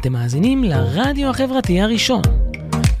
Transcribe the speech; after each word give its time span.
אתם 0.00 0.12
מאזינים 0.12 0.64
לרדיו 0.64 1.30
החברתי 1.30 1.80
הראשון. 1.80 2.22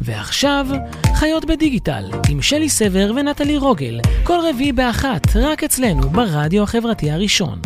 ועכשיו, 0.00 0.66
חיות 1.14 1.44
בדיגיטל, 1.44 2.10
עם 2.30 2.42
שלי 2.42 2.68
סבר 2.68 3.12
ונטלי 3.16 3.56
רוגל, 3.56 4.00
כל 4.24 4.38
רביעי 4.50 4.72
באחת, 4.72 5.36
רק 5.36 5.64
אצלנו, 5.64 6.10
ברדיו 6.10 6.62
החברתי 6.62 7.10
הראשון. 7.10 7.60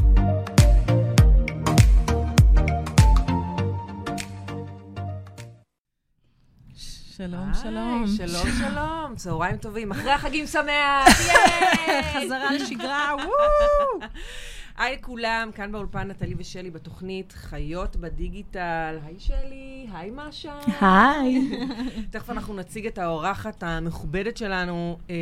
שלום, 7.17 7.51
שלום. 7.63 8.05
שלום, 8.17 8.47
שלום. 8.61 9.15
צהריים 9.17 9.57
טובים. 9.57 9.93
אחרי 9.93 10.11
החגים 10.11 10.47
שמח! 10.47 11.21
ייי! 11.29 12.03
חזרה 12.03 12.53
לשגרה, 12.53 13.15
וואו! 13.17 14.09
היי 14.79 14.97
לכולם, 14.97 15.51
כאן 15.55 15.73
באולפן 15.73 16.09
נטלי 16.11 16.35
ושלי 16.39 16.71
בתוכנית 16.71 17.33
חיות 17.33 17.97
בדיגיטל. 17.97 18.99
היי 19.05 19.15
שלי, 19.19 19.87
היי 19.93 20.11
משה. 20.15 20.59
היי. 20.81 21.51
תכף 22.11 22.31
אנחנו 22.31 22.55
נציג 22.55 22.87
את 22.87 22.99
האורחת 22.99 23.63
המכובדת 23.63 24.37
שלנו 24.37 24.99
אה, 25.11 25.15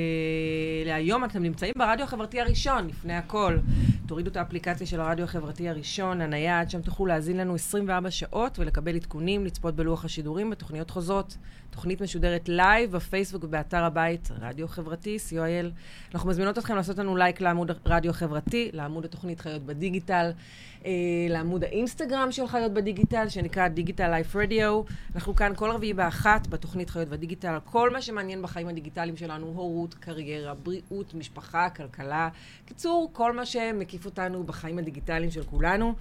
להיום. 0.87 1.25
אתם 1.25 1.43
נמצאים 1.43 1.73
ברדיו 1.79 2.05
החברתי 2.05 2.41
הראשון, 2.41 2.87
לפני 2.87 3.15
הכל. 3.15 3.59
תורידו 4.07 4.31
את 4.31 4.37
האפליקציה 4.37 4.87
של 4.87 5.01
הרדיו 5.01 5.25
החברתי 5.25 5.69
הראשון, 5.69 6.21
הנייד, 6.21 6.71
שם 6.71 6.83
תוכלו 6.83 7.07
להאזין 7.07 7.37
לנו 7.37 7.55
24 7.55 8.11
שעות 8.11 8.59
ולקבל 8.59 8.95
עדכונים, 8.95 9.45
לצפות 9.45 9.77
בלוח 9.77 10.05
השידורים 10.05 10.51
בתוכניות 10.51 10.91
חוזרות. 10.91 11.37
תוכנית 11.73 12.01
משודרת 12.01 12.49
לייב 12.49 12.93
בפייסבוק 12.93 13.45
ובאתר 13.45 13.85
הבית, 13.85 14.29
רדיו 14.41 14.69
חברתי, 14.69 15.17
co.il. 15.29 15.67
אנחנו 16.15 16.31
מזמינות 16.31 16.59
אתכם 16.59 16.77
לעשות 16.77 16.99
לנו 16.99 17.17
לייק 17.17 17.41
לעמוד 17.41 17.71
רדיו 17.87 18.11
החברתי, 18.11 18.71
לעמוד 18.73 19.05
התוכנית 19.05 19.41
חיות 19.41 19.63
בדיגיטל, 19.63 20.31
אה, 20.85 20.91
לעמוד 21.29 21.65
האינסטגרם 21.65 22.33
של 22.33 22.47
חיות 22.47 22.73
בדיגיטל, 22.73 23.29
שנקרא 23.29 23.69
Digital 23.69 24.09
Life 24.11 24.37
Radio. 24.37 24.83
אנחנו 25.15 25.37
כאן 25.37 25.53
כל 25.57 25.71
רביעי 25.71 25.93
באחת 25.93 26.47
בתוכנית 26.47 26.91
חיות 26.91 27.09
בדיגיטל. 27.09 27.59
כל 27.65 27.91
מה 27.91 28.03
שמעניין 28.03 28.43
בחיים 28.43 28.69
הדיגיטליים 28.69 29.17
שלנו, 29.17 29.47
הורות, 29.47 29.95
קריירה, 29.95 30.55
בריאות, 30.55 31.15
משפחה, 31.15 31.71
כלכלה. 31.71 32.29
קיצור, 32.67 33.11
כל 33.13 33.33
מה 33.33 33.47
שמקיף 33.47 34.05
אותנו 34.05 34.45
בחיים 34.45 34.79
הדיגיטליים 34.79 35.31
של 35.31 35.45
כולנו. 35.45 35.95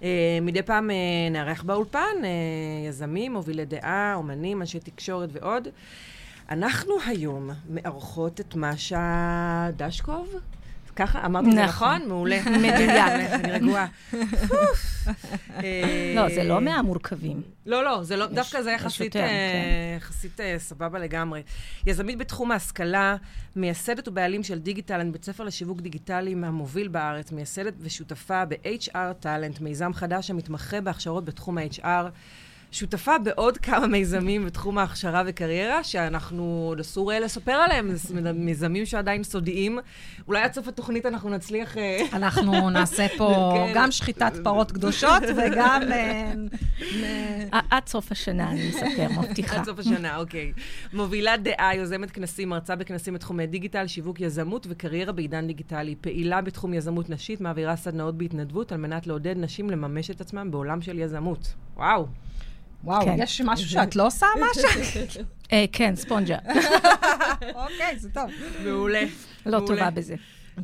Uh, 0.00 0.04
מדי 0.42 0.62
פעם 0.62 0.90
uh, 0.90 0.92
נארח 1.32 1.62
באולפן, 1.62 2.16
uh, 2.20 2.88
יזמים, 2.88 3.32
מובילי 3.32 3.64
דעה, 3.64 4.14
אומנים, 4.14 4.60
אנשי 4.60 4.80
תקשורת 4.80 5.28
ועוד. 5.32 5.68
אנחנו 6.50 6.94
היום 7.06 7.50
מארחות 7.70 8.40
את 8.40 8.54
משה 8.56 9.68
דשקוב. 9.76 10.34
ככה? 10.96 11.26
אמרתי 11.26 11.48
את 11.48 11.54
זה 11.54 11.64
נכון. 11.64 11.96
נכון? 11.96 12.08
מעולה. 12.08 12.40
מדויק. 12.62 13.30
אני 13.34 13.52
רגועה. 13.52 13.86
לא, 16.16 16.28
זה 16.34 16.44
לא 16.44 16.60
מהמורכבים. 16.60 17.42
לא, 17.66 17.84
לא, 17.84 18.04
זה 18.04 18.16
לא, 18.16 18.26
דווקא 18.26 18.62
זה 18.62 18.70
יחסית, 18.70 19.16
אה, 19.16 19.22
כן. 19.22 19.28
יחסית 19.96 20.40
אה, 20.40 20.54
סבבה 20.58 20.98
לגמרי. 20.98 21.42
יזמית 21.86 22.18
בתחום 22.18 22.52
ההשכלה, 22.52 23.16
מייסדת 23.56 24.08
ובעלים 24.08 24.42
של 24.42 24.58
דיגיטלנט, 24.58 25.12
בית 25.12 25.24
ספר 25.24 25.44
לשיווק 25.44 25.80
דיגיטלי 25.80 26.34
מהמוביל 26.34 26.88
בארץ, 26.88 27.32
מייסדת 27.32 27.74
ושותפה 27.80 28.44
ב-HR 28.44 29.12
טאלנט, 29.20 29.60
מיזם 29.60 29.94
חדש 29.94 30.30
המתמחה 30.30 30.80
בהכשרות 30.80 31.24
בתחום 31.24 31.58
ה-HR. 31.58 32.06
שותפה 32.72 33.18
בעוד 33.18 33.58
כמה 33.58 33.86
מיזמים 33.86 34.46
בתחום 34.46 34.78
ההכשרה 34.78 35.22
וקריירה, 35.26 35.84
שאנחנו 35.84 36.74
אסור 36.80 37.12
אה, 37.12 37.20
לספר 37.20 37.52
עליהם, 37.52 37.90
זה 37.94 38.32
מיזמים 38.32 38.86
שעדיין 38.86 39.24
סודיים. 39.24 39.78
אולי 40.28 40.42
עד 40.42 40.52
סוף 40.52 40.68
התוכנית 40.68 41.06
אנחנו 41.06 41.30
נצליח... 41.30 41.78
אה, 41.78 42.00
אנחנו 42.12 42.70
נעשה 42.70 43.06
פה 43.16 43.50
כן. 43.54 43.72
גם 43.74 43.90
שחיטת 43.90 44.32
פרות 44.44 44.72
קדושות 44.72 45.22
וגם... 45.36 45.82
אה, 45.92 47.60
עד 47.70 47.86
סוף 47.86 48.12
השנה 48.12 48.50
אני 48.50 48.70
אספר, 48.70 49.08
מבטיחה. 49.18 49.56
עד 49.56 49.64
סוף 49.64 49.78
השנה, 49.78 50.16
אוקיי. 50.16 50.52
מובילת 50.92 51.42
דעה, 51.42 51.74
יוזמת 51.74 52.10
כנסים, 52.10 52.48
מרצה 52.48 52.76
בכנסים 52.76 53.14
בתחומי 53.14 53.46
דיגיטל, 53.46 53.86
שיווק 53.86 54.20
יזמות 54.20 54.66
וקריירה 54.70 55.12
בעידן 55.12 55.46
דיגיטלי. 55.46 55.94
פעילה 56.00 56.40
בתחום 56.40 56.74
יזמות 56.74 57.10
נשית, 57.10 57.40
מעבירה 57.40 57.76
סדנאות 57.76 58.18
בהתנדבות 58.18 58.72
על 58.72 58.78
מנת 58.78 59.06
לעודד 59.06 59.34
נשים 59.38 59.70
לממש 59.70 60.10
את 60.10 60.20
עצמם 60.20 60.50
בעולם 60.50 60.82
של 60.82 60.98
יזמות. 60.98 61.54
וואו. 61.76 62.06
וואו, 62.84 63.04
כן. 63.04 63.14
יש 63.18 63.40
משהו 63.40 63.68
שאת 63.68 63.96
לא 63.96 64.06
עושה, 64.06 64.26
משה? 64.50 64.68
אה, 65.52 65.64
כן, 65.72 65.96
ספונג'ה. 65.96 66.38
אוקיי, 67.54 67.98
זה 67.98 68.10
טוב. 68.10 68.30
מעולה. 68.64 69.02
לא 69.46 69.58
מעולה. 69.58 69.66
טובה 69.66 69.90
בזה. 69.90 70.14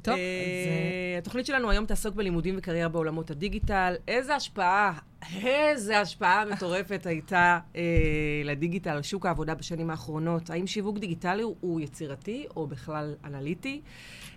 טוב, 0.03 0.15
אה, 0.15 0.21
אז... 0.21 0.69
אה, 1.13 1.19
התוכנית 1.19 1.47
שלנו 1.47 1.71
היום 1.71 1.87
תעסוק 1.87 2.15
בלימודים 2.15 2.55
וקריירה 2.59 2.89
בעולמות 2.89 3.31
הדיגיטל. 3.31 3.95
איזה 4.09 4.35
השפעה, 4.35 4.93
איזה 5.43 6.01
השפעה 6.01 6.45
מטורפת 6.45 7.07
הייתה 7.11 7.59
אה, 7.77 7.83
לדיגיטל, 8.45 8.91
על 8.91 9.03
שוק 9.03 9.27
העבודה 9.27 9.55
בשנים 9.55 9.91
האחרונות. 9.91 10.51
האם 10.51 10.67
שיווק 10.67 10.99
דיגיטלי 10.99 11.43
הוא- 11.43 11.81
יצירתי 11.81 12.47
או 12.57 12.67
בכלל 12.67 13.15
אנליטי? 13.25 13.81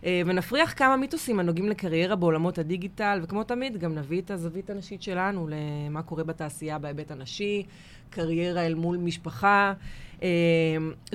אה, 0.05 0.21
ונפריח 0.25 0.73
כמה 0.77 0.97
מיתוסים 0.97 1.39
הנוגעים 1.39 1.69
לקריירה 1.69 2.15
בעולמות 2.15 2.57
הדיגיטל, 2.57 3.19
וכמו 3.23 3.43
תמיד, 3.43 3.77
גם 3.77 3.95
נביא 3.95 4.21
את 4.21 4.31
הזווית 4.31 4.69
הנשית 4.69 5.01
שלנו 5.01 5.47
למה 5.47 6.01
קורה 6.01 6.23
בתעשייה 6.23 6.79
בהיבט 6.79 7.11
הנשי, 7.11 7.63
קריירה 8.09 8.65
אל 8.65 8.73
מול 8.75 8.97
משפחה. 8.97 9.73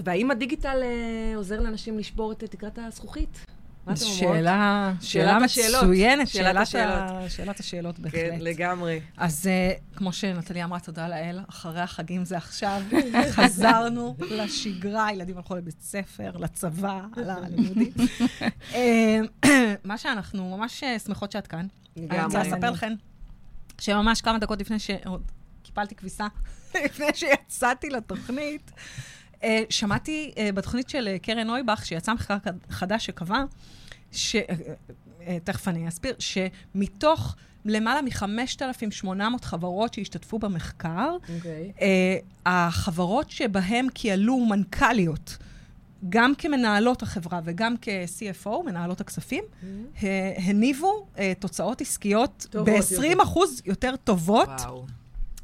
והאם 0.05 0.31
הדיגיטל 0.31 0.82
עוזר 1.37 1.61
לאנשים 1.61 1.99
לשבור 1.99 2.32
את 2.32 2.44
תקרת 2.44 2.78
הזכוכית? 2.78 3.44
מה 3.86 3.92
אתם 3.92 4.02
אומרות? 4.02 4.18
שאלה, 4.18 4.92
שאלה 5.00 5.36
השאלות. 5.36 5.82
מצוינת, 5.84 6.28
שאלת 6.28 6.66
שאלת 6.66 7.10
ה- 7.10 7.28
שאלת 7.30 7.60
השאלות 7.60 7.96
כן, 7.96 8.02
בהחלט. 8.02 8.40
לגמרי. 8.40 9.00
אז 9.16 9.48
uh, 9.92 9.96
כמו 9.96 10.12
שנטלי 10.12 10.64
אמרה, 10.64 10.80
תודה 10.80 11.08
לאל, 11.08 11.40
אחרי 11.48 11.80
החגים 11.80 12.24
זה 12.24 12.36
עכשיו, 12.36 12.82
חזרנו 13.36 14.16
לשגרה, 14.30 15.06
הילדים 15.06 15.36
הלכו 15.36 15.56
לבית 15.56 15.80
ספר, 15.80 16.30
לצבא, 16.38 17.00
ללימודים. 17.16 17.92
אה, 18.74 19.18
מה 19.84 19.98
שאנחנו 19.98 20.56
ממש 20.56 20.82
אה, 20.84 20.98
שמחות 20.98 21.32
שאת 21.32 21.46
כאן. 21.46 21.66
אני 21.96 22.04
רוצה 22.24 22.38
לגמרי. 22.38 22.50
לספר 22.50 22.70
לכם 22.70 22.92
שממש 23.80 24.20
כמה 24.20 24.38
דקות 24.38 24.60
לפני 24.60 24.78
שעוד 24.78 25.22
קיפלתי 25.62 25.94
כביסה, 25.94 26.26
לפני 26.84 27.06
שיצאתי 27.14 27.90
לתוכנית, 27.90 28.70
שמעתי 29.71 30.32
אה, 30.38 30.50
בתוכנית 30.55 30.88
של 30.88 31.09
אה, 31.09 31.19
קרן 31.19 31.47
נויבך, 31.47 31.87
שיצא 31.87 32.15
מחקר 32.15 32.37
חדש 32.71 33.06
שקבע, 33.06 33.44
ש... 34.12 34.37
אה, 34.37 34.43
אה, 35.27 35.38
תכף 35.44 35.69
אני 35.69 35.88
אסביר, 35.88 36.15
שמתוך 36.19 37.37
למעלה 37.65 38.00
מ-5,800 38.03 39.10
חברות 39.43 39.94
שהשתתפו 39.94 40.38
במחקר, 40.38 41.16
אוקיי. 41.37 41.72
אה, 41.81 42.16
החברות 42.47 43.31
שבהן 43.31 43.87
כיהלו 43.94 44.37
מנכ"ליות, 44.37 45.37
גם 46.09 46.32
כמנהלות 46.38 47.03
החברה 47.03 47.41
וגם 47.44 47.75
כ-CFO, 47.82 48.62
מנהלות 48.66 49.00
הכספים, 49.00 49.44
ה- 50.03 50.06
הניבו 50.37 51.06
אה, 51.19 51.32
תוצאות 51.38 51.81
עסקיות 51.81 52.47
טובות 52.50 52.69
ב-20 52.69 53.22
אחוז 53.22 53.62
יותר 53.65 53.94
טובות 54.05 54.49
וואו. 54.49 54.87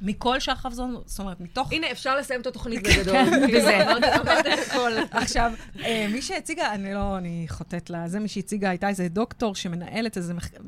מכל 0.01 0.41
שאר 0.41 0.53
החברות, 0.53 1.09
זאת 1.09 1.19
אומרת, 1.19 1.41
מתוך... 1.41 1.73
הנה, 1.73 1.91
אפשר 1.93 2.17
לסיים 2.17 2.41
את 2.41 2.47
התוכנית 2.47 2.83
בגדול. 2.83 3.17
בזה. 3.55 3.93
אמרת 3.93 4.47
את 4.47 4.59
הכל. 4.67 4.93
עכשיו, 5.11 5.53
אה, 5.85 6.07
מי 6.13 6.23
שהציגה, 6.23 6.75
אני 6.75 6.95
לא, 6.95 7.19
אני 7.19 7.47
חוטאת 7.49 7.91
לה, 7.91 8.09
זה 8.09 8.21
מי 8.21 8.29
שהציגה 8.29 8.71
הייתה 8.71 8.89
איזה 8.89 9.09
דוקטור 9.09 9.55
שמנהלת 9.55 10.17
איזה 10.17 10.35
מחקר, 10.35 10.59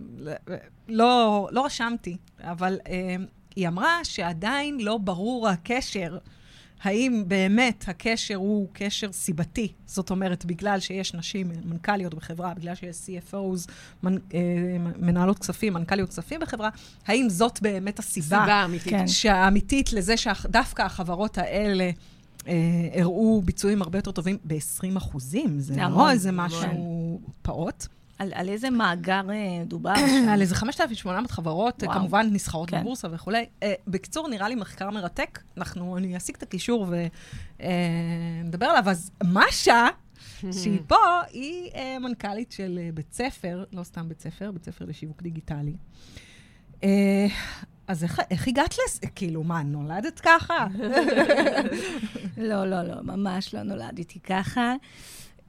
לא, 0.89 1.49
לא 1.53 1.65
רשמתי, 1.65 2.17
אבל 2.41 2.79
אה, 2.89 3.17
היא 3.57 3.69
אמרה 3.69 4.05
שעדיין 4.05 4.81
לא 4.81 4.99
ברור 4.99 5.49
הקשר. 5.49 6.19
האם 6.83 7.25
באמת 7.27 7.85
הקשר 7.89 8.35
הוא 8.35 8.69
קשר 8.73 9.13
סיבתי? 9.13 9.73
זאת 9.87 10.11
אומרת, 10.11 10.45
בגלל 10.45 10.81
שיש 10.81 11.15
נשים 11.15 11.53
מנכ"ליות 11.65 12.15
בחברה, 12.15 12.55
בגלל 12.55 12.75
שיש 12.75 12.97
CFOs, 12.97 13.71
מנ, 14.03 14.17
אה, 14.35 14.41
מנהלות 14.99 15.39
כספים, 15.39 15.75
מנכ"ליות 15.75 16.09
כספים 16.09 16.41
בחברה, 16.41 16.69
האם 17.07 17.29
זאת 17.29 17.63
באמת 17.63 17.99
הסיבה? 17.99 18.27
סיבה 18.27 18.65
אמיתית. 18.65 18.93
כן. 18.93 19.07
שהאמיתית 19.07 19.93
לזה 19.93 20.17
שדווקא 20.17 20.83
החברות 20.83 21.39
האלה 21.39 21.91
אה, 22.49 22.53
הראו 22.95 23.43
ביצועים 23.45 23.83
הרבה 23.83 23.99
יותר 23.99 24.11
טובים 24.11 24.37
ב-20 24.45 24.97
אחוזים. 24.99 25.61
זה 25.61 25.77
לא 25.77 26.11
איזה. 26.11 26.33
משהו 26.33 27.21
פעוט. 27.43 27.87
על 28.23 28.33
על 28.35 28.49
איזה 28.49 28.71
מאגר 28.71 29.31
אה, 29.31 29.65
דובר? 29.65 29.95
על 30.33 30.41
איזה 30.41 30.55
5,800 30.55 31.31
חברות, 31.31 31.83
וואו. 31.83 31.99
כמובן 31.99 32.29
נסחרות 32.33 32.71
כן. 32.71 32.81
בבורסה 32.81 33.09
וכולי. 33.13 33.47
אה, 33.63 33.75
בקיצור, 33.87 34.29
נראה 34.29 34.49
לי 34.49 34.55
מחקר 34.55 34.91
מרתק. 34.91 35.39
אנחנו, 35.57 35.97
אני 35.97 36.17
אשיג 36.17 36.35
את 36.37 36.43
הקישור 36.43 36.87
ונדבר 37.61 38.67
עליו. 38.67 38.91
אז 38.91 39.11
משה, 39.25 39.87
שהיא 40.63 40.81
פה, 40.87 41.21
היא 41.31 41.71
אה, 41.75 41.99
מנכ"לית 41.99 42.53
של 42.53 42.79
אה, 42.83 42.89
בית 42.95 43.13
ספר, 43.13 43.65
לא 43.73 43.83
סתם 43.83 44.09
בית 44.09 44.21
ספר, 44.21 44.51
בית 44.51 44.65
ספר 44.65 44.85
לשיווק 44.85 45.23
דיגיטלי. 45.23 45.77
אה, 46.85 47.27
אז 47.89 48.05
איך, 48.05 48.21
איך 48.31 48.49
הגעת 48.49 48.75
לזה? 48.75 49.07
כאילו, 49.15 49.45
מה, 49.45 49.63
נולדת 49.63 50.21
ככה? 50.21 50.67
לא, 52.37 52.65
לא, 52.65 52.83
לא, 52.83 53.03
ממש 53.03 53.55
לא 53.55 53.63
נולדתי 53.63 54.21
ככה. 54.21 54.75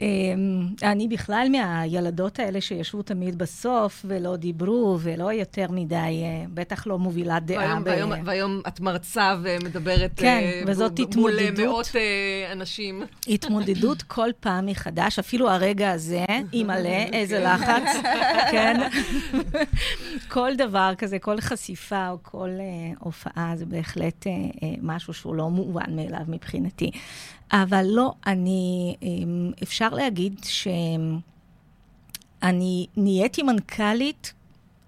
אמ, 0.03 0.67
אני 0.83 1.07
בכלל 1.07 1.47
מהילדות 1.51 2.39
האלה 2.39 2.61
שישבו 2.61 3.01
תמיד 3.01 3.37
בסוף 3.37 4.05
ולא 4.07 4.35
דיברו 4.35 4.97
ולא 5.01 5.33
יותר 5.33 5.65
מדי, 5.69 5.95
אה, 5.95 6.09
בטח 6.53 6.87
לא 6.87 6.99
מובילת 6.99 7.45
דעה. 7.45 7.57
והיום, 7.57 7.83
ב- 7.83 7.87
והיום, 7.87 8.11
והיום 8.25 8.61
את 8.67 8.79
מרצה 8.79 9.35
ומדברת 9.43 10.11
כן, 10.15 10.39
אה, 10.43 10.61
וזאת 10.67 10.99
ב- 10.99 11.15
מול 11.17 11.31
אה, 11.39 11.43
התמודדות. 11.47 11.65
מאות 11.67 11.89
אה, 11.95 12.51
אנשים. 12.51 13.03
התמודדות 13.27 14.01
כל 14.15 14.29
פעם 14.39 14.65
מחדש, 14.65 15.19
אפילו 15.19 15.49
הרגע 15.49 15.91
הזה, 15.91 16.25
אימא'לה, 16.53 17.03
איזה 17.13 17.39
לחץ, 17.43 17.97
כן. 18.51 18.81
כל 20.27 20.55
דבר 20.57 20.91
כזה, 20.97 21.19
כל 21.19 21.41
חשיפה 21.41 22.09
או 22.09 22.17
כל 22.21 22.49
uh, 22.49 22.97
הופעה, 22.99 23.51
זה 23.55 23.65
בהחלט 23.65 24.23
uh, 24.27 24.27
uh, 24.55 24.63
משהו 24.81 25.13
שהוא 25.13 25.35
לא 25.35 25.49
מובן 25.49 25.95
מאליו 25.95 26.21
מבחינתי. 26.27 26.91
אבל 27.51 27.85
לא, 27.89 28.13
אני, 28.27 28.95
um, 29.01 29.05
אפשר 29.63 29.87
להגיד 29.93 30.39
שאני 30.43 31.21
נהייתי 32.97 33.43
מנכ"לית, 33.43 34.33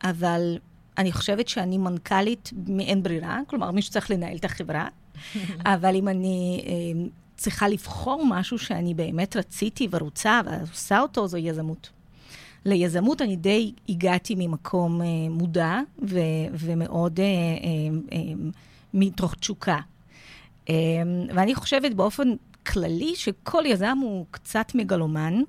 אבל 0.04 0.58
אני 0.98 1.12
חושבת 1.12 1.48
שאני 1.48 1.78
מנכ"לית 1.78 2.52
מאין 2.68 3.04
ברירה, 3.04 3.40
כלומר, 3.48 3.72
מישהו 3.72 3.94
צריך 3.94 4.12
לנהל 4.12 4.38
את 4.38 4.46
החברה. 4.46 4.88
אבל 5.74 5.96
אם 5.96 6.08
אני 6.08 6.64
אה, 6.66 7.08
צריכה 7.38 7.68
לבחור 7.68 8.24
משהו 8.28 8.60
שאני 8.60 8.94
באמת 8.94 9.36
רציתי 9.36 9.88
ורוצה 9.92 10.42
ועושה 10.46 11.00
אותו, 11.00 11.28
זו 11.28 11.38
יזמות. 11.38 11.90
ליזמות 12.66 13.22
אני 13.22 13.36
די 13.36 13.72
הגעתי 13.90 14.36
ממקום 14.38 15.02
אה, 15.02 15.08
מודע 15.30 15.80
ו- 16.02 16.20
ומאוד 16.52 17.20
אה, 17.20 17.26
אה, 17.26 17.30
אה, 18.12 18.34
מתוך 18.94 19.36
תשוקה. 19.36 19.80
אה, 20.70 20.74
ואני 21.36 21.56
חושבת 21.56 21.94
באופן 21.94 22.36
כללי 22.74 23.16
שכל 23.16 23.64
יזם 23.66 23.98
הוא 24.02 24.26
קצת 24.32 24.72
מגלומן. 24.76 25.42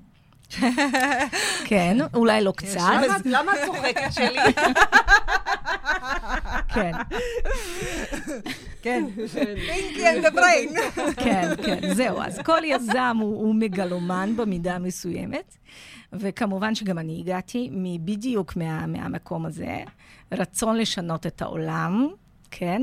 כן, 1.65 1.97
אולי 2.13 2.41
לא 2.43 2.53
קצת, 2.55 2.79
למה- 3.25 3.53
את 3.53 3.65
צוחקת 3.65 4.13
שלי? 4.13 4.39
כן. 6.73 6.91
כן. 8.81 9.03
Pinky 9.67 10.09
and 10.09 10.17
the 10.17 10.25
Brain. 10.25 10.69
כן, 11.15 11.49
כן, 11.65 11.93
זהו. 11.93 12.21
אז 12.21 12.39
כל 12.45 12.61
יזם 12.63 13.17
הוא, 13.21 13.55
מגלומן 13.55 14.33
במידה 14.35 14.79
מסוימת, 14.79 15.57
וכמובן 16.13 16.75
שגם 16.75 16.97
אני 16.99 17.19
הגעתי 17.19 17.69
בדיוק 18.05 18.55
מה, 18.55 18.85
מהמקום 18.87 19.45
הזה, 19.45 19.77
רצון 20.31 20.77
לשנות 20.77 21.27
את 21.27 21.41
העולם, 21.41 22.07
כן? 22.51 22.81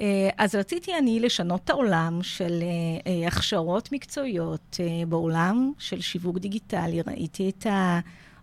אה, 0.00 0.28
אז 0.38 0.54
רציתי 0.54 0.98
אני 0.98 1.20
לשנות 1.20 1.60
את 1.64 1.70
העולם 1.70 2.18
של 2.22 2.62
אה, 2.62 3.12
אה, 3.12 3.26
הכשרות 3.28 3.92
מקצועיות 3.92 4.80
בעולם 5.08 5.72
של 5.78 6.00
שיווק 6.00 6.38
דיגיטלי. 6.38 7.02
ראיתי 7.06 7.50
את 7.50 7.66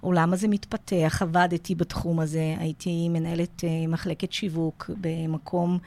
העולם 0.02 0.34
הזה 0.34 0.48
מתפתח, 0.48 1.20
עבדתי 1.22 1.76
בתחום 1.76 2.20
הזה, 2.20 2.56
הייתי 2.58 3.10
מנהלת 3.10 3.64
מחלקת 3.88 4.32
שיווק 4.32 4.90
במקום 5.02 5.78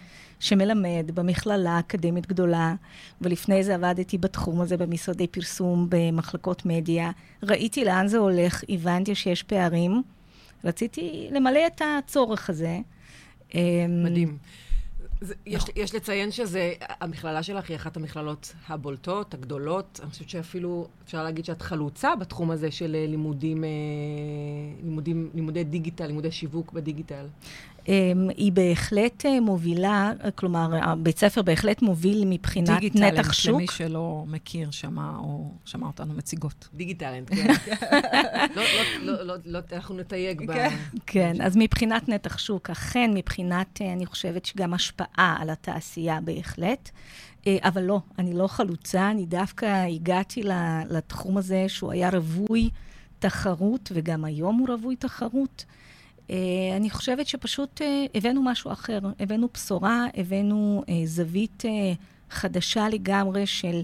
שמלמד 0.40 1.10
במכללה 1.14 1.78
אקדמית 1.78 2.26
גדולה, 2.26 2.74
ולפני 3.20 3.64
זה 3.64 3.74
עבדתי 3.74 4.18
בתחום 4.18 4.60
הזה 4.60 4.76
במשרדי 4.76 5.26
פרסום, 5.26 5.86
במחלקות 5.88 6.66
מדיה. 6.66 7.10
ראיתי 7.42 7.84
לאן 7.84 8.08
זה 8.08 8.18
הולך, 8.18 8.64
הבנתי 8.68 9.14
שיש 9.14 9.42
פערים. 9.42 10.02
רציתי 10.64 11.28
למלא 11.30 11.66
את 11.66 11.82
הצורך 11.84 12.50
הזה. 12.50 12.78
אמ, 13.54 13.60
מדהים. 14.04 14.38
זה, 15.20 15.34
יש, 15.46 15.64
יש 15.76 15.94
לציין 15.94 16.30
שזה, 16.30 16.72
המכללה 17.00 17.42
שלך 17.42 17.68
היא 17.68 17.76
אחת 17.76 17.96
המכללות 17.96 18.52
הבולטות, 18.68 19.34
הגדולות. 19.34 20.00
אני 20.02 20.10
חושבת 20.10 20.28
שאפילו 20.28 20.88
אפשר 21.04 21.22
להגיד 21.22 21.44
שאת 21.44 21.62
חלוצה 21.62 22.16
בתחום 22.16 22.50
הזה 22.50 22.70
של 22.70 22.94
אה, 22.94 23.06
לימודים, 23.06 23.64
אה, 23.64 23.68
לימודים, 24.82 25.30
לימודי 25.34 25.64
דיגיטל, 25.64 26.06
לימודי 26.06 26.30
שיווק 26.32 26.72
בדיגיטל. 26.72 27.26
אמ, 27.88 28.28
היא 28.36 28.52
בהחלט 28.52 29.26
אה, 29.26 29.40
מובילה, 29.40 30.12
כלומר, 30.34 30.70
הבית 30.82 31.18
ספר 31.18 31.42
בהחלט 31.42 31.82
מוביל 31.82 32.24
מבחינת 32.26 32.80
דיגיטלנט, 32.80 33.14
נתח 33.14 33.32
שוק. 33.32 33.54
למי 33.54 33.66
שלא 33.66 34.24
מכיר, 34.26 34.70
שמע 34.70 35.10
או 35.18 35.52
שמע 35.64 35.86
אותנו 35.86 36.14
מציגות. 36.14 36.68
דיגיטלנט, 36.74 37.30
כן. 37.34 37.46
לא, 38.56 38.62
לא, 38.62 39.12
לא, 39.12 39.26
לא, 39.26 39.34
לא, 39.44 39.58
אנחנו 39.72 39.96
נתייג 39.96 40.46
ב... 40.46 40.52
כן. 40.52 40.76
כן, 41.06 41.36
אז 41.42 41.56
מבחינת 41.56 42.08
נתח 42.08 42.38
שוק, 42.38 42.70
אכן, 42.70 43.10
מבחינת, 43.14 43.80
אה, 43.82 43.92
אני 43.92 44.06
חושבת 44.06 44.44
שגם 44.44 44.74
השפעה 44.74 45.36
על 45.40 45.50
התעשייה 45.50 46.20
בהחלט. 46.20 46.90
אה, 47.46 47.56
אבל 47.62 47.82
לא, 47.82 48.00
אני 48.18 48.32
לא 48.32 48.46
חלוצה, 48.46 49.10
אני 49.10 49.26
דווקא 49.26 49.84
הגעתי 49.86 50.42
לתחום 50.90 51.36
הזה 51.36 51.64
שהוא 51.68 51.92
היה 51.92 52.10
רווי 52.10 52.70
תחרות, 53.18 53.92
וגם 53.94 54.24
היום 54.24 54.58
הוא 54.58 54.68
רווי 54.68 54.96
תחרות. 54.96 55.64
אה, 56.30 56.76
אני 56.76 56.90
חושבת 56.90 57.26
שפשוט 57.26 57.82
אה, 57.82 58.04
הבאנו 58.14 58.42
משהו 58.42 58.72
אחר, 58.72 58.98
הבאנו 59.20 59.48
בשורה, 59.54 60.06
הבאנו 60.16 60.84
אה, 60.88 60.94
זווית 61.04 61.62
חדשה 62.30 62.88
לגמרי 62.88 63.46
של, 63.46 63.82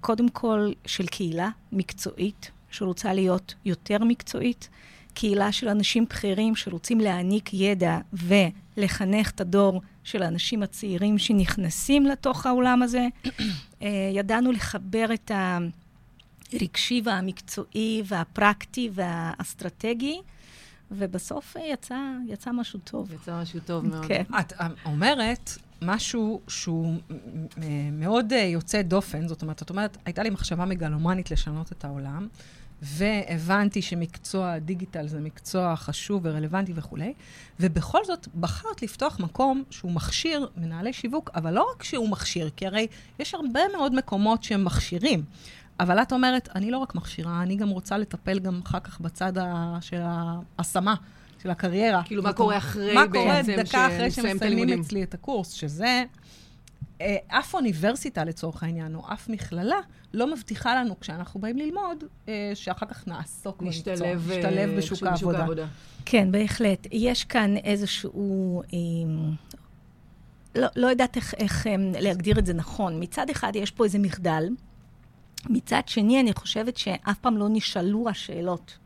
קודם 0.00 0.28
כל, 0.28 0.72
של 0.86 1.06
קהילה 1.06 1.48
מקצועית, 1.72 2.50
שרוצה 2.70 3.12
להיות 3.12 3.54
יותר 3.64 4.04
מקצועית, 4.04 4.68
קהילה 5.14 5.52
של 5.52 5.68
אנשים 5.68 6.04
בכירים 6.04 6.56
שרוצים 6.56 7.00
להעניק 7.00 7.54
ידע 7.54 7.98
ולחנך 8.12 9.30
את 9.30 9.40
הדור 9.40 9.82
של 10.04 10.22
האנשים 10.22 10.62
הצעירים 10.62 11.18
שנכנסים 11.18 12.06
לתוך 12.06 12.46
העולם 12.46 12.82
הזה. 12.82 13.06
ידענו 14.14 14.52
לחבר 14.52 15.06
את 15.14 15.30
הרגשי 16.52 17.02
והמקצועי 17.04 18.02
והפרקטי 18.04 18.90
והאסטרטגי, 18.92 20.20
ובסוף 20.90 21.56
אה, 21.56 21.62
יצא, 21.72 21.98
יצא 22.26 22.52
משהו 22.52 22.78
טוב. 22.84 23.12
יצא 23.12 23.42
משהו 23.42 23.60
טוב 23.66 23.86
מאוד. 23.86 24.06
כן. 24.06 24.22
את 24.40 24.52
אה, 24.52 24.68
אומרת 24.84 25.50
משהו 25.82 26.40
שהוא 26.48 26.94
מ- 27.58 28.00
מאוד 28.00 28.32
אה, 28.32 28.38
יוצא 28.38 28.82
דופן, 28.82 29.28
זאת 29.28 29.42
אומרת, 29.42 29.62
את 29.62 29.70
אומרת, 29.70 29.96
הייתה 30.04 30.22
לי 30.22 30.30
מחשבה 30.30 30.64
מגלומנית 30.64 31.30
לשנות 31.30 31.72
את 31.72 31.84
העולם, 31.84 32.28
והבנתי 32.82 33.82
שמקצוע 33.82 34.52
הדיגיטל 34.52 35.06
זה 35.08 35.20
מקצוע 35.20 35.76
חשוב 35.76 36.20
ורלוונטי 36.24 36.72
וכולי, 36.76 37.12
ובכל 37.60 38.04
זאת 38.04 38.28
בחרת 38.40 38.82
לפתוח 38.82 39.20
מקום 39.20 39.62
שהוא 39.70 39.92
מכשיר 39.92 40.48
מנהלי 40.56 40.92
שיווק, 40.92 41.30
אבל 41.34 41.54
לא 41.54 41.66
רק 41.74 41.82
שהוא 41.82 42.08
מכשיר, 42.08 42.50
כי 42.56 42.66
הרי 42.66 42.86
יש 43.18 43.34
הרבה 43.34 43.60
מאוד 43.76 43.94
מקומות 43.94 44.42
שהם 44.42 44.64
מכשירים. 44.64 45.24
אבל 45.80 46.02
את 46.02 46.12
אומרת, 46.12 46.48
אני 46.54 46.70
לא 46.70 46.78
רק 46.78 46.94
מכשירה, 46.94 47.42
אני 47.42 47.56
גם 47.56 47.68
רוצה 47.68 47.98
לטפל 47.98 48.38
גם 48.38 48.60
אחר 48.64 48.80
כך 48.80 49.00
בצד 49.00 49.38
ה- 49.38 49.78
של 49.80 50.00
ההשמה, 50.02 50.94
של 51.42 51.50
הקריירה. 51.50 52.02
כאילו, 52.04 52.22
מה 52.22 52.32
קורה 52.32 52.56
אחרי 52.56 52.94
מה 52.94 53.04
קורה 53.12 53.24
בעצם 53.24 53.56
דקה 53.56 53.86
אחרי 53.86 54.10
שמסיימים? 54.10 54.80
אצלי 54.80 55.02
את 55.02 55.14
הקורס, 55.14 55.50
שזה... 55.50 56.04
אה, 57.00 57.16
אף 57.28 57.54
אוניברסיטה 57.54 58.24
לצורך 58.24 58.62
העניין, 58.62 58.94
או 58.94 59.04
אף 59.12 59.28
מכללה, 59.28 59.76
לא 60.14 60.32
מבטיחה 60.32 60.74
לנו 60.74 61.00
כשאנחנו 61.00 61.40
באים 61.40 61.58
ללמוד, 61.58 62.04
אה, 62.28 62.52
שאחר 62.54 62.86
כך 62.86 63.08
נעסוק 63.08 63.62
במקצוע. 63.62 63.94
נשתלב, 63.94 64.30
אה, 64.30 64.76
בשוק 64.76 65.02
בשוק 65.02 65.34
העבודה. 65.34 65.66
כן, 66.04 66.32
בהחלט. 66.32 66.86
יש 66.92 67.24
כאן 67.24 67.56
איזשהו... 67.56 68.62
לא, 70.54 70.66
לא 70.76 70.86
יודעת 70.86 71.16
איך, 71.16 71.34
איך 71.34 71.66
להגדיר 72.00 72.38
את 72.38 72.46
זה 72.46 72.52
נכון. 72.52 73.02
מצד 73.02 73.30
אחד 73.30 73.52
יש 73.56 73.70
פה 73.70 73.84
איזה 73.84 73.98
מחדל, 73.98 74.48
מצד 75.48 75.82
שני 75.86 76.20
אני 76.20 76.32
חושבת 76.32 76.76
שאף 76.76 77.18
פעם 77.18 77.36
לא 77.36 77.46
נשאלו 77.50 78.08
השאלות. 78.08 78.78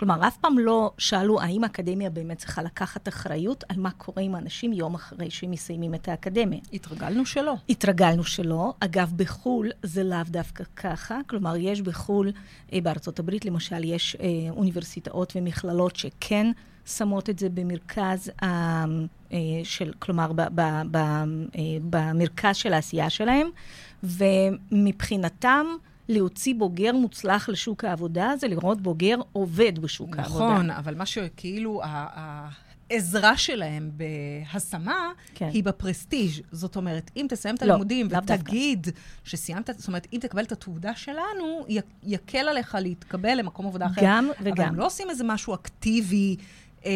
כלומר, 0.00 0.26
אף 0.26 0.36
פעם 0.36 0.58
לא 0.58 0.92
שאלו 0.98 1.40
האם 1.40 1.64
האקדמיה 1.64 2.10
באמת 2.10 2.38
צריכה 2.38 2.62
לקחת 2.62 3.08
אחריות 3.08 3.64
על 3.68 3.76
מה 3.78 3.90
קורה 3.90 4.22
עם 4.22 4.34
האנשים 4.34 4.72
יום 4.72 4.94
אחרי 4.94 5.30
שהם 5.30 5.50
מסיימים 5.50 5.94
את 5.94 6.08
האקדמיה. 6.08 6.60
התרגלנו 6.72 7.26
שלא. 7.26 7.54
התרגלנו 7.68 8.24
שלא. 8.24 8.74
אגב, 8.80 9.12
בחו"ל 9.16 9.70
זה 9.82 10.04
לאו 10.04 10.18
דווקא 10.26 10.64
ככה. 10.76 11.18
כלומר, 11.26 11.56
יש 11.56 11.82
בחו"ל, 11.82 12.32
אה, 12.72 12.78
בארצות 12.80 13.18
הברית 13.18 13.44
למשל, 13.44 13.84
יש 13.84 14.16
אה, 14.20 14.26
אוניברסיטאות 14.50 15.32
ומכללות 15.36 15.96
שכן 15.96 16.46
שמות 16.86 17.30
את 17.30 17.38
זה 17.38 17.48
במרכז, 17.48 18.30
ה, 18.42 18.46
אה, 19.32 19.38
של, 19.64 19.92
כלומר, 19.98 20.32
ב, 20.32 20.42
ב, 20.54 20.82
ב, 20.90 20.96
אה, 20.96 21.24
במרכז 21.90 22.56
של 22.56 22.72
העשייה 22.72 23.10
שלהם, 23.10 23.48
ומבחינתם, 24.02 25.66
להוציא 26.10 26.54
בוגר 26.58 26.92
מוצלח 26.92 27.48
לשוק 27.48 27.84
העבודה 27.84 28.32
זה 28.40 28.48
לראות 28.48 28.80
בוגר 28.80 29.16
עובד 29.32 29.78
בשוק 29.78 30.16
העבודה. 30.18 30.44
נכון, 30.44 30.70
אבל 30.70 30.94
מה 30.94 31.06
שכאילו, 31.06 31.80
העזרה 31.84 33.36
שלהם 33.36 33.90
בהשמה, 33.96 35.12
כן. 35.34 35.48
היא 35.52 35.64
בפרסטיג'. 35.64 36.30
זאת 36.52 36.76
אומרת, 36.76 37.10
אם 37.16 37.26
תסיים 37.28 37.54
את 37.54 37.62
לא, 37.62 37.72
הלימודים 37.72 38.08
דווקא. 38.08 38.32
ותגיד 38.32 38.86
שסיימת, 39.24 39.70
זאת 39.76 39.88
אומרת, 39.88 40.06
אם 40.12 40.18
תקבל 40.20 40.42
את 40.42 40.52
התעודה 40.52 40.94
שלנו, 40.94 41.64
י- 41.68 41.78
יקל 42.02 42.48
עליך 42.48 42.76
להתקבל 42.80 43.34
למקום 43.38 43.66
עבודה 43.66 43.86
אחר. 43.86 44.00
גם 44.04 44.30
אבל 44.40 44.50
וגם. 44.52 44.68
הם 44.68 44.74
לא 44.74 44.86
עושים 44.86 45.10
איזה 45.10 45.24
משהו 45.24 45.54
אקטיבי. 45.54 46.36
אמ, 46.84 46.90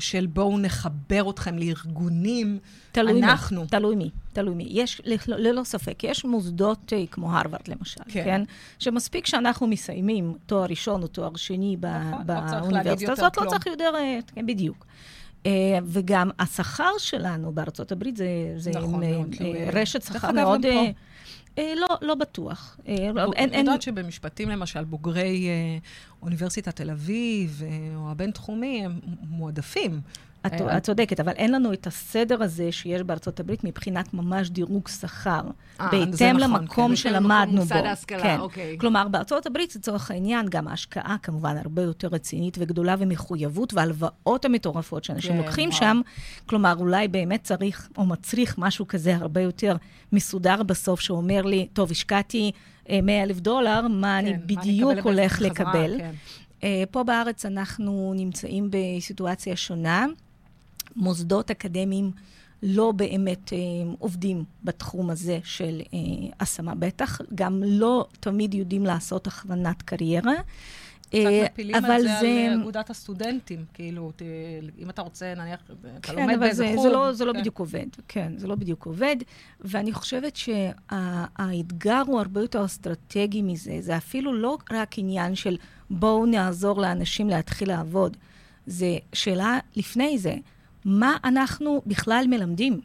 של 0.00 0.26
בואו 0.26 0.58
נחבר 0.58 1.30
אתכם 1.30 1.58
לארגונים, 1.58 2.58
תלוי 2.92 3.22
אנחנו. 3.22 3.60
מי, 3.60 3.66
תלוי 3.68 3.96
מי, 3.96 4.10
תלוי 4.32 4.54
מי. 4.54 4.66
יש, 4.70 5.00
ללא 5.28 5.64
ספק, 5.64 6.04
יש 6.04 6.24
מוסדות 6.24 6.92
אה, 6.92 7.04
כמו 7.10 7.36
הרווארד 7.36 7.68
למשל, 7.68 8.00
כן. 8.08 8.24
כן? 8.24 8.42
שמספיק 8.78 9.26
שאנחנו 9.26 9.66
מסיימים 9.66 10.34
תואר 10.46 10.66
ראשון 10.68 11.02
או 11.02 11.06
תואר 11.06 11.36
שני 11.36 11.76
ב- 11.80 11.86
נכון, 11.86 12.26
לא 12.26 12.60
באוניברסיטה 12.60 13.02
יותר 13.02 13.12
הזאת, 13.12 13.36
לא 13.36 13.42
כלום. 13.42 13.48
צריך 13.48 13.66
יותר, 13.66 13.92
אה, 13.96 14.18
כן, 14.34 14.46
בדיוק. 14.46 14.86
אה, 15.46 15.78
וגם 15.84 16.30
השכר 16.38 16.90
שלנו 16.98 17.52
בארצות 17.52 17.92
הברית 17.92 18.16
זה, 18.16 18.26
זה 18.56 18.70
נכון 18.70 19.02
עם, 19.02 19.12
מאוד. 19.12 19.34
אה, 19.40 19.70
רשת 19.72 20.10
דרך 20.10 20.18
שכר 20.18 20.30
אגב, 20.30 20.34
מאוד... 20.36 20.62
גם 20.62 20.72
פה. 20.72 20.90
אה, 21.58 21.62
אה, 21.62 21.74
לא, 21.74 21.86
לא 22.02 22.14
בטוח. 22.14 22.76
אה, 22.88 22.94
אני 23.10 23.32
אין, 23.36 23.66
יודעת 23.66 23.82
שבמשפטים, 23.82 24.48
למשל, 24.48 24.84
בוגרי 24.84 25.48
אה, 25.48 25.78
אוניברסיטת 26.22 26.76
תל 26.76 26.90
אביב 26.90 27.62
אה, 27.64 27.96
או 27.96 28.10
הבינתחומי, 28.10 28.84
הם 28.84 29.00
מועדפים. 29.22 30.00
את, 30.46 30.52
אה, 30.52 30.76
את 30.76 30.82
צודקת, 30.82 31.20
אבל 31.20 31.32
אין 31.32 31.52
לנו 31.52 31.72
את 31.72 31.86
הסדר 31.86 32.42
הזה 32.42 32.72
שיש 32.72 33.02
בארצות 33.02 33.40
הברית 33.40 33.64
מבחינת 33.64 34.14
ממש 34.14 34.50
דירוג 34.50 34.88
שכר. 34.88 35.40
אה, 35.80 35.88
בהתאם 35.90 36.36
נכון, 36.36 36.40
למקום 36.40 36.90
כן. 36.90 36.96
שלמדנו 36.96 37.64
בו. 37.64 37.74
ההשכלה, 37.74 38.22
כן. 38.22 38.36
אוקיי. 38.40 38.76
כלומר, 38.80 39.08
בארצות 39.08 39.46
הברית, 39.46 39.76
לצורך 39.76 40.10
העניין, 40.10 40.46
גם 40.48 40.68
ההשקעה 40.68 41.16
כמובן 41.22 41.56
הרבה 41.56 41.82
יותר 41.82 42.08
רצינית 42.08 42.56
וגדולה 42.60 42.94
ומחויבות, 42.98 43.74
והלוואות 43.74 44.44
המטורפות 44.44 45.04
שאנשים 45.04 45.32
כן, 45.32 45.38
לוקחים 45.38 45.68
וואו. 45.68 45.80
שם, 45.80 46.00
כלומר, 46.46 46.74
אולי 46.78 47.08
באמת 47.08 47.42
צריך 47.42 47.88
או 47.96 48.06
מצריך 48.06 48.58
משהו 48.58 48.88
כזה 48.88 49.16
הרבה 49.16 49.40
יותר 49.40 49.76
מסודר 50.12 50.62
בסוף, 50.62 51.00
שאומר 51.00 51.42
לי, 51.42 51.66
טוב, 51.72 51.90
השקעתי 51.90 52.52
100 53.02 53.22
אלף 53.22 53.40
דולר, 53.40 53.88
מה 53.88 54.18
אני 54.18 54.32
כן, 54.32 54.40
בדיוק 54.46 54.98
הולך 55.02 55.40
לקבל? 55.40 55.98
כן. 55.98 56.10
אה, 56.62 56.82
פה 56.90 57.02
בארץ 57.02 57.46
אנחנו 57.46 58.12
נמצאים 58.16 58.70
בסיטואציה 58.70 59.56
שונה. 59.56 60.06
מוסדות 60.96 61.50
אקדמיים 61.50 62.10
לא 62.62 62.92
באמת 62.92 63.52
אה, 63.52 63.58
עובדים 63.98 64.44
בתחום 64.64 65.10
הזה 65.10 65.38
של 65.44 65.80
אה, 65.94 65.98
השמה. 66.40 66.74
בטח 66.74 67.20
גם 67.34 67.62
לא 67.66 68.06
תמיד 68.20 68.54
יודעים 68.54 68.86
לעשות 68.86 69.26
הכוונת 69.26 69.82
קריירה. 69.82 70.34
קצת 71.10 71.18
אה, 71.18 71.44
מפילים 71.52 71.76
אבל 71.76 71.96
את 71.96 72.20
זה 72.20 72.48
על 72.52 72.60
אגודת 72.60 72.90
הסטודנטים, 72.90 73.64
כאילו, 73.74 74.12
ת, 74.16 74.22
אם 74.78 74.90
אתה 74.90 75.02
רוצה, 75.02 75.34
נניח, 75.36 75.60
אתה 75.64 76.12
כן, 76.12 76.20
לומד 76.20 76.40
באיזה 76.40 76.64
זה. 76.76 76.82
זה, 76.82 76.88
לא, 76.88 77.12
זה 77.12 77.24
לא 77.24 77.32
כן. 77.32 77.40
בדיוק 77.40 77.58
עובד. 77.58 77.86
כן, 78.08 78.32
זה 78.36 78.46
לא 78.46 78.54
בדיוק 78.54 78.86
עובד. 78.86 79.16
ואני 79.60 79.92
חושבת 79.92 80.36
שהאתגר 80.36 82.02
הוא 82.06 82.20
הרבה 82.20 82.40
יותר 82.40 82.64
אסטרטגי 82.64 83.42
מזה. 83.42 83.76
זה 83.80 83.96
אפילו 83.96 84.32
לא 84.32 84.58
רק 84.70 84.98
עניין 84.98 85.34
של 85.34 85.56
בואו 85.90 86.26
נעזור 86.26 86.80
לאנשים 86.80 87.28
להתחיל 87.28 87.68
לעבוד. 87.68 88.16
זה 88.66 88.98
שאלה 89.12 89.58
לפני 89.76 90.18
זה, 90.18 90.34
מה 90.84 91.16
אנחנו 91.24 91.82
בכלל 91.86 92.24
מלמדים? 92.28 92.80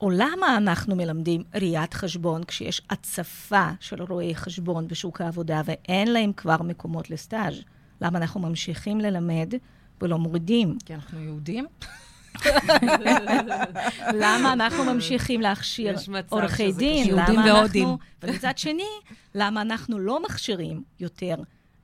או 0.00 0.10
למה 0.10 0.56
אנחנו 0.56 0.96
מלמדים 0.96 1.42
ראיית 1.54 1.94
חשבון 1.94 2.44
כשיש 2.44 2.82
הצפה 2.90 3.70
של 3.80 4.02
רואי 4.02 4.34
חשבון 4.34 4.88
בשוק 4.88 5.20
העבודה 5.20 5.62
ואין 5.64 6.12
להם 6.12 6.32
כבר 6.32 6.62
מקומות 6.62 7.10
לסטאז'? 7.10 7.54
למה 8.00 8.18
אנחנו 8.18 8.40
ממשיכים 8.40 9.00
ללמד 9.00 9.52
ולא 10.02 10.18
מורידים? 10.18 10.78
כי 10.84 10.94
אנחנו 10.94 11.20
יהודים. 11.20 11.66
למה 14.22 14.52
אנחנו 14.52 14.84
ממשיכים 14.84 15.40
להכשיר 15.40 15.96
עורכי 16.28 16.72
דין? 16.72 17.06
יהודים 17.06 17.40
והודים. 17.44 17.88
ומצד 18.22 18.58
שני, 18.58 18.88
למה 19.34 19.62
אנחנו 19.62 19.98
לא 19.98 20.22
מכשירים 20.22 20.82
יותר 21.00 21.34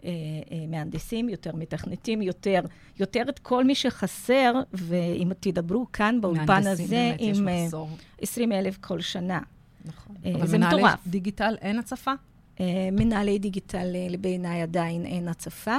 אה, 0.05 0.11
אה, 0.53 0.67
מהנדסים, 0.69 1.29
יותר 1.29 1.57
מתכנתים, 1.57 2.23
יותר, 2.23 2.61
יותר 2.99 3.23
את 3.29 3.39
כל 3.39 3.65
מי 3.65 3.75
שחסר, 3.75 4.53
ואם 4.73 5.31
תדברו 5.41 5.87
כאן 5.93 6.21
באולפן 6.21 6.47
מהנדסים, 6.47 6.85
הזה 6.85 6.95
באמת, 6.95 7.37
עם 7.37 7.49
אה, 7.49 7.65
מחסור. 7.65 7.91
20 8.21 8.53
אלף 8.53 8.79
כל 8.81 9.01
שנה. 9.01 9.41
נכון. 9.85 10.17
אה, 10.25 10.35
אבל 10.35 10.47
זה 10.47 10.59
מנהלי 10.59 10.77
מטורף. 10.77 10.99
דיגיטל 11.07 11.57
אין 11.61 11.79
הצפה? 11.79 12.13
אה, 12.61 12.89
מנהלי 12.93 13.39
דיגיטל 13.39 13.93
אה, 13.95 14.17
בעיניי 14.21 14.63
עדיין 14.63 15.07
אין 15.07 15.29
הצפה. 15.29 15.77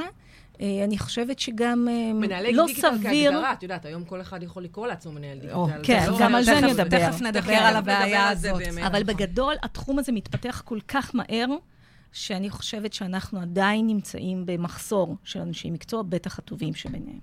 אה, 0.62 0.84
אני 0.84 0.98
חושבת 0.98 1.40
שגם 1.40 1.88
אה, 1.92 2.14
מנהלי 2.14 2.54
לא 2.54 2.66
דיגיטל 2.66 2.98
סביר... 2.98 3.32
כהגדרה, 3.32 3.54
את 3.54 3.64
יודעת, 3.64 3.86
היום 3.86 4.04
כל 4.06 4.22
אחד 4.22 4.44
יכול 4.44 4.64
לקרוא 4.64 4.88
לעצמו 4.88 5.12
מנהל 5.12 5.40
דיגיטל. 5.40 5.58
כן, 5.84 6.06
לא- 6.08 6.18
גם 6.20 6.36
על 6.36 6.44
זה 6.44 6.62
נדבר. 6.62 7.10
תכף 7.10 7.22
נדבר 7.22 7.54
על 7.54 7.76
הבעיה 7.76 8.30
הזאת. 8.30 8.62
אבל 8.62 9.02
נכון. 9.02 9.04
בגדול, 9.04 9.56
התחום 9.64 10.00
הזה 10.00 10.12
מתפתח 10.12 10.62
כל 10.66 10.80
כך 10.88 11.16
מהר, 11.16 11.46
שאני 12.14 12.50
חושבת 12.50 12.94
שאנחנו 12.94 13.40
עדיין 13.42 13.88
נמצאים 13.88 14.46
במחסור 14.46 15.16
של 15.24 15.40
אנשי 15.40 15.72
מקצוע, 15.72 16.02
בטח 16.10 16.40
הטובים 16.40 16.74
שביניהם. 16.76 17.20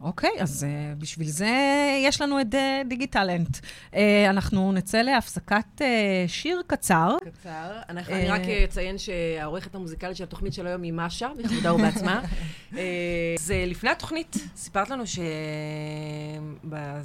אוקיי, 0.00 0.30
אז 0.40 0.66
uh, 0.66 1.00
בשביל 1.00 1.28
זה 1.28 1.50
יש 2.04 2.20
לנו 2.20 2.40
את 2.40 2.46
uh, 2.54 2.56
דיגיטלנט. 2.88 3.56
Uh, 3.56 3.96
אנחנו 4.30 4.72
נצא 4.72 5.02
להפסקת 5.02 5.64
uh, 5.78 5.82
שיר 6.26 6.62
קצר. 6.66 7.16
קצר. 7.24 7.72
אנחנו- 7.88 8.14
אה, 8.14 8.20
אני 8.20 8.28
רק 8.28 8.40
אציין 8.64 8.98
שהעורכת 8.98 9.74
המוזיקלית 9.74 10.16
של 10.16 10.24
התוכנית 10.24 10.52
של 10.52 10.66
היום 10.66 10.82
היא 10.82 10.92
משה, 10.92 11.28
בכבודה 11.38 11.74
ובעצמה. 11.74 12.20
אה, 12.76 12.82
זה 13.38 13.64
לפני 13.66 13.90
התוכנית, 13.90 14.36
סיפרת 14.56 14.90
לנו 14.90 15.04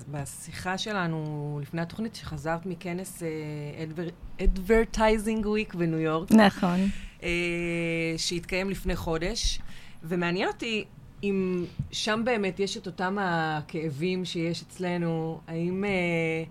שבשיחה 0.07 0.77
שלנו 0.77 1.59
לפני 1.61 1.81
התוכנית, 1.81 2.15
שחזרת 2.15 2.65
מכנס 2.65 3.23
Advertising 4.39 5.43
Week 5.45 5.77
בניו 5.77 5.99
יורק, 5.99 6.31
נכון. 6.31 6.79
אה, 7.23 7.29
שהתקיים 8.17 8.69
לפני 8.69 8.95
חודש, 8.95 9.59
ומעניין 10.03 10.47
אותי 10.47 10.85
אם 11.23 11.65
שם 11.91 12.21
באמת 12.25 12.59
יש 12.59 12.77
את 12.77 12.87
אותם 12.87 13.17
הכאבים 13.21 14.25
שיש 14.25 14.61
אצלנו, 14.61 15.39
האם, 15.47 15.85
אה, 15.85 16.43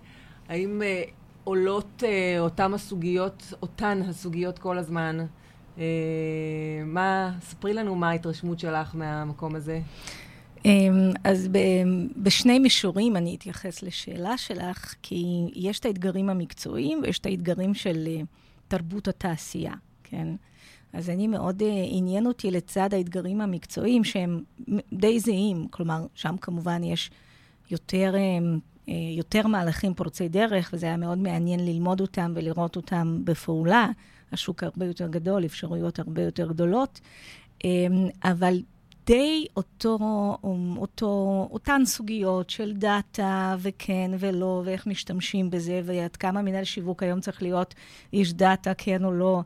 האם 0.49 0.81
אה, 0.81 1.03
עולות 1.43 2.03
אה, 2.05 2.39
אותם 2.39 2.73
הסוגיות, 2.73 3.53
אותן 3.61 4.01
הסוגיות 4.07 4.59
כל 4.59 4.77
הזמן? 4.77 5.17
אה, 5.77 5.83
מה, 6.85 7.31
ספרי 7.41 7.73
לנו 7.73 7.95
מה 7.95 8.09
ההתרשמות 8.09 8.59
שלך 8.59 8.95
מהמקום 8.95 9.55
הזה. 9.55 9.81
אמ, 10.65 11.11
אז 11.23 11.49
בשני 12.15 12.59
מישורים 12.59 13.15
אני 13.15 13.35
אתייחס 13.35 13.83
לשאלה 13.83 14.37
שלך, 14.37 14.95
כי 15.01 15.25
יש 15.55 15.79
את 15.79 15.85
האתגרים 15.85 16.29
המקצועיים 16.29 17.01
ויש 17.03 17.19
את 17.19 17.25
האתגרים 17.25 17.73
של 17.73 18.07
אה, 18.07 18.21
תרבות 18.67 19.07
התעשייה, 19.07 19.73
כן? 20.03 20.27
אז 20.93 21.09
אני 21.09 21.27
מאוד 21.27 21.61
אה, 21.61 21.83
עניין 21.87 22.25
אותי 22.25 22.51
לצד 22.51 22.93
האתגרים 22.93 23.41
המקצועיים 23.41 24.03
שהם 24.03 24.43
די 24.93 25.19
זהים, 25.19 25.67
כלומר, 25.71 26.05
שם 26.15 26.35
כמובן 26.41 26.83
יש 26.83 27.11
יותר, 27.71 28.15
אה, 28.15 28.19
אה, 28.89 28.93
יותר 29.17 29.47
מהלכים 29.47 29.93
פורצי 29.93 30.29
דרך, 30.29 30.69
וזה 30.73 30.85
היה 30.85 30.97
מאוד 30.97 31.17
מעניין 31.17 31.65
ללמוד 31.65 32.01
אותם 32.01 32.31
ולראות 32.35 32.75
אותם 32.75 33.21
בפעולה. 33.23 33.87
השוק 34.31 34.63
הרבה 34.63 34.85
יותר 34.85 35.07
גדול, 35.07 35.45
אפשרויות 35.45 35.99
הרבה 35.99 36.21
יותר 36.21 36.47
גדולות, 36.47 36.99
אה, 37.65 37.69
אבל 38.23 38.61
די 39.05 39.45
אותו, 39.57 39.97
אותו, 40.77 41.47
אותן 41.51 41.81
סוגיות 41.85 42.49
של 42.49 42.73
דאטה 42.73 43.55
וכן 43.59 44.11
ולא, 44.19 44.61
ואיך 44.65 44.87
משתמשים 44.87 45.49
בזה, 45.49 45.81
ועד 45.85 46.15
כמה 46.15 46.41
מנהל 46.41 46.63
שיווק 46.63 47.03
היום 47.03 47.19
צריך 47.19 47.41
להיות 47.41 47.75
איש 48.13 48.33
דאטה, 48.33 48.73
כן 48.73 49.05
או 49.05 49.11
לא. 49.11 49.41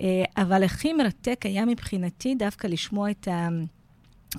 אה, 0.00 0.24
אבל 0.36 0.62
הכי 0.62 0.92
מרתק 0.92 1.46
היה 1.46 1.64
מבחינתי 1.64 2.34
דווקא 2.34 2.66
לשמוע 2.66 3.10
את 3.10 3.28
ה... 3.28 3.48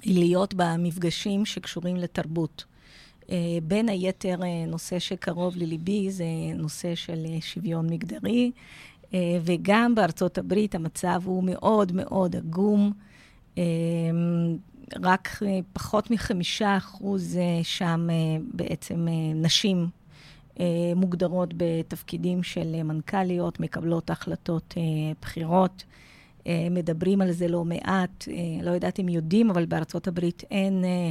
להיות 0.05 0.53
במפגשים 0.53 1.45
שקשורים 1.45 1.95
לתרבות. 1.95 2.65
אה, 3.29 3.35
בין 3.63 3.89
היתר, 3.89 4.43
אה, 4.43 4.65
נושא 4.67 4.99
שקרוב 4.99 5.57
לליבי 5.57 6.11
זה 6.11 6.25
נושא 6.55 6.95
של 6.95 7.25
שוויון 7.39 7.89
מגדרי, 7.89 8.51
וגם 9.43 9.95
בארצות 9.95 10.37
הברית 10.37 10.75
המצב 10.75 11.21
הוא 11.25 11.43
מאוד 11.43 11.91
מאוד 11.91 12.35
עגום. 12.35 12.91
רק 15.03 15.39
פחות 15.73 16.11
מחמישה 16.11 16.77
אחוז 16.77 17.39
שם 17.63 18.07
בעצם 18.53 19.07
נשים 19.35 19.87
מוגדרות 20.95 21.53
בתפקידים 21.57 22.43
של 22.43 22.75
אה, 22.75 22.83
מנכ"ליות, 22.83 23.59
מקבלות 23.59 24.09
החלטות 24.09 24.73
אה, 24.77 24.83
בחירות. 25.21 25.83
אה, 26.47 26.67
מדברים 26.71 27.21
על 27.21 27.31
זה 27.31 27.47
לא 27.47 27.65
מעט, 27.65 28.27
אה, 28.27 28.63
לא 28.63 28.71
יודעת 28.71 28.99
אם 28.99 29.09
יודעים, 29.09 29.49
אבל 29.49 29.65
בארצות 29.65 30.07
הברית 30.07 30.43
אין 30.51 30.85
אה, 30.85 31.09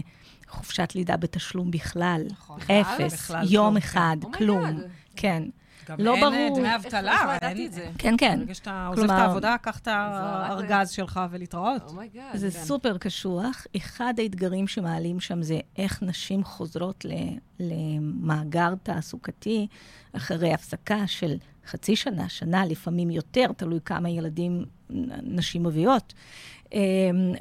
חופשת 0.49 0.93
לידה 0.95 1.17
בתשלום 1.17 1.71
בכלל. 1.71 2.23
נכון. 2.31 2.61
אפס, 2.61 3.13
בכלל 3.13 3.47
יום 3.51 3.77
אחד, 3.77 4.17
כן. 4.23 4.33
כלום. 4.33 4.59
Oh 4.59 4.67
my 4.67 4.75
god. 4.75 4.91
כן. 5.17 5.43
גם 5.89 5.97
לא 6.01 6.15
אין 6.15 6.21
ברור. 6.25 6.59
דמי 6.59 6.75
אבטלה. 6.75 7.13
איך 7.13 7.23
לא 7.27 7.33
ידעתי 7.33 7.47
אין- 7.61 7.67
את 7.67 7.73
זה? 7.73 7.91
כן, 7.99 8.15
כן. 8.19 8.37
ברגע 8.39 8.55
שאתה 8.55 8.87
עוזב 8.87 9.05
את 9.05 9.11
העבודה, 9.11 9.57
קח 9.63 9.79
את 9.79 9.89
רק- 9.89 9.95
הארגז 10.51 10.91
שלך 10.91 11.21
ולהתראות. 11.31 11.83
Oh 11.89 12.01
my 12.01 12.13
god. 12.13 12.37
זה 12.37 12.51
כן. 12.51 12.59
סופר 12.65 12.99
קשוח. 12.99 13.67
אחד 13.77 14.15
האתגרים 14.19 14.67
שמעלים 14.69 15.21
שם 15.21 15.43
זה 15.43 15.59
איך 15.79 16.03
נשים 16.03 16.45
חוזרות 16.45 17.05
ל- 17.05 17.13
למאגר 17.61 18.75
תעסוקתי 18.83 19.67
אחרי 20.13 20.55
הפסקה 20.55 21.07
של 21.07 21.37
חצי 21.67 21.97
שנה, 21.97 22.29
שנה, 22.29 22.67
לפעמים 22.67 23.11
יותר, 23.11 23.47
תלוי 23.57 23.79
כמה 23.85 24.11
ילדים 24.11 24.65
נשים 25.23 25.63
מביאות. 25.63 26.15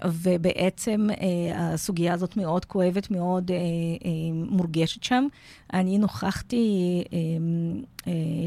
ובעצם 0.05 1.07
הסוגיה 1.55 2.13
הזאת 2.13 2.37
מאוד 2.37 2.65
כואבת, 2.65 3.11
מאוד 3.11 3.51
מורגשת 4.33 5.03
שם. 5.03 5.27
אני 5.73 5.97
נוכחתי 5.97 7.03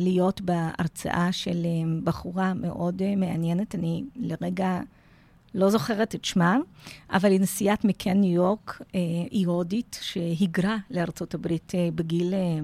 להיות 0.01 0.41
בהרצאה 0.41 1.33
של 1.33 1.67
בחורה 2.05 2.55
מאוד 2.55 3.03
מעניינת, 3.17 3.75
אני 3.75 4.05
לרגע... 4.17 4.81
לא 5.55 5.71
זוכרת 5.71 6.15
את 6.15 6.25
שמה, 6.25 6.59
אבל 7.11 7.31
היא 7.31 7.41
נשיאת 7.41 7.85
מקן 7.85 8.21
ניו 8.21 8.35
יורק, 8.35 8.83
אה, 8.95 9.01
היא 9.31 9.47
הודית, 9.47 9.99
שהיגרה 10.03 10.77
לארצות 10.91 11.35
הברית 11.35 11.73
אה, 11.75 11.89
בגיל 11.95 12.35
אה, 12.35 12.59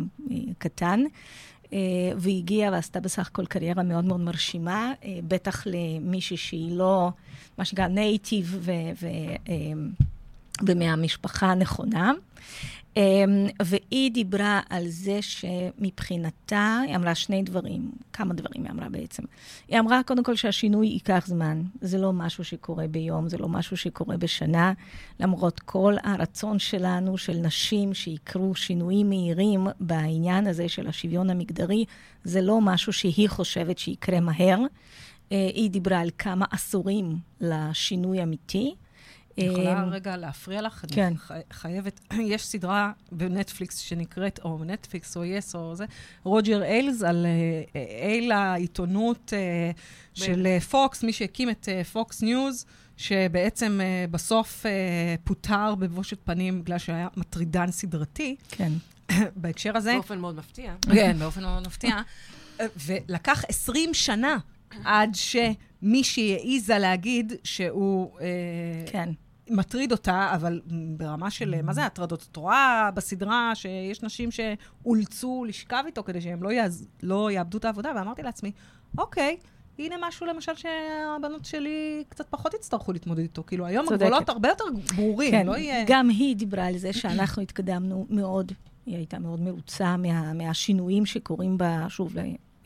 קטן, 0.59 1.01
והיא 2.17 2.39
הגיעה 2.39 2.73
ועשתה 2.73 3.01
בסך 3.01 3.27
הכל 3.27 3.47
קריירה 3.47 3.83
מאוד 3.83 4.05
מאוד 4.05 4.21
מרשימה, 4.21 4.93
בטח 5.29 5.63
למישהי 5.67 6.37
שהיא 6.37 6.77
לא, 6.77 7.11
מה 7.59 7.65
שנקרא 7.65 7.87
נייטיב 7.87 8.69
ומהמשפחה 10.63 11.47
הנכונה. 11.47 12.13
אמ, 12.97 13.47
והיא 13.63 14.13
דיברה 14.13 14.61
על 14.71 14.89
זה 14.89 15.19
שמבחינתה, 15.23 16.79
היא 16.87 16.97
אמרה 16.97 17.15
שני 17.15 17.43
דברים, 17.43 17.91
כמה 18.13 18.35
דברים 18.35 18.65
היא 18.65 18.73
אמרה 18.73 18.89
בעצם. 18.89 19.23
היא 19.69 19.79
אמרה 19.79 20.01
קודם 20.07 20.25
כל 20.25 20.37
שהשינוי 20.37 20.87
ייקח 20.87 21.25
זמן. 21.27 21.63
זה 21.81 21.99
לא 21.99 22.13
משהו 22.13 22.45
שקורה 22.45 22.87
ביום, 22.87 23.29
זה 23.29 23.39
לא 23.39 23.49
משהו 23.49 23.77
שקורה 23.77 24.17
בשנה, 24.17 24.73
למרות 25.21 25.61
כל 25.61 25.95
הרצון 26.03 26.59
שלנו, 26.59 27.19
של 27.19 27.37
נשים, 27.37 27.95
שיקרו 27.95 28.55
שינויים 28.55 29.09
מהירים 29.09 29.67
בעניין 29.81 30.47
הזה 30.47 30.69
של 30.69 30.87
השוויון 30.87 31.31
המגדרי, 31.31 31.85
זה 32.25 32.41
לא 32.41 32.61
משהו 32.61 32.93
שהיא 32.93 33.29
חושבת 33.29 33.79
שיקרה 33.79 34.21
מהר. 34.21 34.59
אה, 35.33 35.51
היא 35.55 35.71
דיברה 35.71 36.01
על 36.01 36.11
כמה 36.19 36.45
עשורים 36.51 37.17
לשינוי 37.41 38.23
אמיתי. 38.23 38.75
אני 39.39 39.47
יכולה 39.47 39.83
אמ, 39.83 39.89
רגע 39.89 40.17
להפריע 40.17 40.63
לך? 40.63 40.85
כן. 40.93 41.13
אני 41.31 41.43
חייבת, 41.53 42.01
יש 42.33 42.47
סדרה 42.47 42.93
בנטפליקס 43.13 43.79
שנקראת, 43.79 44.41
או 44.45 44.65
נטפליקס, 44.65 45.17
או 45.17 45.25
יס, 45.25 45.55
או 45.55 45.75
זה, 45.75 45.85
רוג'ר 46.25 46.63
איילס, 46.63 47.03
על 47.03 47.27
אה, 47.27 47.83
אייל 48.09 48.33
העיתונות 48.33 49.33
אה, 49.37 49.71
של 50.15 50.59
פוקס, 50.71 51.03
מי 51.03 51.13
שהקים 51.13 51.51
את 51.51 51.69
פוקס 51.93 52.23
ניוז. 52.23 52.67
שבעצם 52.97 53.81
uh, 53.81 54.11
בסוף 54.11 54.67
uh, 54.67 54.69
פוטר 55.25 55.75
בבושת 55.75 56.19
פנים 56.25 56.63
בגלל 56.63 56.79
שהיה 56.79 57.09
מטרידן 57.17 57.71
סדרתי. 57.71 58.37
כן. 58.51 58.73
בהקשר 59.37 59.77
הזה... 59.77 59.93
באופן 59.95 60.19
מאוד 60.19 60.37
מפתיע. 60.37 60.75
כן, 60.95 61.17
באופן 61.19 61.43
מאוד 61.43 61.67
מפתיע. 61.67 61.97
ולקח 62.87 63.45
20 63.49 63.95
שנה 63.95 64.39
עד 64.85 65.15
שמישהי 65.15 66.35
העיזה 66.35 66.79
להגיד 66.79 67.33
שהוא... 67.45 68.19
כן. 68.87 69.11
מטריד 69.51 69.93
אותה, 69.93 70.31
אבל 70.35 70.61
ברמה 70.97 71.31
של, 71.31 71.63
מה 71.63 71.73
זה 71.73 71.87
הטרדות? 71.87 72.29
את 72.31 72.37
רואה 72.37 72.91
בסדרה 72.95 73.53
שיש 73.55 74.03
נשים 74.03 74.31
שאולצו 74.31 75.45
לשכב 75.49 75.83
איתו 75.87 76.05
כדי 76.05 76.21
שהם 76.21 76.43
לא, 76.43 76.53
יעז, 76.53 76.87
לא 77.03 77.31
יאבדו 77.31 77.59
את 77.59 77.65
העבודה, 77.65 77.93
ואמרתי 77.97 78.23
לעצמי, 78.23 78.53
אוקיי, 78.99 79.37
הנה 79.79 79.97
משהו 80.01 80.27
למשל 80.27 80.53
שהבנות 80.55 81.45
שלי 81.45 82.05
קצת 82.09 82.27
פחות 82.31 82.55
יצטרכו 82.55 82.93
להתמודד 82.93 83.21
איתו. 83.21 83.43
כאילו, 83.47 83.67
היום 83.67 83.87
הגבולות 83.93 84.29
הרבה 84.29 84.49
יותר 84.49 84.65
ברורים, 84.97 85.31
כן, 85.31 85.47
לא 85.47 85.57
יהיה... 85.57 85.85
גם 85.87 86.09
היא 86.09 86.37
דיברה 86.37 86.67
על 86.67 86.79
זה 86.79 86.93
שאנחנו 86.93 87.43
התקדמנו 87.43 88.07
מאוד. 88.11 88.53
היא 88.87 88.97
הייתה 88.97 89.19
מאוד 89.19 89.41
מרוצה 89.41 89.97
מה, 89.97 90.33
מהשינויים 90.33 91.07
שקורים 91.07 91.59
בה, 91.59 91.87
שוב, 91.89 92.15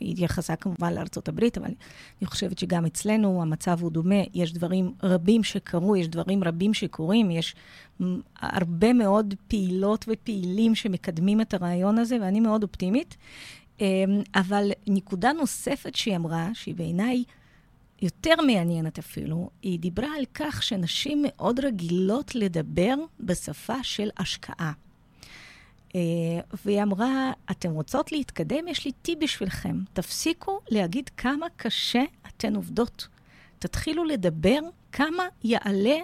היא 0.01 0.11
התייחסה 0.11 0.55
כמובן 0.55 0.93
לארצות 0.93 1.27
הברית, 1.27 1.57
אבל 1.57 1.71
אני 2.21 2.27
חושבת 2.27 2.59
שגם 2.59 2.85
אצלנו 2.85 3.41
המצב 3.41 3.77
הוא 3.81 3.91
דומה. 3.91 4.21
יש 4.33 4.53
דברים 4.53 4.93
רבים 5.03 5.43
שקרו, 5.43 5.95
יש 5.95 6.07
דברים 6.07 6.43
רבים 6.43 6.73
שקורים, 6.73 7.31
יש 7.31 7.55
הרבה 8.39 8.93
מאוד 8.93 9.33
פעילות 9.47 10.05
ופעילים 10.07 10.75
שמקדמים 10.75 11.41
את 11.41 11.53
הרעיון 11.53 11.97
הזה, 11.97 12.17
ואני 12.21 12.39
מאוד 12.39 12.63
אופטימית. 12.63 13.17
אמ, 13.81 13.85
אבל 14.35 14.71
נקודה 14.87 15.33
נוספת 15.33 15.95
שהיא 15.95 16.15
אמרה, 16.15 16.49
שהיא 16.53 16.75
בעיניי 16.75 17.23
יותר 18.01 18.35
מעניינת 18.47 18.99
אפילו, 18.99 19.49
היא 19.61 19.79
דיברה 19.79 20.09
על 20.17 20.25
כך 20.33 20.63
שנשים 20.63 21.23
מאוד 21.27 21.59
רגילות 21.59 22.35
לדבר 22.35 22.95
בשפה 23.19 23.83
של 23.83 24.09
השקעה. 24.17 24.71
אה, 25.95 26.01
והיא 26.65 26.83
אמרה, 26.83 27.31
אתן 27.51 27.69
רוצות 27.69 28.11
להתקדם? 28.11 28.67
יש 28.67 28.85
לי 28.85 28.91
טיפ 28.91 29.19
בשבילכם. 29.19 29.77
תפסיקו 29.93 30.59
להגיד 30.69 31.09
כמה 31.17 31.47
קשה 31.55 32.03
אתן 32.27 32.55
עובדות. 32.55 33.07
תתחילו 33.59 34.03
לדבר 34.03 34.59
כמה 34.91 35.23
יעלה 35.43 35.97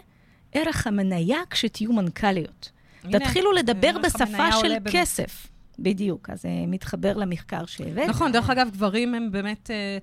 ערך 0.51 0.87
המניה 0.87 1.37
כשתהיו 1.49 1.93
מנכ"ליות. 1.93 2.71
הנה, 3.03 3.19
תתחילו 3.19 3.51
לדבר 3.51 3.97
בשפה 4.03 4.51
של 4.61 4.73
כסף. 4.91 5.47
בדיוק, 5.79 6.29
אז 6.29 6.41
זה 6.41 6.47
אה, 6.47 6.63
מתחבר 6.67 7.17
למחקר 7.17 7.65
שהבאת. 7.65 8.09
נכון, 8.09 8.31
דרך 8.31 8.49
אגב, 8.49 8.69
גברים 8.71 9.13
הם 9.13 9.31
באמת, 9.31 9.71
אה, 9.71 9.97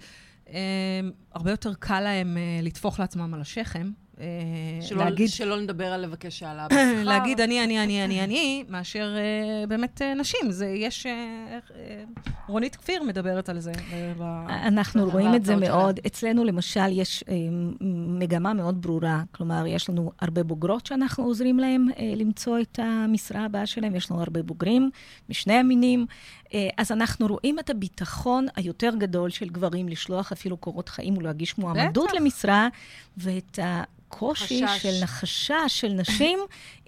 אה, 0.48 1.00
הרבה 1.35 1.50
יותר 1.50 1.74
קל 1.74 2.00
להם 2.00 2.37
אה, 2.37 2.61
לטפוח 2.62 3.00
לעצמם 3.00 3.35
על 3.35 3.40
השכם. 3.40 3.90
אה, 4.20 4.27
שלא, 4.81 5.05
להגיד... 5.05 5.29
שלא 5.29 5.61
נדבר 5.61 5.87
על 5.87 6.00
לבקש 6.00 6.42
העלאה 6.42 6.66
בשכר. 6.68 7.03
להגיד 7.05 7.40
אני, 7.40 7.64
אני, 7.64 7.85
אני, 7.85 8.05
אני, 8.05 8.24
אני, 8.24 8.64
מאשר 8.68 9.14
uh, 9.16 9.66
באמת 9.66 10.03
uh, 10.03 10.18
נשים. 10.18 10.50
זה, 10.50 10.66
יש... 10.66 11.07
Uh, 11.07 11.70
uh, 11.70 11.74
רונית 12.48 12.77
כפיר 12.77 13.03
מדברת 13.03 13.48
על 13.48 13.61
זה. 13.61 13.72
אנחנו 14.48 15.11
רואים 15.11 15.35
את 15.35 15.44
זה 15.44 15.57
מאוד. 15.57 15.96
שלה. 15.96 16.07
אצלנו, 16.07 16.44
למשל, 16.44 16.92
יש 16.92 17.24
uh, 17.27 17.31
מגמה 18.20 18.55
מאוד 18.55 18.83
ברורה. 18.83 19.22
כלומר, 19.33 19.66
יש 19.66 19.90
לנו 19.90 20.12
הרבה 20.20 20.42
בוגרות 20.42 20.87
שאנחנו 20.87 21.24
עוזרים 21.24 21.59
להן 21.59 21.87
uh, 21.90 22.00
למצוא 22.16 22.59
את 22.59 22.79
המשרה 22.83 23.44
הבאה 23.44 23.66
שלהן, 23.66 23.94
יש 23.94 24.11
לנו 24.11 24.20
הרבה 24.20 24.42
בוגרים 24.42 24.90
משני 25.29 25.55
המינים. 25.55 26.07
Uh, 26.09 26.43
אז 26.76 26.92
אנחנו 26.92 27.26
רואים 27.26 27.58
את 27.58 27.70
הביטחון 27.70 28.46
היותר 28.56 28.90
גדול 28.98 29.30
של 29.30 29.48
גברים 29.48 29.88
לשלוח 29.88 30.32
אפילו 30.32 30.56
קורות 30.56 30.88
חיים 30.88 31.18
ולהגיש 31.18 31.58
מועמדות 31.58 32.12
למשרה, 32.12 32.68
ואת 33.16 33.58
ה... 33.58 33.82
הקושי 34.14 34.66
חשש. 34.66 34.82
של 34.82 35.02
החשש 35.02 35.54
של 35.68 35.88
נשים, 35.88 36.38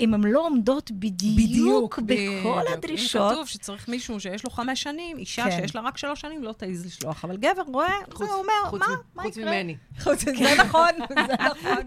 אם 0.01 0.15
הן 0.15 0.25
לא 0.25 0.47
עומדות 0.47 0.91
בדיוק, 0.91 1.39
בדיוק 1.39 1.99
בכל 1.99 2.05
בדיוק. 2.05 2.57
הדרישות. 2.73 3.31
אם 3.31 3.37
כתוב 3.37 3.49
שצריך 3.49 3.89
מישהו 3.89 4.21
שיש 4.21 4.45
לו 4.45 4.51
חמש 4.51 4.83
שנים, 4.83 5.19
אישה 5.19 5.45
כן. 5.45 5.51
שיש 5.51 5.75
לה 5.75 5.81
רק 5.81 5.99
שלוש 5.99 6.21
שנים, 6.21 6.43
לא 6.45 6.53
תעז 6.53 6.87
לשלוח. 6.87 7.25
אבל 7.25 7.37
גבר 7.37 7.63
רואה, 7.67 7.93
חוץ, 8.13 8.29
הוא 8.29 8.39
אומר, 8.39 8.71
חוץ, 8.71 8.81
מה, 8.81 8.87
מה 9.15 9.23
חוץ 9.23 9.37
יקרה? 9.37 9.51
ממני. 9.51 9.77
חוץ 10.05 10.25
ממני. 10.27 10.39
זה 10.39 10.63
נכון, 10.63 10.91
זה 11.09 11.15
נכון. 11.51 11.83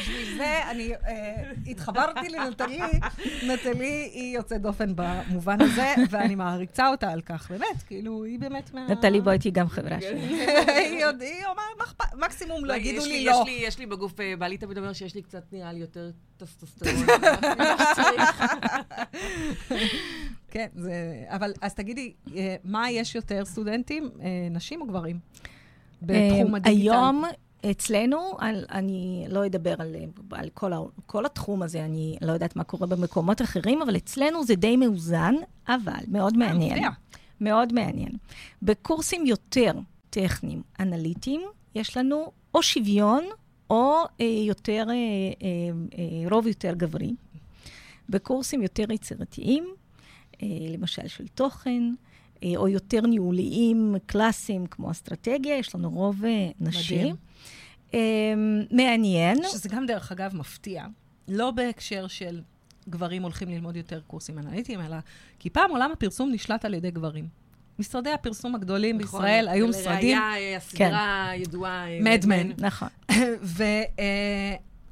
בשביל 0.00 0.36
זה 0.36 0.70
אני 0.70 0.92
אה, 0.94 1.52
התחברתי 1.66 2.28
לנטלי, 2.28 2.80
נטלי 3.48 4.10
היא 4.14 4.36
יוצאת 4.36 4.62
דופן 4.62 4.92
במובן 4.96 5.60
הזה, 5.60 5.94
ואני 6.10 6.34
מעריצה 6.34 6.88
אותה 6.88 7.10
על 7.12 7.20
כך, 7.26 7.50
באמת, 7.50 7.82
כאילו, 7.86 8.24
היא 8.24 8.38
באמת 8.38 8.74
מה... 8.74 8.86
נטלי 8.88 9.20
בואי 9.20 9.38
תהיי 9.38 9.50
גם 9.50 9.68
חברה 9.68 10.00
שלי. 10.00 10.20
היא 10.20 11.04
אומרת, 11.04 12.00
מקסימום 12.14 12.64
לא 12.64 12.74
יגידו 12.74 13.04
לי 13.04 13.24
לא. 13.24 13.44
יש 13.48 13.78
לי 13.78 13.86
בגוף, 13.86 14.20
אה, 14.20 14.34
בעלי 14.38 14.58
תמיד 14.58 14.78
אומר 14.78 14.92
שיש 14.92 15.14
לי 15.14 15.22
קצת, 15.22 15.52
נראה 15.52 15.72
לי, 15.72 15.78
יותר 15.78 16.10
טסטוסטרון. 16.36 16.94
כן, 20.50 20.66
זה... 20.74 21.24
אבל 21.28 21.52
אז 21.60 21.74
תגידי, 21.74 22.12
אה, 22.36 22.56
מה 22.64 22.90
יש 22.90 23.14
יותר 23.14 23.44
סטודנטים, 23.44 24.10
אה, 24.20 24.48
נשים 24.50 24.80
או 24.80 24.86
גברים? 24.86 25.18
בתחום 26.02 26.54
הדיגיטל? 26.54 26.90
היום... 26.92 27.24
אצלנו, 27.70 28.18
על, 28.38 28.64
אני 28.70 29.26
לא 29.28 29.46
אדבר 29.46 29.74
על, 29.78 29.96
על 30.30 30.48
כל, 30.54 30.72
ה, 30.72 30.78
כל 31.06 31.26
התחום 31.26 31.62
הזה, 31.62 31.84
אני 31.84 32.16
לא 32.20 32.32
יודעת 32.32 32.56
מה 32.56 32.64
קורה 32.64 32.86
במקומות 32.86 33.42
אחרים, 33.42 33.82
אבל 33.82 33.96
אצלנו 33.96 34.44
זה 34.44 34.54
די 34.54 34.76
מאוזן, 34.76 35.34
אבל 35.68 36.04
מאוד 36.08 36.36
מעניין. 36.36 36.84
מאוד 37.44 37.72
מעניין. 37.72 38.12
בקורסים 38.62 39.26
יותר 39.26 39.72
טכניים, 40.10 40.62
אנליטיים, 40.80 41.42
יש 41.74 41.96
לנו 41.96 42.32
או 42.54 42.62
שוויון 42.62 43.24
או 43.70 44.04
אה, 44.20 44.26
יותר, 44.46 44.86
אה, 44.88 44.94
אה, 44.94 45.48
אה, 45.98 46.30
רוב 46.30 46.46
יותר 46.46 46.74
גברי. 46.74 47.14
בקורסים 48.08 48.62
יותר 48.62 48.92
יצירתיים, 48.92 49.64
אה, 50.42 50.48
למשל 50.70 51.08
של 51.08 51.28
תוכן, 51.28 51.82
אה, 52.44 52.52
או 52.56 52.68
יותר 52.68 53.00
ניהוליים 53.00 53.94
קלאסיים 54.06 54.66
כמו 54.66 54.90
אסטרטגיה, 54.90 55.58
יש 55.58 55.74
לנו 55.74 55.90
רוב 55.90 56.24
אה, 56.24 56.50
נשי. 56.60 56.98
מדהים. 56.98 57.16
אה, 57.94 58.34
מעניין. 58.70 59.38
שזה 59.42 59.68
גם, 59.68 59.86
דרך 59.86 60.12
אגב, 60.12 60.36
מפתיע. 60.36 60.86
לא 61.28 61.50
בהקשר 61.50 62.06
של 62.06 62.40
גברים 62.88 63.22
הולכים 63.22 63.48
ללמוד 63.48 63.76
יותר 63.76 64.00
קורסים 64.06 64.38
אנליטיים, 64.38 64.80
אלא 64.80 64.96
כי 65.38 65.50
פעם 65.50 65.70
עולם 65.70 65.92
הפרסום 65.92 66.32
נשלט 66.32 66.64
על 66.64 66.74
ידי 66.74 66.90
גברים. 66.90 67.28
משרדי 67.78 68.10
הפרסום 68.10 68.54
הגדולים 68.54 68.98
נכון, 68.98 69.20
בישראל 69.20 69.48
היו 69.48 69.68
משרדים... 69.68 70.18
לראיה, 70.18 70.56
הסדרה 70.56 71.28
כן. 71.32 71.42
ידועה... 71.42 71.86
Mad 72.00 72.21
Men. 72.21 72.50
נכון. 72.58 72.88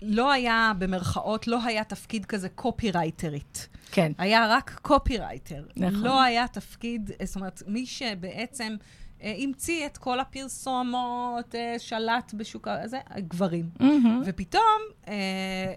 ולא 0.02 0.31
אה, 0.31 0.35
היה, 0.35 0.72
במרכאות, 0.78 1.46
לא 1.46 1.64
היה 1.64 1.85
תפקיד 1.85 2.24
כזה 2.24 2.48
קופירייטרית. 2.48 3.68
כן. 3.92 4.12
היה 4.18 4.46
רק 4.48 4.78
קופירייטר. 4.83 5.64
נכון. 5.76 6.02
לא 6.02 6.22
היה 6.22 6.48
תפקיד, 6.48 7.11
זאת 7.24 7.37
אומרת, 7.37 7.62
מי 7.66 7.87
שבעצם... 7.87 8.76
אה, 9.22 9.35
המציא 9.38 9.87
את 9.87 9.98
כל 9.98 10.20
הפרסומות, 10.20 11.55
אה, 11.55 11.74
שלט 11.78 12.35
בשוק 12.35 12.68
הזה, 12.68 12.98
גברים. 13.18 13.70
מהמם. 13.81 14.22
ופתאום 14.26 14.81
אה, 15.09 15.72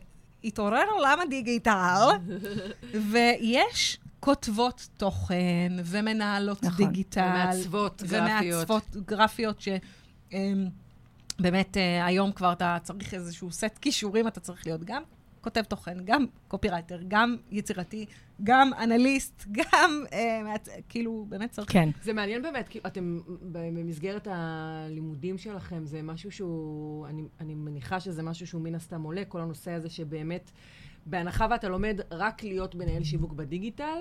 התעורר 0.45 0.85
עולם 0.91 1.19
הדיגיטל, 1.21 2.07
ויש 3.11 3.99
כותבות 4.19 4.87
תוכן 4.97 5.71
ומנהלות 5.83 6.63
נכון. 6.63 6.85
דיגיטל. 6.85 7.21
ומעצבות 7.21 8.03
גרפיות. 8.03 8.21
ומעצבות 8.21 8.95
גרפיות 9.05 9.61
ש... 9.61 9.67
אה, 10.33 10.53
באמת, 11.39 11.77
אה, 11.77 12.05
היום 12.05 12.31
כבר 12.31 12.51
אתה 12.51 12.77
צריך 12.83 13.13
איזשהו 13.13 13.51
סט 13.51 13.77
כישורים, 13.81 14.27
אתה 14.27 14.39
צריך 14.39 14.65
להיות 14.65 14.83
גם 14.83 15.03
כותב 15.41 15.61
תוכן, 15.61 15.97
גם 16.05 16.25
קופירייטר, 16.47 16.99
גם 17.07 17.37
יצירתי, 17.51 18.05
גם 18.43 18.71
אנליסט, 18.83 19.45
גם, 19.57 20.03
אה, 20.13 20.41
מעצ... 20.43 20.69
כאילו, 20.89 21.25
באמת 21.29 21.51
צריך... 21.51 21.71
כן. 21.71 21.89
זה 22.03 22.13
מעניין 22.13 22.41
באמת, 22.41 22.67
כי 22.67 22.79
אתם 22.87 23.19
במסגרת 23.41 24.27
הלימודים 24.31 25.37
שלכם, 25.37 25.85
זה 25.85 26.01
משהו 26.01 26.31
שהוא, 26.31 27.07
אני, 27.07 27.23
אני 27.39 27.55
מניחה 27.55 27.99
שזה 27.99 28.23
משהו 28.23 28.47
שהוא 28.47 28.61
מן 28.61 28.75
הסתם 28.75 29.01
עולה, 29.01 29.25
כל 29.25 29.41
הנושא 29.41 29.71
הזה 29.71 29.89
שבאמת, 29.89 30.51
בהנחה 31.05 31.47
ואתה 31.49 31.69
לומד 31.69 31.99
רק 32.11 32.43
להיות 32.43 32.75
מנהל 32.75 33.03
שיווק 33.03 33.33
בדיגיטל, 33.33 33.97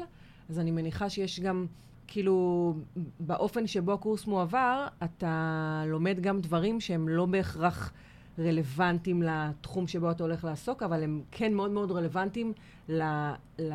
אז 0.49 0.59
אני 0.59 0.71
מניחה 0.71 1.11
שיש 1.11 1.41
גם, 1.41 1.67
כאילו, 2.07 2.75
באופן 3.21 3.67
שבו 3.67 3.93
הקורס 3.93 4.27
מועבר, 4.27 4.87
אתה 5.05 5.83
לומד 5.87 6.21
גם 6.21 6.41
דברים 6.41 6.81
שהם 6.81 7.09
לא 7.09 7.27
בהכרח 7.27 7.93
רלוונטיים 8.39 9.23
לתחום 9.23 9.87
שבו 9.87 10.11
אתה 10.11 10.25
הולך 10.25 10.45
לעסוק, 10.45 10.83
אבל 10.83 11.03
הם 11.03 11.23
כן 11.31 11.55
מאוד 11.55 11.71
מאוד 11.71 11.91
רלוונטיים 11.91 12.53
ל, 12.89 13.03
ל, 13.59 13.75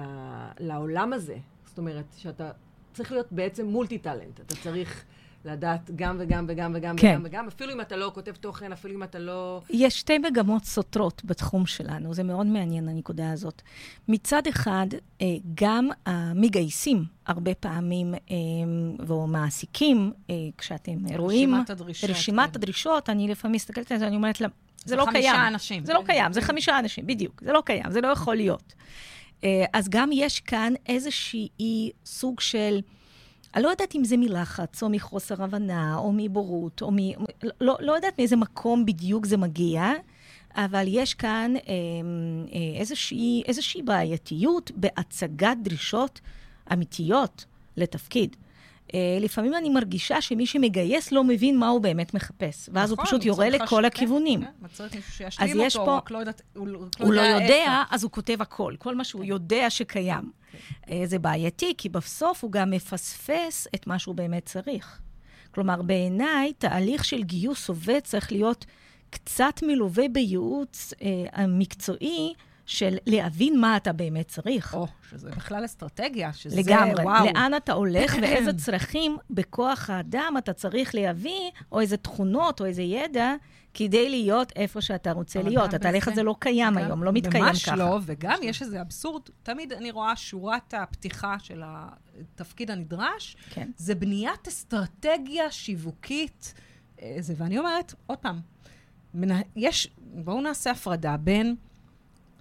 לעולם 0.60 1.14
הזה. 1.14 1.38
זאת 1.66 1.78
אומרת, 1.78 2.06
שאתה 2.18 2.52
צריך 2.94 3.12
להיות 3.12 3.32
בעצם 3.32 3.66
מולטי 3.66 3.98
טאלנט. 3.98 4.40
אתה 4.40 4.56
צריך 4.56 5.06
לדעת 5.52 5.92
גם 5.96 6.16
וגם 6.20 6.46
וגם 6.48 6.72
וגם 6.76 6.96
כן. 6.98 7.08
וגם 7.08 7.22
וגם, 7.24 7.48
אפילו 7.48 7.74
אם 7.74 7.82
אתה 7.82 7.96
לא 7.96 8.12
כותב 8.14 8.32
תוכן, 8.32 8.72
אפילו 8.72 8.96
אם 8.96 9.04
אתה 9.04 9.20
לא... 9.20 9.62
יש 9.70 10.00
שתי 10.00 10.18
מגמות 10.18 10.66
סותרות 10.66 11.22
בתחום 11.26 11.66
שלנו, 11.66 12.14
זה 12.14 12.24
מאוד 12.24 12.48
מעניין 12.48 12.90
הנקודה 12.90 13.32
הזאת. 13.32 13.62
מצד 14.08 14.48
אחד, 14.48 14.88
אה, 15.22 15.28
גם 15.56 15.90
המגייסים 16.06 17.06
הרבה 17.26 17.54
פעמים, 17.54 18.14
אה, 18.14 18.38
או 19.10 19.28
מעסיקים, 19.28 20.12
אה, 20.30 20.36
כשאתם 20.58 21.16
רואים... 21.18 21.54
רשימת 21.56 21.70
הדרישות, 21.70 22.10
רשימת 22.10 22.50
כן. 22.50 22.56
הדרישות, 22.56 23.10
אני 23.10 23.28
לפעמים 23.28 23.56
מסתכלת 23.56 23.92
על 23.92 23.98
זה, 23.98 24.08
אני 24.08 24.16
אומרת 24.16 24.42
לה, 24.42 24.48
זה 24.78 24.90
זה 24.90 24.96
לא 24.96 25.06
חמישה 25.06 25.32
קיים. 25.32 25.48
אנשים. 25.48 25.86
זה 25.86 25.94
לא 25.94 26.04
קיים, 26.06 26.34
זה 26.34 26.42
חמישה 26.42 26.80
אנשים, 26.80 27.08
בדיוק. 27.08 27.42
זה 27.46 27.52
לא 27.52 27.62
קיים, 27.66 27.92
זה 27.92 28.02
לא 28.02 28.08
יכול 28.08 28.36
להיות. 28.36 28.74
אז 29.74 29.90
גם 29.90 30.10
יש 30.14 30.40
כאן 30.40 30.74
איזושהי 30.88 31.92
סוג 32.06 32.40
של... 32.40 32.80
אני 33.56 33.64
לא 33.64 33.70
יודעת 33.70 33.96
אם 33.96 34.04
זה 34.04 34.18
מלחץ, 34.18 34.84
או 34.84 34.90
מחוסר 34.90 35.44
הבנה, 35.44 35.98
או 35.98 36.12
מבורות, 36.16 36.82
או 36.82 36.92
מ... 36.92 36.96
לא, 37.62 37.78
לא 37.80 37.92
יודעת 37.92 38.20
מאיזה 38.20 38.36
מקום 38.36 38.86
בדיוק 38.86 39.26
זה 39.26 39.38
מגיע, 39.38 39.92
אבל 40.56 40.86
יש 40.88 41.14
כאן 41.14 41.54
אה, 41.56 41.62
אה, 42.54 42.80
איזושהי, 42.80 43.44
איזושהי 43.46 43.82
בעייתיות 43.82 44.72
בהצגת 44.76 45.58
דרישות 45.64 46.22
אמיתיות 46.74 47.46
לתפקיד. 47.78 48.36
אה, 48.94 49.00
לפעמים 49.22 49.54
אני 49.56 49.70
מרגישה 49.70 50.22
שמי 50.22 50.46
שמגייס 50.46 51.12
לא 51.12 51.24
מבין 51.24 51.58
מה 51.58 51.68
הוא 51.68 51.82
באמת 51.82 52.14
מחפש, 52.14 52.70
ואז 52.74 52.92
נכון, 52.92 52.98
הוא 53.04 53.08
פשוט 53.08 53.26
יורה 53.26 53.50
לכל 53.50 53.80
לש- 53.82 53.86
הכיוונים. 53.88 54.40
כן, 54.42 54.46
כן, 54.46 54.66
מצריך 54.66 54.96
מישהו 54.96 55.12
שישלים 55.14 55.50
אז 55.52 55.66
יש 55.66 55.76
אותו, 55.76 55.86
פה- 55.86 55.98
רק 55.98 56.12
לא 56.12 56.18
יודעת, 56.18 56.42
הוא 56.56 56.68
לא 56.68 56.80
הוא 57.00 57.14
לא 57.14 57.22
יודע, 57.22 57.48
איפה. 57.48 57.96
אז 57.96 58.04
הוא 58.04 58.12
כותב 58.12 58.42
הכל, 58.42 58.74
כל 58.80 58.96
מה 58.96 59.04
שהוא 59.04 59.24
יודע 59.24 59.70
שקיים. 59.70 60.32
אה, 60.90 61.02
זה 61.06 61.20
בעייתי, 61.20 61.74
כי 61.78 61.90
בסוף 61.90 62.44
הוא 62.44 62.52
גם 62.52 62.70
מפספס 62.72 63.68
את 63.76 63.88
מה 63.88 64.00
שהוא 64.00 64.16
באמת 64.16 64.46
צריך. 64.46 65.00
כלומר, 65.52 65.82
בעיניי, 65.82 66.54
תהליך 66.58 67.06
של 67.06 67.24
גיוס 67.24 67.70
עובד 67.70 68.00
צריך 68.04 68.32
להיות 68.32 68.66
קצת 69.10 69.60
מלווה 69.64 70.04
בייעוץ 70.12 70.94
אה, 71.02 71.08
המקצועי 71.44 72.34
של 72.70 72.98
להבין 73.06 73.60
מה 73.60 73.78
אתה 73.78 73.94
באמת 73.94 74.28
צריך. 74.28 74.74
או, 74.76 74.88
שזה 75.10 75.30
בכלל 75.30 75.66
אסטרטגיה, 75.66 76.34
שזה, 76.34 76.60
לגמרי. 76.62 77.04
וואו. 77.04 77.26
לאן 77.26 77.52
אתה 77.58 77.74
הולך 77.74 78.16
ואיזה 78.22 78.54
צרכים 78.54 79.18
בכוח 79.30 79.90
האדם 79.90 80.34
אתה 80.38 80.54
צריך 80.54 80.96
להביא, 80.96 81.52
או 81.72 81.80
איזה 81.80 81.98
תכונות 81.98 82.62
או 82.62 82.66
איזה 82.66 82.82
ידע, 82.82 83.34
כדי 83.74 84.10
להיות 84.10 84.52
איפה 84.56 84.82
שאתה 84.82 85.12
רוצה 85.12 85.42
להיות. 85.42 85.74
התהליך 85.74 86.08
הזה 86.08 86.24
לא 86.24 86.36
קיים 86.40 86.68
גם- 86.74 86.78
היום, 86.78 87.04
לא 87.04 87.12
מתקיים 87.12 87.44
ממש 87.46 87.66
ככה. 87.66 87.76
לא, 87.76 88.00
וגם 88.06 88.38
יש 88.42 88.62
איזה 88.62 88.82
אבסורד. 88.82 89.22
תמיד 89.44 89.74
אני 89.74 89.92
רואה 89.92 90.16
שורת 90.16 90.74
הפתיחה 90.78 91.36
של 91.40 91.62
התפקיד 91.66 92.72
הנדרש, 92.72 93.36
כן. 93.50 93.72
זה 93.78 93.96
בניית 93.96 94.48
אסטרטגיה 94.48 95.52
שיווקית. 95.52 96.54
אה, 97.02 97.16
זה, 97.20 97.34
ואני 97.38 97.58
אומרת, 97.60 97.94
עוד 98.08 98.18
פעם, 98.18 98.40
יש, 99.56 99.88
בואו 100.00 100.42
נעשה 100.42 100.72
הפרדה 100.72 101.18
בין 101.18 101.56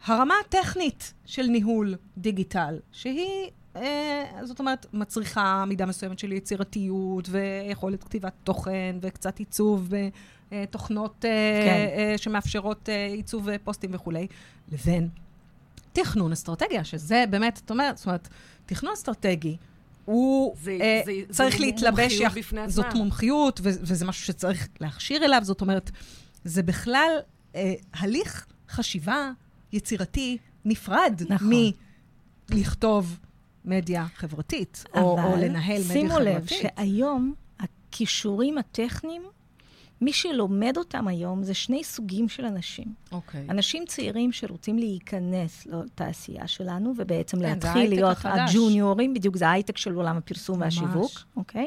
הרמה 0.06 0.34
הטכנית 0.46 1.14
של 1.26 1.42
ניהול 1.46 1.94
דיגיטל, 2.18 2.78
שהיא, 2.92 3.50
אה, 3.76 4.24
זאת 4.44 4.58
אומרת, 4.58 4.87
מצריכה 4.92 5.64
מידה 5.68 5.87
מסוימת 5.87 6.18
של 6.18 6.32
יצירתיות 6.32 7.28
ויכולת 7.30 8.04
כתיבת 8.04 8.32
תוכן 8.44 8.96
וקצת 9.02 9.38
עיצוב 9.38 9.92
ותוכנות 10.52 11.24
אה, 11.24 11.30
כן. 11.64 11.98
אה, 11.98 12.18
שמאפשרות 12.18 12.88
אה, 12.88 13.06
עיצוב 13.06 13.48
אה, 13.48 13.56
פוסטים 13.64 13.90
וכולי, 13.94 14.26
לבין 14.72 15.08
תכנון 15.92 16.32
אסטרטגיה, 16.32 16.84
שזה 16.84 17.24
באמת, 17.30 17.61
את 17.64 17.70
אומרת, 17.70 17.96
זאת 17.96 18.06
אומרת, 18.06 18.28
תכנון 18.66 18.92
אסטרטגי, 18.92 19.56
הוא 20.04 20.54
זה- 20.62 20.78
אה, 20.80 21.00
זה- 21.04 21.12
זה 21.28 21.34
צריך 21.34 21.61
להתלבש, 21.61 22.12
מומחיות 22.12 22.32
בפני 22.34 22.68
זאת 22.70 22.84
עצמה. 22.87 22.98
מומחיות, 22.98 23.61
ו- 23.62 23.68
וזה 23.82 24.04
משהו 24.06 24.26
שצריך 24.26 24.68
להכשיר 24.80 25.24
אליו, 25.24 25.40
זאת 25.44 25.61
אומרת, 25.61 25.90
זה 26.44 26.62
בכלל 26.62 27.11
אה, 27.54 27.74
הליך 27.94 28.46
חשיבה 28.70 29.30
יצירתי 29.72 30.38
נפרד 30.64 31.22
נכון. 31.28 31.50
מלכתוב 32.50 33.18
מדיה 33.64 34.07
חברתית, 34.16 34.85
או, 34.94 35.22
או 35.22 35.37
לנהל 35.37 35.81
מדיה 35.81 35.92
שימו 35.92 36.18
לב 36.18 36.35
חברתית. 36.35 36.59
שהיום 36.76 37.35
הכישורים 37.59 38.59
הטכניים, 38.59 39.22
מי 40.00 40.12
שלומד 40.12 40.76
אותם 40.76 41.09
היום 41.09 41.42
זה 41.42 41.54
שני 41.54 41.85
סוגים 41.85 42.28
של 42.28 42.44
אנשים. 42.44 42.87
אוקיי. 43.12 43.46
אנשים 43.50 43.85
צעירים 43.87 44.33
שרוצים 44.33 44.78
להיכנס 44.78 45.66
לתעשייה 45.66 46.46
שלנו, 46.46 46.92
ובעצם 46.96 47.37
כן, 47.37 47.42
להתחיל 47.42 47.90
להיות 47.90 48.12
החדש. 48.12 48.54
הג'וניורים, 48.54 49.14
בדיוק 49.14 49.37
זה 49.37 49.48
ההייטק 49.48 49.76
של 49.76 49.92
עולם 49.92 50.16
הפרסום 50.16 50.59
ממש. 50.61 50.78
והשיווק, 50.78 51.11
אוקיי? 51.37 51.66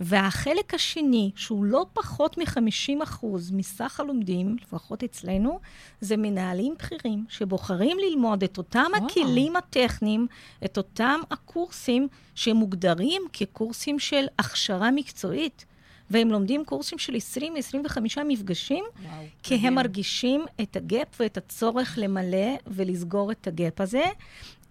והחלק 0.00 0.74
השני, 0.74 1.30
שהוא 1.36 1.64
לא 1.64 1.86
פחות 1.92 2.38
מ-50% 2.38 3.26
מסך 3.52 4.00
הלומדים, 4.00 4.56
לפחות 4.62 5.04
אצלנו, 5.04 5.60
זה 6.00 6.16
מנהלים 6.16 6.74
בכירים 6.78 7.24
שבוחרים 7.28 7.96
ללמוד 7.98 8.44
את 8.44 8.58
אותם 8.58 8.90
וואו. 8.96 9.06
הכלים 9.06 9.56
הטכניים, 9.56 10.26
את 10.64 10.76
אותם 10.76 11.20
הקורסים 11.30 12.08
שמוגדרים 12.34 13.22
כקורסים 13.32 13.98
של 13.98 14.26
הכשרה 14.38 14.90
מקצועית. 14.90 15.64
והם 16.10 16.30
לומדים 16.30 16.64
קורסים 16.64 16.98
של 16.98 17.14
20-25 17.14 17.98
מפגשים, 18.28 18.84
וואו, 19.02 19.24
כי 19.42 19.54
מדהים. 19.54 19.66
הם 19.66 19.74
מרגישים 19.74 20.44
את 20.62 20.76
הגאפ 20.76 21.20
ואת 21.20 21.36
הצורך 21.36 21.94
למלא 21.96 22.56
ולסגור 22.66 23.32
את 23.32 23.46
הגאפ 23.46 23.80
הזה, 23.80 24.04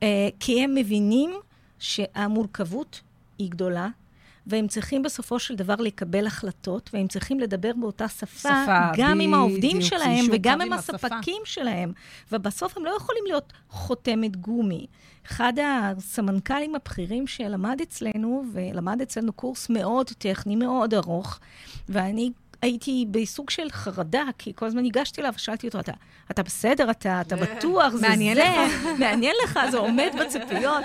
אה, 0.04 0.30
כי 0.40 0.64
הם 0.64 0.76
מבינים 0.76 1.32
שהמורכבות 1.80 3.02
היא 3.38 3.50
גדולה, 3.52 3.90
והם 4.48 4.68
צריכים 4.68 5.04
בסופו 5.04 5.40
של 5.40 5.56
דבר 5.56 5.76
לקבל 5.76 6.28
החלטות, 6.28 6.90
והם 6.94 7.08
צריכים 7.08 7.40
לדבר 7.40 7.72
באותה 7.80 8.08
שפה, 8.08 8.40
שפה, 8.40 8.90
גם 8.98 9.20
עם 9.20 9.34
העובדים 9.34 9.82
שלהם 9.82 10.26
וגם 10.32 10.62
עם 10.62 10.68
עם 10.68 10.80
השפה. 10.80 10.96
הספקים 10.96 11.42
שלהם. 11.46 11.92
ובסוף 12.32 12.78
הם 12.78 12.86
לא 12.86 12.92
יכולים 12.98 13.24
להיות 13.26 13.54
חותמת 13.70 14.36
גומי. 14.36 14.88
אחד 15.32 15.54
הסמנכ"לים 15.64 16.76
הבכירים 16.76 17.28
שלמד 17.28 17.82
אצלנו, 17.82 18.44
ולמד 18.54 19.02
אצלנו 19.02 19.34
קורס 19.34 19.70
מאוד 19.70 20.08
טכני, 20.18 20.56
מאוד 20.56 20.94
ארוך, 20.94 21.40
ואני 21.90 22.32
הייתי 22.62 23.06
בסוג 23.12 23.50
של 23.50 23.70
חרדה, 23.70 24.24
כי 24.38 24.54
כל 24.56 24.66
הזמן 24.66 24.82
ניגשתי 24.82 25.22
אליו 25.22 25.34
ושאלתי 25.36 25.68
אותו, 25.68 25.80
אתה, 25.80 25.92
אתה 26.32 26.44
בסדר? 26.44 26.92
אתה, 26.92 27.22
אתה 27.22 27.36
בטוח? 27.36 27.94
זה 27.94 28.08
מעניין 28.08 28.36
זה? 28.36 28.44
לך? 28.44 28.86
מעניין 29.00 29.36
לך? 29.44 29.60
זה 29.72 29.78
עומד 29.78 30.10
בציפיות. 30.20 30.84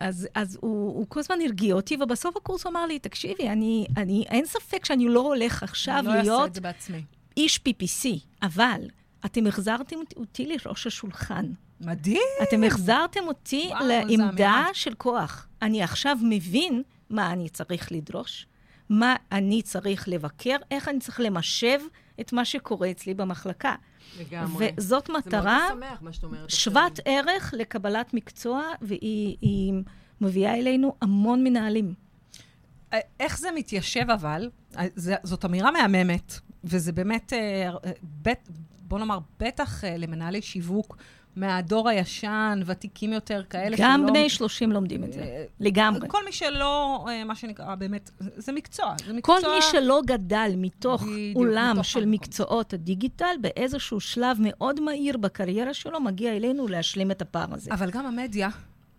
אז, 0.00 0.28
אז 0.34 0.58
הוא, 0.60 0.94
הוא 0.94 1.06
כל 1.08 1.20
הזמן 1.20 1.36
הרגיע 1.44 1.74
אותי, 1.74 1.96
ובסוף 2.00 2.36
הקורס 2.36 2.64
הוא 2.64 2.70
אמר 2.70 2.86
לי, 2.86 2.98
תקשיבי, 2.98 3.48
אני, 3.48 3.86
אני, 3.96 4.24
אין 4.28 4.46
ספק 4.46 4.84
שאני 4.84 5.08
לא 5.08 5.20
הולך 5.20 5.62
עכשיו 5.62 6.02
לא 6.04 6.14
להיות. 6.14 6.58
איש 7.36 7.60
PPC, 7.68 8.08
אבל 8.42 8.80
אתם 9.24 9.46
החזרתם 9.46 9.96
אותי 10.16 10.46
לראש 10.46 10.86
השולחן. 10.86 11.46
מדהים. 11.80 12.22
אתם 12.42 12.64
החזרתם 12.64 13.20
אותי 13.28 13.68
וואו, 13.70 13.86
לעמדה. 13.88 14.64
של 14.72 14.94
כוח. 14.94 15.46
אני 15.62 15.82
עכשיו 15.82 16.16
מבין 16.22 16.82
מה 17.10 17.32
אני 17.32 17.48
צריך 17.48 17.92
לדרוש, 17.92 18.46
מה 18.88 19.16
אני 19.32 19.62
צריך 19.62 20.08
לבקר, 20.08 20.56
איך 20.70 20.88
אני 20.88 20.98
צריך 21.00 21.20
למשב 21.20 21.78
את 22.20 22.32
מה 22.32 22.44
שקורה 22.44 22.90
אצלי 22.90 23.14
במחלקה. 23.14 23.74
לגמרי. 24.20 24.72
וזאת 24.76 25.10
מטרה. 25.10 25.68
שוות. 26.48 27.00
ערך 27.04 27.54
לקבלת 27.56 28.14
מקצוע, 28.14 28.62
והיא 28.82 29.36
היא 29.40 29.72
מביאה 30.20 30.54
אלינו 30.54 30.96
המון 31.02 31.44
מנהלים. 31.44 31.94
איך 33.20 33.38
זה 33.38 33.48
מתיישב 33.54 34.10
אבל? 34.10 34.50
זה, 34.94 35.14
זאת 35.22 35.44
אמירה 35.44 35.70
מהממת, 35.70 36.38
וזה 36.64 36.92
באמת, 36.92 37.32
בית, 38.02 38.48
בוא 38.82 38.98
נאמר, 38.98 39.18
בטח 39.40 39.84
למנהלי 39.84 40.42
שיווק. 40.42 40.96
מהדור 41.36 41.88
הישן, 41.88 42.60
ותיקים 42.66 43.12
יותר, 43.12 43.42
כאלה 43.50 43.76
שלא... 43.76 43.86
גם 43.86 44.06
בני 44.06 44.30
30 44.30 44.72
לומדים 44.72 45.04
את 45.04 45.12
זה, 45.12 45.20
אה, 45.20 45.44
לגמרי. 45.60 46.08
כל 46.08 46.24
מי 46.24 46.32
שלא, 46.32 47.04
אה, 47.08 47.24
מה 47.24 47.34
שנקרא, 47.34 47.74
באמת, 47.74 48.10
זה 48.20 48.52
מקצוע. 48.52 48.94
זה 49.06 49.12
מקצוע... 49.12 49.36
כל 49.40 49.54
מי 49.54 49.62
שלא 49.62 50.00
גדל 50.06 50.52
מתוך 50.56 51.02
בדיוק, 51.02 51.36
עולם 51.36 51.72
מתוך 51.72 51.84
של 51.84 52.04
מקצועות 52.06 52.72
הדיגיטל, 52.72 53.34
באיזשהו 53.40 54.00
שלב 54.00 54.36
מאוד 54.40 54.80
מהיר 54.80 55.16
בקריירה 55.16 55.74
שלו, 55.74 56.00
מגיע 56.00 56.36
אלינו 56.36 56.68
להשלים 56.68 57.10
את 57.10 57.22
הפער 57.22 57.54
הזה. 57.54 57.70
אבל 57.72 57.90
גם 57.90 58.06
המדיה... 58.06 58.48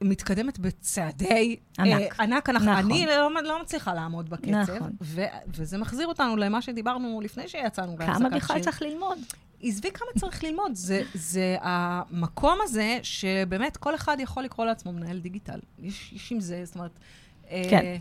מתקדמת 0.04 0.60
בצעדי 0.60 1.56
ענק. 1.80 2.20
אה, 2.20 2.24
ענק. 2.24 2.50
אנחנו, 2.50 2.72
נכון. 2.72 2.92
אני 2.92 3.06
לא, 3.06 3.42
לא 3.44 3.62
מצליחה 3.62 3.94
לעמוד 3.94 4.30
בקצב. 4.30 4.76
נכון. 4.76 4.92
ו, 5.02 5.22
וזה 5.48 5.78
מחזיר 5.78 6.08
אותנו 6.08 6.38
למה 6.38 6.62
שדיברנו 6.62 7.22
לפני 7.22 7.48
שיצאנו 7.48 7.96
להפסקת 8.00 8.18
שיר. 8.18 8.30
כמה 8.30 8.38
בכלל 8.38 8.60
צריך 8.60 8.82
ללמוד? 8.82 9.18
עזבי 9.64 9.92
כמה 9.92 10.08
צריך 10.20 10.44
ללמוד. 10.44 10.72
זה, 10.76 11.02
זה 11.14 11.58
המקום 11.62 12.60
הזה 12.64 13.00
שבאמת 13.04 13.78
כל 13.78 13.96
אחד 13.96 14.18
יכול 14.20 14.44
לקרוא 14.44 14.66
לעצמו 14.66 14.94
מנהל 14.94 15.20
דיגיטל. 15.20 15.60
יש, 15.80 16.14
יש 16.14 16.32
עם 16.32 16.40
זה, 16.40 16.66
זאת 16.66 16.76
אומרת... 16.76 17.00
אה, 17.52 17.64
כן. 17.70 17.86
אה, 17.86 17.98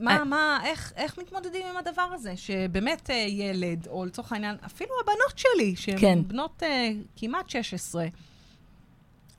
מה, 0.00 0.22
I... 0.22 0.24
מה, 0.24 0.58
איך, 0.64 0.92
איך 0.96 1.18
מתמודדים 1.18 1.66
עם 1.66 1.76
הדבר 1.76 2.08
הזה? 2.12 2.36
שבאמת 2.36 3.10
אה, 3.10 3.14
ילד, 3.14 3.86
או 3.86 4.04
לצורך 4.04 4.32
העניין, 4.32 4.56
אפילו 4.66 4.90
הבנות 5.02 5.38
שלי, 5.38 5.76
שהן 5.76 5.98
כן. 5.98 6.18
בנות 6.26 6.62
אה, 6.62 6.90
כמעט 7.16 7.48
16, 7.48 8.06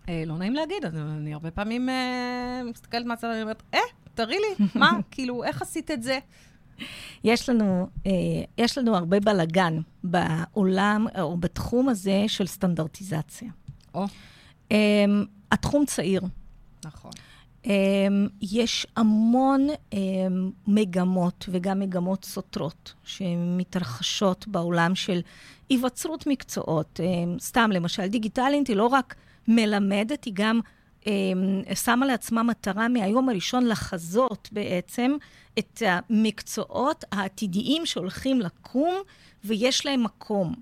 אה, 0.10 0.23
לא 0.26 0.38
נעים 0.38 0.54
להגיד, 0.54 0.86
אני, 0.86 1.02
אני 1.02 1.34
הרבה 1.34 1.52
פעמים 1.52 1.89
אה, 1.89 2.62
מסתכלת 2.65 3.06
מהצד, 3.06 3.28
אני 3.28 3.41
אומרת, 3.41 3.63
אה, 3.73 3.80
תראי 4.13 4.38
לי, 4.39 4.65
מה, 4.76 4.99
כאילו, 5.12 5.43
איך 5.43 5.62
עשית 5.62 5.91
את 5.91 6.04
זה? 6.04 6.19
יש 7.24 7.50
לנו, 7.50 7.88
אה, 8.06 8.12
יש 8.58 8.78
לנו 8.78 8.96
הרבה 8.96 9.20
בלגן 9.20 9.80
בעולם, 10.04 11.08
או 11.22 11.38
בתחום 11.38 11.90
הזה 11.90 12.24
של 12.28 12.48
סטנדרטיזציה. 12.48 13.50
או. 13.94 14.06
אה, 14.72 15.06
התחום 15.52 15.86
צעיר. 15.86 16.22
נכון. 16.86 17.12
אה, 17.66 18.08
יש 18.42 18.88
המון 18.96 19.68
אה, 19.94 20.00
מגמות, 20.68 21.46
וגם 21.52 21.80
מגמות 21.80 22.26
סותרות, 22.26 22.94
שמתרחשות 23.04 24.48
בעולם 24.48 24.96
של 24.96 25.22
היווצרות 25.70 26.28
מקצועות. 26.28 27.00
אה, 27.04 27.40
סתם, 27.40 27.70
למשל, 27.74 28.08
דיגיטלית 28.08 28.68
היא 28.68 28.76
לא 28.76 28.88
רק 28.88 29.16
מלמדת, 29.48 30.24
היא 30.24 30.34
גם 30.36 30.60
אה, 30.66 30.70
שמה 31.76 32.06
לעצמה 32.06 32.44
מטרה 32.44 32.88
מהיום 32.88 33.30
הראשון 33.30 33.66
לחזות 33.66 34.50
בעצם 34.52 35.16
את 35.60 35.82
המקצועות 35.86 37.04
העתידיים 37.12 37.86
שהולכים 37.86 38.42
לקום, 38.42 38.96
ויש 39.44 39.86
להם 39.86 40.04
מקום. 40.04 40.56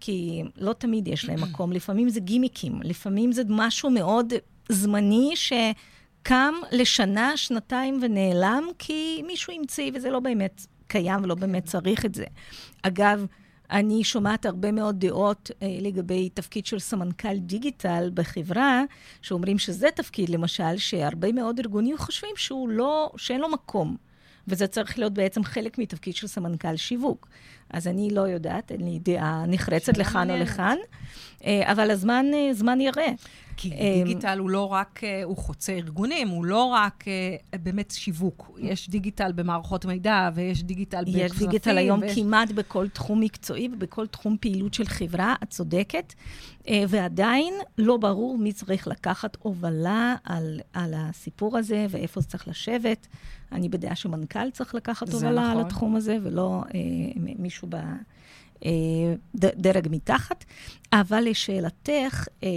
כי 0.00 0.42
לא 0.56 0.72
תמיד 0.72 1.08
יש 1.08 1.24
להם 1.24 1.42
מקום, 1.42 1.72
לפעמים 1.72 2.08
זה 2.08 2.20
גימיקים, 2.20 2.82
לפעמים 2.82 3.32
זה 3.32 3.42
משהו 3.48 3.90
מאוד 3.90 4.32
זמני 4.68 5.32
שקם 5.34 6.54
לשנה, 6.72 7.36
שנתיים 7.36 7.98
ונעלם, 8.02 8.64
כי 8.78 9.22
מישהו 9.26 9.52
המציא 9.52 9.90
וזה 9.94 10.10
לא 10.10 10.20
באמת 10.20 10.66
קיים 10.86 11.20
ולא 11.22 11.34
באמת 11.34 11.64
צריך 11.64 12.04
את 12.04 12.14
זה. 12.14 12.24
אגב, 12.82 13.26
אני 13.70 14.04
שומעת 14.04 14.46
הרבה 14.46 14.72
מאוד 14.72 15.00
דעות 15.00 15.50
אה, 15.62 15.76
לגבי 15.80 16.28
תפקיד 16.28 16.66
של 16.66 16.78
סמנכ"ל 16.78 17.38
דיגיטל 17.38 18.10
בחברה, 18.14 18.82
שאומרים 19.22 19.58
שזה 19.58 19.88
תפקיד, 19.94 20.28
למשל, 20.28 20.76
שהרבה 20.76 21.32
מאוד 21.32 21.58
ארגונים 21.58 21.98
חושבים 21.98 22.30
שהוא 22.36 22.68
לא, 22.68 23.10
שאין 23.16 23.40
לו 23.40 23.48
מקום. 23.48 24.07
וזה 24.48 24.66
צריך 24.66 24.98
להיות 24.98 25.12
בעצם 25.12 25.44
חלק 25.44 25.78
מתפקיד 25.78 26.14
של 26.14 26.26
סמנכ"ל 26.26 26.76
שיווק. 26.76 27.28
אז 27.70 27.86
אני 27.86 28.10
לא 28.10 28.20
יודעת, 28.20 28.72
אין 28.72 28.80
לי 28.84 28.98
דעה 28.98 29.44
נחרצת 29.46 29.98
לכאן 29.98 30.30
או 30.30 30.36
לכאן, 30.36 30.76
אה, 31.44 31.72
אבל 31.72 31.90
הזמן 31.90 32.26
אה, 32.34 32.74
יראה. 32.80 33.12
כי 33.56 33.72
אה, 33.72 34.02
דיגיטל 34.04 34.38
הוא 34.38 34.50
לא 34.50 34.72
רק, 34.72 35.00
הוא 35.24 35.36
חוצה 35.36 35.72
ארגונים, 35.72 36.28
הוא 36.28 36.44
לא 36.44 36.64
רק 36.64 37.04
באמת 37.52 37.90
שיווק. 37.90 38.50
יש 38.58 38.90
דיגיטל 38.90 39.32
במערכות 39.32 39.84
מידע, 39.84 40.30
ויש 40.34 40.62
דיגיטל 40.62 41.04
בחפים. 41.04 41.26
יש 41.26 41.32
דיגיטל 41.32 41.78
היום 41.78 42.00
ויש... 42.00 42.18
כמעט 42.18 42.52
בכל 42.52 42.88
תחום 42.88 43.20
מקצועי 43.20 43.68
ובכל 43.72 44.06
תחום 44.06 44.36
פעילות 44.40 44.74
של 44.74 44.84
חברה, 44.84 45.34
את 45.42 45.50
צודקת. 45.50 46.14
ועדיין 46.88 47.54
לא 47.78 47.96
ברור 47.96 48.38
מי 48.38 48.52
צריך 48.52 48.88
לקחת 48.88 49.36
הובלה 49.40 50.14
על, 50.24 50.60
על 50.72 50.94
הסיפור 50.96 51.58
הזה, 51.58 51.86
ואיפה 51.90 52.20
זה 52.20 52.26
צריך 52.26 52.48
לשבת. 52.48 53.06
אני 53.52 53.68
בדעה 53.68 53.94
שמנכ"ל 53.94 54.50
צריך 54.50 54.74
לקחת 54.74 55.08
הובלה 55.08 55.30
נכון. 55.30 55.44
על 55.50 55.60
התחום 55.60 55.96
הזה, 55.96 56.18
ולא 56.22 56.62
אה, 56.74 56.80
מישהו 57.38 57.68
בדרג 59.34 59.86
אה, 59.86 59.92
מתחת. 59.92 60.44
אבל 60.92 61.20
לשאלתך, 61.20 62.28
אה, 62.42 62.48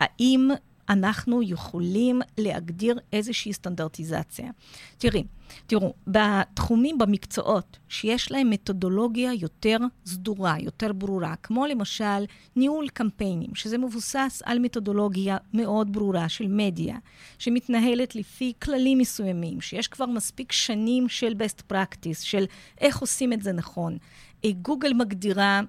האם 0.00 0.50
אנחנו 0.88 1.42
יכולים 1.42 2.20
להגדיר 2.38 2.98
איזושהי 3.12 3.52
סטנדרטיזציה. 3.52 4.50
תראי, 4.98 5.24
תראו, 5.66 5.94
בתחומים, 6.06 6.98
במקצועות, 6.98 7.78
שיש 7.88 8.32
להם 8.32 8.50
מתודולוגיה 8.50 9.32
יותר 9.32 9.76
סדורה, 10.06 10.56
יותר 10.60 10.92
ברורה, 10.92 11.34
כמו 11.42 11.66
למשל 11.66 12.24
ניהול 12.56 12.88
קמפיינים, 12.88 13.54
שזה 13.54 13.78
מבוסס 13.78 14.42
על 14.44 14.58
מתודולוגיה 14.58 15.36
מאוד 15.54 15.92
ברורה 15.92 16.28
של 16.28 16.46
מדיה, 16.48 16.96
שמתנהלת 17.38 18.14
לפי 18.14 18.52
כללים 18.62 18.98
מסוימים, 18.98 19.60
שיש 19.60 19.88
כבר 19.88 20.06
מספיק 20.06 20.52
שנים 20.52 21.08
של 21.08 21.32
best 21.32 21.72
practice, 21.72 22.22
של 22.22 22.44
איך 22.80 22.98
עושים 22.98 23.32
את 23.32 23.42
זה 23.42 23.52
נכון. 23.52 23.98
אה, 24.44 24.50
גוגל 24.62 24.92
מגדירה 24.92 25.60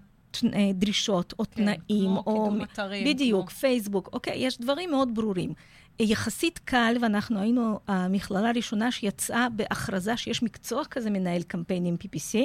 דרישות 0.73 1.33
או 1.39 1.43
כן, 1.43 1.51
תנאים, 1.51 2.05
כמו 2.05 2.23
או... 2.25 2.43
קידום 2.43 2.61
אתרים. 2.61 3.07
בדיוק, 3.07 3.49
כמו... 3.49 3.59
פייסבוק, 3.59 4.09
אוקיי, 4.13 4.37
יש 4.37 4.57
דברים 4.57 4.91
מאוד 4.91 5.15
ברורים. 5.15 5.53
אה, 6.01 6.05
יחסית 6.05 6.59
קל, 6.59 6.95
ואנחנו 7.01 7.39
היינו 7.39 7.79
המכללה 7.87 8.49
הראשונה 8.49 8.91
שיצאה 8.91 9.47
בהכרזה 9.49 10.17
שיש 10.17 10.43
מקצוע 10.43 10.85
כזה, 10.85 11.09
מנהל 11.09 11.41
קמפיינים 11.41 11.97
PPC. 12.03 12.37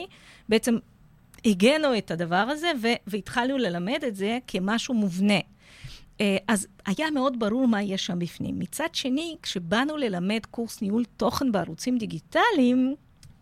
בעצם 0.49 0.77
הגנו 1.45 1.99
את 1.99 2.11
הדבר 2.11 2.37
הזה 2.37 2.71
והתחלנו 3.07 3.59
ללמד 3.59 4.05
את 4.07 4.17
זה 4.17 4.39
כמשהו 4.47 4.95
מובנה. 4.95 5.39
אה, 6.21 6.37
אז 6.49 6.67
היה 6.87 7.11
מאוד 7.11 7.39
ברור 7.39 7.69
מה 7.69 7.83
יש 7.83 8.07
שם 8.07 8.19
בפנים. 8.19 8.59
מצד 8.59 8.89
שני, 8.93 9.37
כשבאנו 9.43 9.97
ללמד 9.97 10.41
קורס 10.51 10.83
ניהול 10.83 11.05
תוכן 11.17 11.53
בערוצים 11.53 11.99
דיגיטליים... 11.99 12.95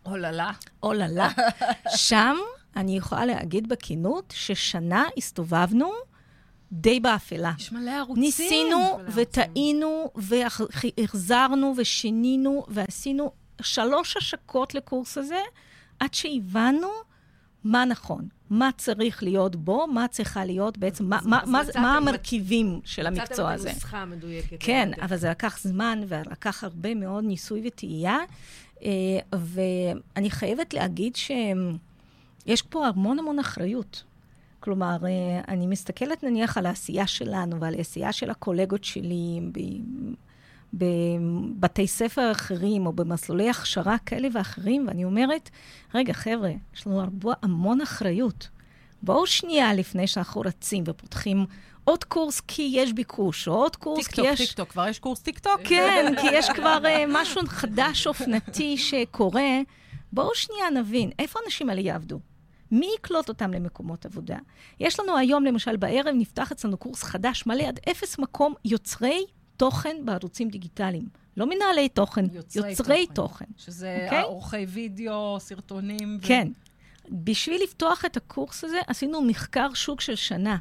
אוללה. 0.05 0.51
אוללה. 0.83 1.29
שם 1.95 2.35
אני 2.75 2.97
יכולה 2.97 3.25
להגיד 3.25 3.69
בכנות 3.69 4.33
ששנה 4.37 5.05
הסתובבנו 5.17 5.91
די 6.71 6.99
באפלה. 6.99 7.51
יש 7.57 7.71
מלא 7.71 7.91
ערוצים. 7.91 8.23
ניסינו 8.23 8.99
וטעינו 9.07 10.11
והחזרנו 10.15 11.73
ושינינו 11.77 12.65
ועשינו 12.67 13.31
שלוש 13.61 14.17
השקות 14.17 14.75
לקורס 14.75 15.17
הזה, 15.17 15.39
עד 15.99 16.13
שהבנו 16.13 16.87
מה 17.63 17.85
נכון, 17.85 18.27
מה 18.49 18.69
צריך 18.77 19.23
להיות 19.23 19.55
בו, 19.55 19.87
מה 19.87 20.07
צריכה 20.07 20.45
להיות 20.45 20.77
בעצם, 20.77 21.05
מה, 21.05 21.19
מה, 21.23 21.41
מה, 21.45 21.61
מה 21.75 21.97
המרכיבים 21.97 22.79
של 22.85 23.07
המקצוע 23.07 23.51
הזה. 23.51 23.63
מצאתם 23.63 23.77
את 23.77 23.83
הנוסחה 23.83 23.97
המדויקת. 23.97 24.57
כן, 24.59 24.91
אבל 25.01 25.17
זה 25.17 25.29
לקח 25.29 25.59
זמן 25.61 26.01
ולקח 26.07 26.63
הרבה 26.63 26.95
מאוד 26.95 27.23
ניסוי 27.23 27.61
וטעייה, 27.67 28.17
אה, 28.83 28.89
ואני 29.33 30.29
חייבת 30.29 30.73
להגיד 30.73 31.15
שהם... 31.15 31.77
יש 32.45 32.61
פה 32.61 32.87
המון 32.87 33.19
המון 33.19 33.39
אחריות. 33.39 34.03
כלומר, 34.59 34.97
אה, 35.05 35.41
אני 35.47 35.67
מסתכלת 35.67 36.23
נניח 36.23 36.57
על 36.57 36.65
העשייה 36.65 37.07
שלנו 37.07 37.59
ועל 37.59 37.75
העשייה 37.75 38.11
של 38.11 38.29
הקולגות 38.29 38.83
שלי 38.83 39.41
בבתי 40.73 41.87
ספר 41.87 42.31
אחרים 42.31 42.85
או 42.85 42.93
במסלולי 42.93 43.49
הכשרה 43.49 43.97
כאלה 44.05 44.27
ואחרים, 44.33 44.87
ואני 44.87 45.05
אומרת, 45.05 45.49
רגע, 45.95 46.13
חבר'ה, 46.13 46.51
יש 46.75 46.87
לנו 46.87 47.01
הרבה, 47.01 47.33
המון 47.41 47.81
אחריות. 47.81 48.49
בואו 49.03 49.27
שנייה 49.27 49.73
לפני 49.73 50.07
שאנחנו 50.07 50.41
רצים 50.41 50.83
ופותחים 50.87 51.45
עוד 51.83 52.03
קורס 52.03 52.39
כי 52.39 52.71
יש 52.73 52.93
ביקוש, 52.93 53.47
או 53.47 53.53
עוד 53.53 53.75
קורס 53.75 54.07
כי 54.07 54.21
יש... 54.23 54.41
טיקטוק, 54.41 54.69
כבר 54.69 54.87
יש 54.87 54.99
קורס 54.99 55.19
טיקטוק? 55.19 55.61
כן, 55.63 56.13
כי 56.21 56.27
יש 56.31 56.49
כבר 56.49 56.77
אה, 56.83 56.87
משהו 57.07 57.41
חדש, 57.47 58.07
אופנתי 58.07 58.77
שקורה. 58.77 59.59
בואו 60.13 60.35
שנייה 60.35 60.69
נבין, 60.69 61.11
איפה 61.19 61.39
האנשים 61.43 61.69
האלה 61.69 61.81
יעבדו? 61.81 62.19
מי 62.71 62.89
יקלוט 62.97 63.29
אותם 63.29 63.51
למקומות 63.51 64.05
עבודה? 64.05 64.37
יש 64.79 64.99
לנו 64.99 65.17
היום, 65.17 65.45
למשל, 65.45 65.75
בערב 65.75 66.13
נפתח 66.15 66.51
אצלנו 66.51 66.77
קורס 66.77 67.03
חדש, 67.03 67.45
מלא 67.45 67.63
עד 67.63 67.79
אפס 67.91 68.19
מקום, 68.19 68.53
יוצרי 68.65 69.25
תוכן 69.57 69.97
בערוצים 70.05 70.49
דיגיטליים. 70.49 71.05
לא 71.37 71.45
מנהלי 71.45 71.89
תוכן, 71.89 72.25
יוצרי, 72.33 72.69
יוצרי 72.69 73.05
תוכן. 73.07 73.45
תוכן. 73.45 73.45
שזה 73.57 73.97
okay? 73.99 74.05
אוקיי? 74.05 74.21
עורכי 74.21 74.65
וידאו, 74.65 75.37
סרטונים. 75.39 76.17
ו... 76.21 76.27
כן. 76.27 76.47
בשביל 77.09 77.63
לפתוח 77.63 78.05
את 78.05 78.17
הקורס 78.17 78.63
הזה, 78.63 78.79
עשינו 78.87 79.21
מחקר 79.21 79.73
שוק 79.73 80.01
של 80.01 80.15
שנה. 80.15 80.57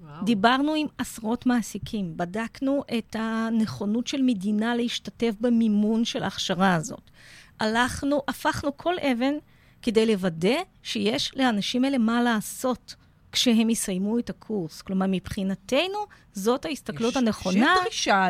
וואו. 0.00 0.24
דיברנו 0.24 0.74
עם 0.74 0.86
עשרות 0.98 1.46
מעסיקים, 1.46 2.16
בדקנו 2.16 2.82
את 2.98 3.16
הנכונות 3.18 4.06
של 4.06 4.22
מדינה 4.22 4.76
להשתתף 4.76 5.34
במימון 5.40 6.04
של 6.04 6.22
ההכשרה 6.22 6.74
הזאת. 6.74 7.10
הלכנו, 7.60 8.22
הפכנו 8.28 8.76
כל 8.76 8.94
אבן 8.98 9.34
כדי 9.84 10.06
לוודא 10.06 10.54
שיש 10.82 11.32
לאנשים 11.36 11.84
האלה 11.84 11.98
מה 11.98 12.22
לעשות 12.22 12.94
כשהם 13.32 13.70
יסיימו 13.70 14.18
את 14.18 14.30
הקורס. 14.30 14.82
כלומר, 14.82 15.06
מבחינתנו, 15.08 15.98
זאת 16.32 16.64
ההסתכלות 16.64 17.10
יש- 17.10 17.16
הנכונה. 17.16 17.74
יש 17.76 17.82
דרישה 17.84 18.28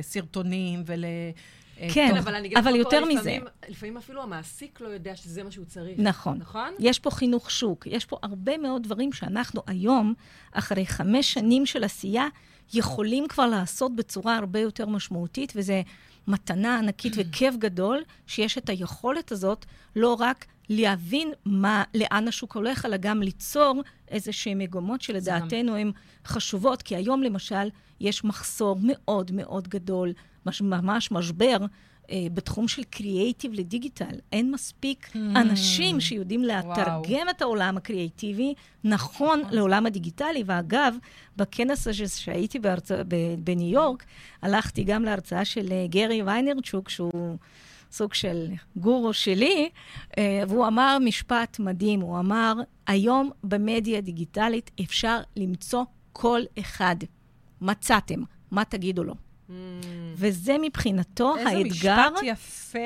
לסרטונים 0.00 0.82
ול... 0.86 1.04
אה, 1.04 1.88
כן, 1.94 2.08
טוב, 2.08 2.18
אבל 2.18 2.34
אני 2.34 2.56
אבל 2.56 2.70
פה 2.72 2.76
יותר 2.78 3.00
לפעמים- 3.00 3.18
מזה. 3.18 3.36
לפעמים 3.68 3.96
אפילו 3.96 4.22
המעסיק 4.22 4.80
לא 4.80 4.88
יודע 4.88 5.16
שזה 5.16 5.42
מה 5.42 5.50
שהוא 5.50 5.64
צריך. 5.64 5.98
נכון. 5.98 6.38
נכון? 6.38 6.68
יש 6.78 6.98
פה 6.98 7.10
חינוך 7.10 7.50
שוק, 7.50 7.86
יש 7.86 8.04
פה 8.04 8.16
הרבה 8.22 8.58
מאוד 8.58 8.82
דברים 8.82 9.12
שאנחנו 9.12 9.62
היום, 9.66 10.14
אחרי 10.52 10.86
חמש 10.86 11.32
שנים 11.32 11.66
של 11.66 11.84
עשייה, 11.84 12.26
יכולים 12.74 13.28
כבר 13.28 13.46
לעשות 13.46 13.96
בצורה 13.96 14.36
הרבה 14.36 14.60
יותר 14.60 14.86
משמעותית, 14.86 15.52
וזה 15.56 15.82
מתנה 16.28 16.78
ענקית 16.78 17.12
וכיף 17.16 17.54
גדול 17.56 18.02
שיש 18.26 18.58
את 18.58 18.68
היכולת 18.68 19.32
הזאת 19.32 19.64
לא 19.96 20.16
רק 20.20 20.44
להבין 20.68 21.32
מה, 21.44 21.82
לאן 21.94 22.28
השוק 22.28 22.56
הולך, 22.56 22.86
אלא 22.86 22.96
גם 22.96 23.22
ליצור 23.22 23.82
איזה 24.08 24.32
שהן 24.32 24.58
מגמות 24.58 25.02
שלדעתנו 25.02 25.76
הן 25.76 25.92
חשובות, 26.26 26.82
כי 26.82 26.96
היום 26.96 27.22
למשל 27.22 27.68
יש 28.00 28.24
מחסור 28.24 28.78
מאוד 28.82 29.30
מאוד 29.32 29.68
גדול, 29.68 30.12
מש, 30.46 30.62
ממש 30.62 31.10
משבר. 31.12 31.56
אה, 32.10 32.26
בתחום 32.34 32.68
של 32.68 32.82
קריאייטיב 32.84 33.52
לדיגיטל. 33.54 34.14
אין 34.32 34.50
מספיק 34.50 35.10
Hmm. 35.12 35.18
אנשים 35.36 36.00
שיודעים 36.00 36.44
לתרגם 36.44 37.28
את 37.30 37.42
העולם 37.42 37.76
הקריאייטיבי 37.76 38.54
נכון 38.84 39.42
לעולם 39.50 39.86
הדיגיטלי. 39.86 40.42
ואגב, 40.46 40.94
בכנס 41.36 41.88
הזה 41.88 42.08
שהייתי 42.08 42.58
בהרצא, 42.58 43.02
ב- 43.08 43.14
בניו 43.38 43.68
יורק, 43.72 44.04
הלכתי 44.42 44.84
גם 44.84 45.02
להרצאה 45.04 45.44
של 45.44 45.72
אה, 45.72 45.86
גרי 45.88 46.22
ויינרצ'וק, 46.22 46.88
שהוא 46.88 47.36
סוג 47.94 48.14
של 48.14 48.46
גורו 48.76 49.12
שלי, 49.12 49.68
אה, 50.18 50.42
והוא 50.48 50.66
אמר 50.66 50.98
משפט 51.00 51.58
מדהים, 51.58 52.00
הוא 52.00 52.18
אמר, 52.18 52.54
היום 52.86 53.30
במדיה 53.44 54.00
דיגיטלית 54.00 54.70
אפשר 54.84 55.20
למצוא 55.36 55.84
כל 56.12 56.40
אחד. 56.58 56.96
מצאתם, 57.60 58.22
מה 58.50 58.64
תגידו 58.64 59.04
לו? 59.04 59.14
Mm. 59.14 59.52
וזה 60.16 60.56
מבחינתו 60.62 61.36
איזה 61.36 61.48
האתגר. 61.48 62.08
משפט 62.12 62.22
יפה. 62.22 62.78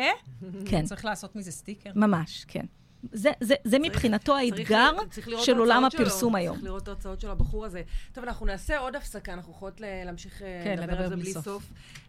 כן, 0.66 0.84
צריך 0.84 1.04
לעשות 1.04 1.36
מזה 1.36 1.52
סטיקר. 1.52 1.90
ממש, 1.94 2.44
כן. 2.48 2.64
זה, 3.12 3.30
זה, 3.40 3.54
זה 3.64 3.78
מבחינתו 3.78 4.36
האתגר 4.36 4.90
צריך- 5.10 5.24
צריך 5.26 5.44
של 5.44 5.58
עולם 5.58 5.84
הפרסום 5.84 6.30
שלו, 6.30 6.36
היום. 6.38 6.54
צריך 6.54 6.64
לראות 6.64 6.82
את 6.82 6.88
ההרצאות 6.88 7.20
של 7.20 7.30
הבחור 7.30 7.64
הזה. 7.64 7.82
טוב, 8.12 8.24
אנחנו 8.24 8.46
נעשה 8.46 8.78
עוד 8.78 8.96
הפסקה, 8.96 9.32
אנחנו 9.32 9.52
יכולות 9.52 9.80
להמשיך 10.04 10.42
אה, 10.42 10.60
כן, 10.64 10.72
לדבר 10.78 10.84
לדבר 10.92 11.02
על 11.02 11.08
זה 11.08 11.16
בלי 11.16 11.32
סוף. 11.32 11.44
סוף. 11.44 11.62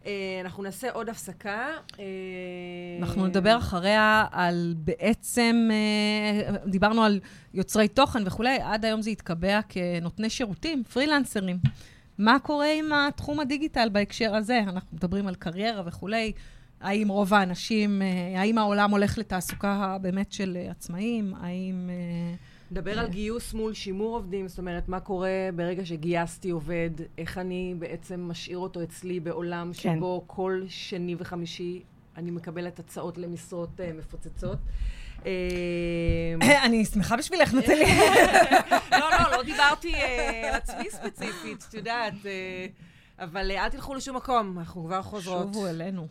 אה, 0.06 0.12
אנחנו 0.42 0.64
נעשה 0.64 0.92
עוד 0.92 1.10
הפסקה. 1.10 1.68
אה, 2.00 2.06
אנחנו 3.00 3.28
נדבר 3.28 3.58
אחריה 3.58 4.26
על 4.32 4.74
בעצם, 4.78 5.70
דיברנו 6.66 7.04
על 7.04 7.20
יוצרי 7.54 7.88
תוכן 7.88 8.24
וכולי, 8.26 8.58
עד 8.64 8.86
היום 8.86 9.02
זה 9.02 9.10
התקבע 9.10 9.60
כנותני 9.70 10.30
שירותים, 10.30 10.84
פרילנסרים. 10.84 11.60
מה 12.18 12.40
קורה 12.40 12.72
עם 12.72 12.94
התחום 12.94 13.40
הדיגיטל 13.40 13.90
בהקשר 13.92 14.36
הזה? 14.36 14.60
אנחנו 14.60 14.98
מדברים 14.98 15.28
על 15.28 15.36
קריירה 15.36 15.82
וכולי. 15.86 16.32
האם 16.82 17.08
רוב 17.08 17.34
האנשים, 17.34 18.02
אה, 18.02 18.42
האם 18.42 18.58
העולם 18.58 18.92
הולך 18.92 19.18
לתעסוקה 19.18 19.98
באמת 20.02 20.32
של 20.32 20.58
אה, 20.62 20.72
עצמאים? 20.72 21.34
האם... 21.42 21.90
אה, 21.90 22.36
נדבר 22.72 23.00
על 23.00 23.08
גיוס 23.08 23.54
מול 23.54 23.74
שימור 23.74 24.16
עובדים, 24.16 24.48
זאת 24.48 24.58
אומרת, 24.58 24.90
מה 24.90 25.00
קורה 25.00 25.50
ברגע 25.56 25.86
שגייסתי 25.86 26.50
עובד, 26.50 26.90
איך 27.18 27.38
אני 27.38 27.76
בעצם 27.80 28.20
משאיר 28.20 28.58
אותו 28.58 28.84
אצלי 28.84 29.20
בעולם 29.20 29.72
כן. 29.78 29.96
שבו 29.96 30.24
כל 30.28 30.64
שני 30.68 31.16
וחמישי 31.20 31.82
אני 32.18 32.32
מקבלת 32.32 32.80
הצעות 32.80 33.18
למשרות 33.18 33.80
אה, 33.80 33.92
מפוצצות. 33.98 34.58
אה, 35.26 36.62
אני 36.66 36.86
שמחה 36.86 37.18
בשבילך, 37.18 37.54
נטלי. 37.54 37.86
לא, 39.00 39.10
לא, 39.12 39.32
לא 39.32 39.44
דיברתי 39.44 39.96
אה, 39.96 40.50
על 40.50 40.56
עצמי 40.56 40.90
ספציפית, 40.90 41.66
את 41.70 41.74
יודעת, 41.74 42.14
אה, 42.26 42.66
אבל 43.20 43.52
אה, 43.52 43.64
אל 43.66 43.70
תלכו 43.70 43.96
לשום 43.96 44.16
מקום, 44.16 44.60
אנחנו 44.60 44.86
כבר 44.86 45.02
חוזרות. 45.02 45.54
שובו 45.54 45.68
אלינו. 45.68 46.08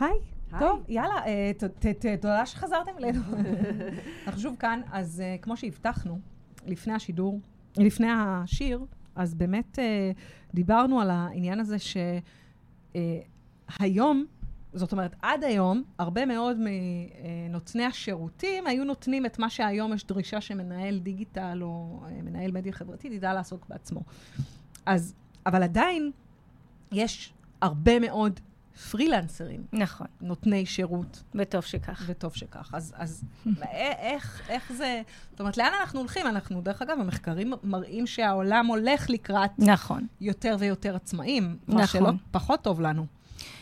היי. 0.00 0.12
טוב, 0.58 0.84
יאללה, 0.88 1.26
אה, 1.26 1.50
תודה 2.20 2.46
שחזרתם 2.46 2.90
אלינו. 2.98 3.20
אנחנו 4.26 4.40
שוב 4.40 4.56
כאן, 4.58 4.80
אז 4.92 5.20
אה, 5.20 5.36
כמו 5.42 5.56
שהבטחנו, 5.56 6.20
לפני 6.66 6.92
השידור, 6.92 7.40
לפני 7.76 8.06
השיר, 8.10 8.84
אז 9.14 9.34
באמת 9.34 9.78
אה, 9.78 10.10
דיברנו 10.54 11.00
על 11.00 11.10
העניין 11.10 11.60
הזה 11.60 11.76
שהיום, 13.78 14.24
זאת 14.72 14.92
אומרת, 14.92 15.14
עד 15.22 15.44
היום, 15.44 15.82
הרבה 15.98 16.26
מאוד 16.26 16.56
מנותני 16.58 17.84
השירותים 17.84 18.66
היו 18.66 18.84
נותנים 18.84 19.26
את 19.26 19.38
מה 19.38 19.50
שהיום 19.50 19.94
יש 19.94 20.06
דרישה 20.06 20.40
שמנהל 20.40 20.98
דיגיטל 20.98 21.58
או 21.62 22.02
מנהל 22.22 22.50
מדיה 22.50 22.72
חברתית 22.72 23.12
ידע 23.12 23.34
לעשות 23.34 23.60
בעצמו. 23.68 24.00
אז, 24.86 25.14
אבל 25.46 25.62
עדיין 25.62 26.10
יש 26.92 27.32
הרבה 27.60 28.00
מאוד 28.00 28.40
פרילנסרים, 28.90 29.64
נכון, 29.72 30.06
נותני 30.20 30.66
שירות, 30.66 31.22
וטוב 31.34 31.62
שכך. 31.62 32.02
וטוב 32.06 32.34
שכך. 32.34 32.70
אז, 32.72 32.94
אז 32.96 33.24
א- 33.46 33.64
איך, 33.98 34.42
איך 34.48 34.72
זה... 34.72 35.02
זאת 35.30 35.40
אומרת, 35.40 35.56
לאן 35.56 35.70
אנחנו 35.80 36.00
הולכים? 36.00 36.26
אנחנו, 36.26 36.60
דרך 36.60 36.82
אגב, 36.82 36.96
המחקרים 37.00 37.52
מראים 37.62 38.06
שהעולם 38.06 38.66
הולך 38.66 39.10
לקראת 39.10 39.50
נכון. 39.58 40.06
יותר 40.20 40.56
ויותר 40.58 40.96
עצמאים, 40.96 41.56
מה 41.68 41.82
נכון. 41.82 41.86
שלא 42.00 42.10
פחות 42.30 42.62
טוב 42.62 42.80
לנו. 42.80 43.06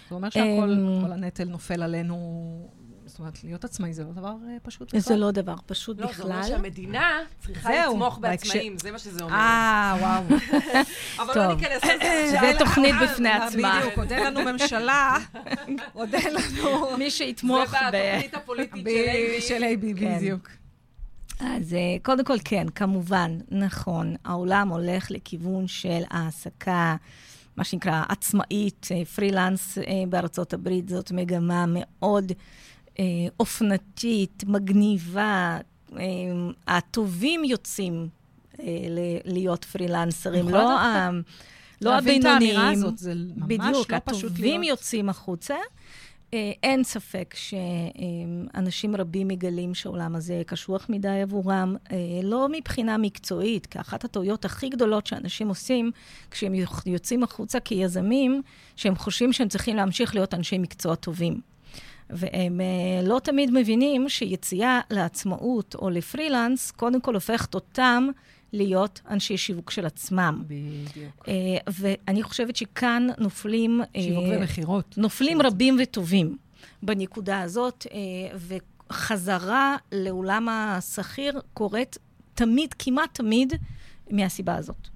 זה 0.08 0.14
אומר 0.14 0.30
שהכל 0.30 0.70
אמ, 0.70 1.04
כל 1.06 1.12
הנטל 1.12 1.44
נופל 1.48 1.82
עלינו. 1.82 2.68
זאת 3.12 3.18
אומרת, 3.18 3.44
להיות 3.44 3.64
עצמאי 3.64 3.92
זה 3.92 4.04
לא 4.04 4.12
דבר 4.12 4.28
אה, 4.48 4.56
פשוט 4.62 4.90
זה 4.90 4.98
בכלל. 4.98 5.16
לא 5.16 5.30
דבר 5.30 5.54
פשוט 5.66 6.00
לא, 6.00 6.12
זה 6.12 6.22
אומר 6.22 6.40
בכלל. 6.40 6.48
שהמדינה 6.48 7.18
צריכה 7.38 7.68
זהו, 7.68 7.92
לתמוך 7.92 8.18
בעצמאים, 8.18 8.78
זה 8.78 8.90
מה 8.90 8.98
שזה 8.98 9.24
אומר. 9.24 9.34
אה, 9.34 9.96
וואו. 10.00 10.22
אבל 11.20 11.28
לא 11.28 11.34
טוב. 11.34 11.60
ניכנס 11.60 11.84
לזה 11.84 11.92
עכשיו. 12.34 12.52
זה 12.52 12.58
תוכנית 12.58 12.94
בפני 13.02 13.28
אה, 13.28 13.46
עצמה. 13.46 13.78
בדיוק, 13.80 13.98
עוד 13.98 14.12
אין 14.12 14.26
לנו 14.26 14.52
ממשלה, 14.52 15.16
עוד 15.92 16.14
אין 16.14 16.34
לנו... 16.34 16.96
מי 16.98 17.10
שיתמוך 17.10 17.70
זה 17.70 17.76
ב... 17.92 17.96
בתוכנית 17.96 18.34
הפוליטית 18.34 18.86
של 19.40 19.62
AB, 19.62 20.00
כן. 20.00 20.16
בדיוק. 20.18 20.48
אז 21.40 21.74
אה, 21.74 21.96
קודם 22.02 22.24
כל, 22.24 22.36
כן, 22.44 22.66
כמובן, 22.74 23.38
נכון, 23.50 24.14
העולם 24.24 24.68
הולך 24.68 25.10
לכיוון 25.10 25.68
של 25.68 26.02
העסקה, 26.10 26.96
מה 27.56 27.64
שנקרא 27.64 28.02
עצמאית, 28.08 28.88
פרילנס 29.14 29.78
בארצות 30.08 30.52
הברית, 30.52 30.88
זאת 30.88 31.12
מגמה 31.12 31.64
מאוד 31.68 32.32
אה, 32.98 33.04
אופנתית, 33.40 34.44
מגניבה. 34.46 35.58
אה, 35.96 36.02
הטובים 36.68 37.44
יוצאים 37.44 38.08
אה, 38.60 38.64
ל- 38.88 38.98
להיות 39.32 39.64
פרילנסרים, 39.64 40.48
לא, 40.48 40.78
ה- 40.78 41.10
לא 41.82 41.90
להבין 41.90 42.20
את 42.20 42.26
האמירה 42.26 42.36
הבינוניים. 42.62 42.78
הזאת, 42.78 42.98
זה 42.98 43.14
ממש 43.14 43.46
בדיוק, 43.46 43.90
לא 43.92 43.98
פשוט 44.04 44.24
הטובים 44.30 44.60
להיות. 44.60 44.78
יוצאים 44.78 45.08
החוצה. 45.08 45.54
אה, 46.34 46.52
אין 46.62 46.84
ספק 46.84 47.34
שאנשים 47.36 48.96
רבים 48.96 49.28
מגלים 49.28 49.74
שהעולם 49.74 50.14
הזה 50.16 50.42
קשוח 50.46 50.86
מדי 50.88 51.20
עבורם, 51.22 51.76
אה, 51.92 51.96
לא 52.22 52.48
מבחינה 52.52 52.98
מקצועית, 52.98 53.66
כי 53.66 53.80
אחת 53.80 54.04
הטעויות 54.04 54.44
הכי 54.44 54.68
גדולות 54.68 55.06
שאנשים 55.06 55.48
עושים 55.48 55.90
כשהם 56.30 56.54
יוצ- 56.54 56.82
יוצאים 56.86 57.22
החוצה 57.22 57.60
כיזמים, 57.60 58.42
שהם 58.76 58.96
חושבים 58.96 59.32
שהם 59.32 59.48
צריכים 59.48 59.76
להמשיך 59.76 60.14
להיות 60.14 60.34
אנשי 60.34 60.58
מקצוע 60.58 60.94
טובים. 60.94 61.40
והם 62.12 62.60
אה, 62.60 63.02
לא 63.02 63.18
תמיד 63.18 63.50
מבינים 63.50 64.08
שיציאה 64.08 64.80
לעצמאות 64.90 65.74
או 65.74 65.90
לפרילנס, 65.90 66.70
קודם 66.70 67.00
כל 67.00 67.14
הופכת 67.14 67.54
אותם 67.54 68.08
להיות 68.52 69.00
אנשי 69.10 69.36
שיווק 69.36 69.70
של 69.70 69.86
עצמם. 69.86 70.42
בדיוק. 70.46 71.28
אה, 71.28 71.34
ואני 71.68 72.22
חושבת 72.22 72.56
שכאן 72.56 73.06
נופלים... 73.18 73.80
אה, 73.80 74.02
שיווק 74.02 74.24
ומכירות. 74.30 74.98
נופלים 74.98 75.42
רבים 75.42 75.76
וטובים 75.82 76.36
בנקודה 76.82 77.40
הזאת, 77.40 77.86
וחזרה 78.90 79.76
לעולם 79.92 80.48
השכיר 80.48 81.40
קורית 81.54 81.98
תמיד, 82.34 82.74
כמעט 82.78 83.14
תמיד, 83.14 83.52
מהסיבה 84.10 84.56
הזאת. 84.56 84.91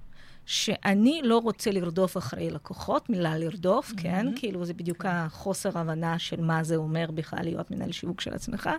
שאני 0.47 1.21
לא 1.23 1.37
רוצה 1.37 1.71
לרדוף 1.71 2.17
אחרי 2.17 2.49
לקוחות, 2.49 3.09
מילה 3.09 3.37
לרדוף, 3.37 3.91
mm-hmm. 3.91 4.01
כן? 4.01 4.25
כאילו 4.35 4.65
זה 4.65 4.73
בדיוק 4.73 5.05
החוסר 5.05 5.79
הבנה 5.79 6.19
של 6.19 6.41
מה 6.41 6.63
זה 6.63 6.75
אומר 6.75 7.11
בכלל 7.11 7.43
להיות 7.43 7.71
מנהל 7.71 7.91
שיווק 7.91 8.21
של 8.21 8.33
עצמך. 8.33 8.69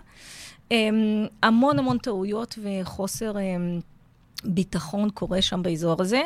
אמ, 0.71 1.25
המון 1.43 1.79
המון 1.79 1.97
טעויות 1.97 2.59
וחוסר 2.63 3.39
אמ, 3.39 3.79
ביטחון 4.43 5.09
קורה 5.09 5.41
שם 5.41 5.61
באזור 5.63 6.01
הזה. 6.01 6.21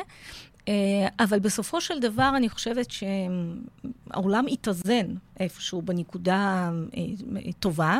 אה, 0.67 1.07
אבל 1.19 1.39
בסופו 1.39 1.81
של 1.81 1.99
דבר, 1.99 2.31
אני 2.37 2.49
חושבת 2.49 2.87
שהעולם 2.91 4.45
התאזן 4.51 5.05
איפשהו 5.39 5.81
בנקודה 5.81 6.71
אה, 6.97 7.51
טובה, 7.59 7.99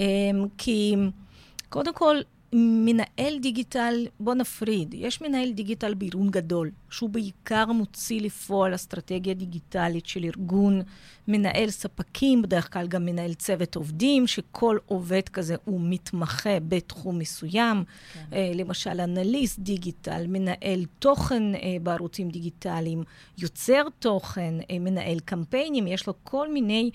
אה, 0.00 0.06
כי 0.58 0.96
קודם 1.68 1.94
כל, 1.94 2.16
מנהל 2.56 3.38
דיגיטל, 3.40 4.06
בוא 4.20 4.34
נפריד, 4.34 4.94
יש 4.94 5.22
מנהל 5.22 5.52
דיגיטל 5.52 5.94
בארגון 5.94 6.30
גדול, 6.30 6.70
שהוא 6.90 7.10
בעיקר 7.10 7.66
מוציא 7.66 8.20
לפועל 8.20 8.74
אסטרטגיה 8.74 9.34
דיגיטלית 9.34 10.06
של 10.06 10.24
ארגון, 10.24 10.82
מנהל 11.28 11.70
ספקים, 11.70 12.42
בדרך 12.42 12.72
כלל 12.72 12.86
גם 12.86 13.04
מנהל 13.04 13.34
צוות 13.34 13.76
עובדים, 13.76 14.26
שכל 14.26 14.78
עובד 14.86 15.28
כזה 15.28 15.56
הוא 15.64 15.80
מתמחה 15.84 16.60
בתחום 16.68 17.18
מסוים, 17.18 17.84
כן. 18.14 18.20
אה, 18.32 18.52
למשל 18.54 19.00
אנליסט 19.00 19.58
דיגיטל, 19.58 20.24
מנהל 20.28 20.84
תוכן 20.98 21.54
אה, 21.54 21.76
בערוצים 21.82 22.30
דיגיטליים, 22.30 23.02
יוצר 23.38 23.82
תוכן, 23.98 24.54
אה, 24.70 24.78
מנהל 24.78 25.20
קמפיינים, 25.20 25.86
יש 25.86 26.06
לו 26.06 26.14
כל 26.22 26.52
מיני 26.52 26.90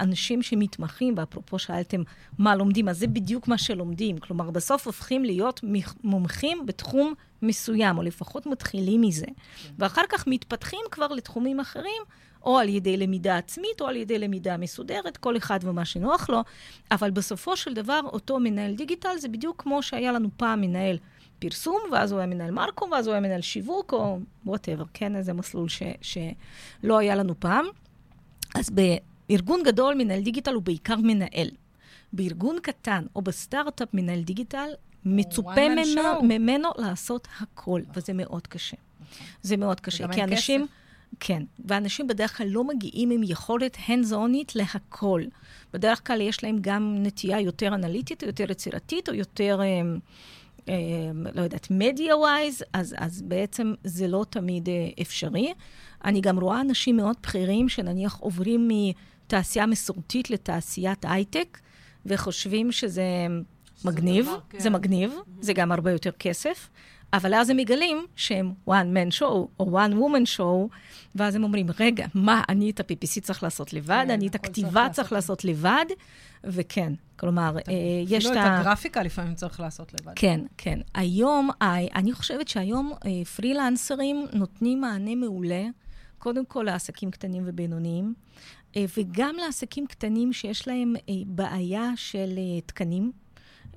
אנשים 0.00 0.42
שמתמחים, 0.42 1.14
ואפרופו 1.16 1.58
שאלתם 1.58 2.02
מה 2.38 2.56
לומדים, 2.56 2.88
אז 2.88 2.98
זה 2.98 3.06
בדיוק 3.06 3.48
מה 3.48 3.58
שלומדים. 3.58 4.18
כלומר, 4.18 4.50
בסוף 4.50 4.86
הופכים 4.86 5.24
להיות 5.24 5.60
מומחים 6.04 6.66
בתחום 6.66 7.14
מסוים, 7.42 7.98
או 7.98 8.02
לפחות 8.02 8.46
מתחילים 8.46 9.00
מזה. 9.00 9.26
כן. 9.26 9.68
ואחר 9.78 10.02
כך 10.08 10.26
מתפתחים 10.26 10.80
כבר 10.90 11.08
לתחומים 11.08 11.60
אחרים, 11.60 12.02
או 12.42 12.58
על 12.58 12.68
ידי 12.68 12.96
למידה 12.96 13.36
עצמית, 13.36 13.80
או 13.80 13.86
על 13.86 13.96
ידי 13.96 14.18
למידה 14.18 14.56
מסודרת, 14.56 15.16
כל 15.16 15.36
אחד 15.36 15.58
ומה 15.62 15.84
שנוח 15.84 16.28
לו. 16.30 16.40
אבל 16.90 17.10
בסופו 17.10 17.56
של 17.56 17.74
דבר, 17.74 18.00
אותו 18.04 18.38
מנהל 18.38 18.74
דיגיטל 18.74 19.18
זה 19.18 19.28
בדיוק 19.28 19.62
כמו 19.62 19.82
שהיה 19.82 20.12
לנו 20.12 20.28
פעם 20.36 20.60
מנהל 20.60 20.98
פרסום, 21.38 21.78
ואז 21.92 22.12
הוא 22.12 22.18
היה 22.18 22.26
מנהל 22.26 22.50
מרקום, 22.50 22.88
ואז 22.92 23.06
הוא 23.06 23.12
היה 23.12 23.20
מנהל 23.20 23.40
שיווק, 23.40 23.92
או 23.92 24.18
whatever, 24.46 24.84
כן, 24.94 25.16
איזה 25.16 25.32
מסלול 25.32 25.68
ש, 25.68 25.82
שלא 26.02 26.98
היה 26.98 27.14
לנו 27.14 27.34
פעם. 27.40 27.66
אז 28.54 28.70
בארגון 29.30 29.62
גדול, 29.62 29.94
מנהל 29.94 30.22
דיגיטל 30.22 30.54
הוא 30.54 30.62
בעיקר 30.62 30.96
מנהל. 30.96 31.48
בארגון 32.12 32.56
קטן 32.62 33.04
או 33.16 33.22
בסטארט-אפ 33.22 33.88
מנהל 33.94 34.22
דיגיטל, 34.22 34.68
מצופה 35.04 35.68
ממנו, 35.68 36.22
ממנו 36.22 36.68
לעשות 36.78 37.28
הכל, 37.40 37.80
וזה 37.94 38.12
מאוד 38.12 38.46
קשה. 38.46 38.76
זה 39.42 39.56
מאוד 39.56 39.80
קשה, 39.80 40.08
כי 40.08 40.24
אנשים... 40.24 40.60
כסף. 40.60 40.72
כן, 41.20 41.42
ואנשים 41.64 42.06
בדרך 42.06 42.36
כלל 42.36 42.46
לא 42.46 42.64
מגיעים 42.64 43.10
עם 43.10 43.20
יכולת 43.24 43.76
hands-onית 43.76 44.52
להכל. 44.54 45.22
בדרך 45.72 46.06
כלל 46.06 46.20
יש 46.20 46.44
להם 46.44 46.58
גם 46.60 46.96
נטייה 46.98 47.40
יותר 47.40 47.74
אנליטית, 47.74 48.22
או 48.22 48.28
יותר 48.28 48.50
יצירתית, 48.50 49.08
או 49.08 49.14
יותר, 49.14 49.60
אה, 49.62 49.66
אה, 50.68 50.74
לא 51.34 51.42
יודעת, 51.42 51.66
מדיה-ווייז, 51.70 52.64
אז, 52.72 52.94
אז 52.98 53.22
בעצם 53.22 53.74
זה 53.84 54.08
לא 54.08 54.24
תמיד 54.30 54.68
אה, 54.68 54.88
אפשרי. 55.02 55.52
אני 56.04 56.20
גם 56.20 56.38
רואה 56.38 56.60
אנשים 56.60 56.96
מאוד 56.96 57.16
בכירים, 57.22 57.68
שנניח 57.68 58.16
עוברים 58.16 58.68
מתעשייה 59.30 59.66
מסורתית 59.66 60.30
לתעשיית 60.30 61.04
הייטק, 61.08 61.58
וחושבים 62.06 62.72
שזה 62.72 63.26
מגניב, 63.84 64.24
דבר, 64.24 64.38
כן. 64.50 64.58
זה 64.58 64.70
מגניב, 64.70 65.12
mm-hmm. 65.12 65.42
זה 65.42 65.52
גם 65.52 65.72
הרבה 65.72 65.90
יותר 65.90 66.10
כסף, 66.10 66.68
אבל 67.12 67.34
אז 67.34 67.50
הם 67.50 67.56
מגלים 67.56 68.06
שהם 68.16 68.52
one 68.68 68.70
man 68.70 69.18
show 69.18 69.24
או 69.60 69.78
one 69.78 69.92
woman 69.92 70.38
show, 70.38 70.76
ואז 71.14 71.34
הם 71.34 71.44
אומרים, 71.44 71.66
רגע, 71.80 72.06
מה, 72.14 72.42
אני 72.48 72.70
את 72.70 72.80
ה-PPC 72.80 73.20
צריך 73.20 73.42
לעשות 73.42 73.72
לבד, 73.72 74.04
כן, 74.06 74.10
אני 74.10 74.26
את 74.26 74.34
הכתיבה 74.34 74.70
צריך, 74.70 74.92
צריך 74.92 75.12
לעשות 75.12 75.44
לבד, 75.44 75.84
וכן, 76.44 76.92
כלומר, 77.16 77.56
אה, 77.56 77.74
יש 78.08 78.26
את 78.26 78.30
ה... 78.30 78.40
אפילו 78.40 78.54
את 78.54 78.60
הגרפיקה 78.60 79.02
לפעמים 79.02 79.34
צריך 79.34 79.60
לעשות 79.60 79.92
לבד. 80.00 80.12
כן, 80.16 80.40
כן. 80.56 80.80
היום, 80.94 81.50
אני 81.94 82.12
חושבת 82.12 82.48
שהיום 82.48 82.92
אה, 83.06 83.24
פרילנסרים 83.24 84.26
נותנים 84.32 84.80
מענה 84.80 85.14
מעולה, 85.14 85.66
קודם 86.18 86.44
כל 86.44 86.62
לעסקים 86.62 87.10
קטנים 87.10 87.42
ובינוניים, 87.46 88.14
אה, 88.14 88.59
וגם 88.76 89.34
לעסקים 89.44 89.86
קטנים 89.86 90.32
שיש 90.32 90.68
להם 90.68 90.94
בעיה 91.26 91.90
של 91.96 92.38
תקנים. 92.66 93.12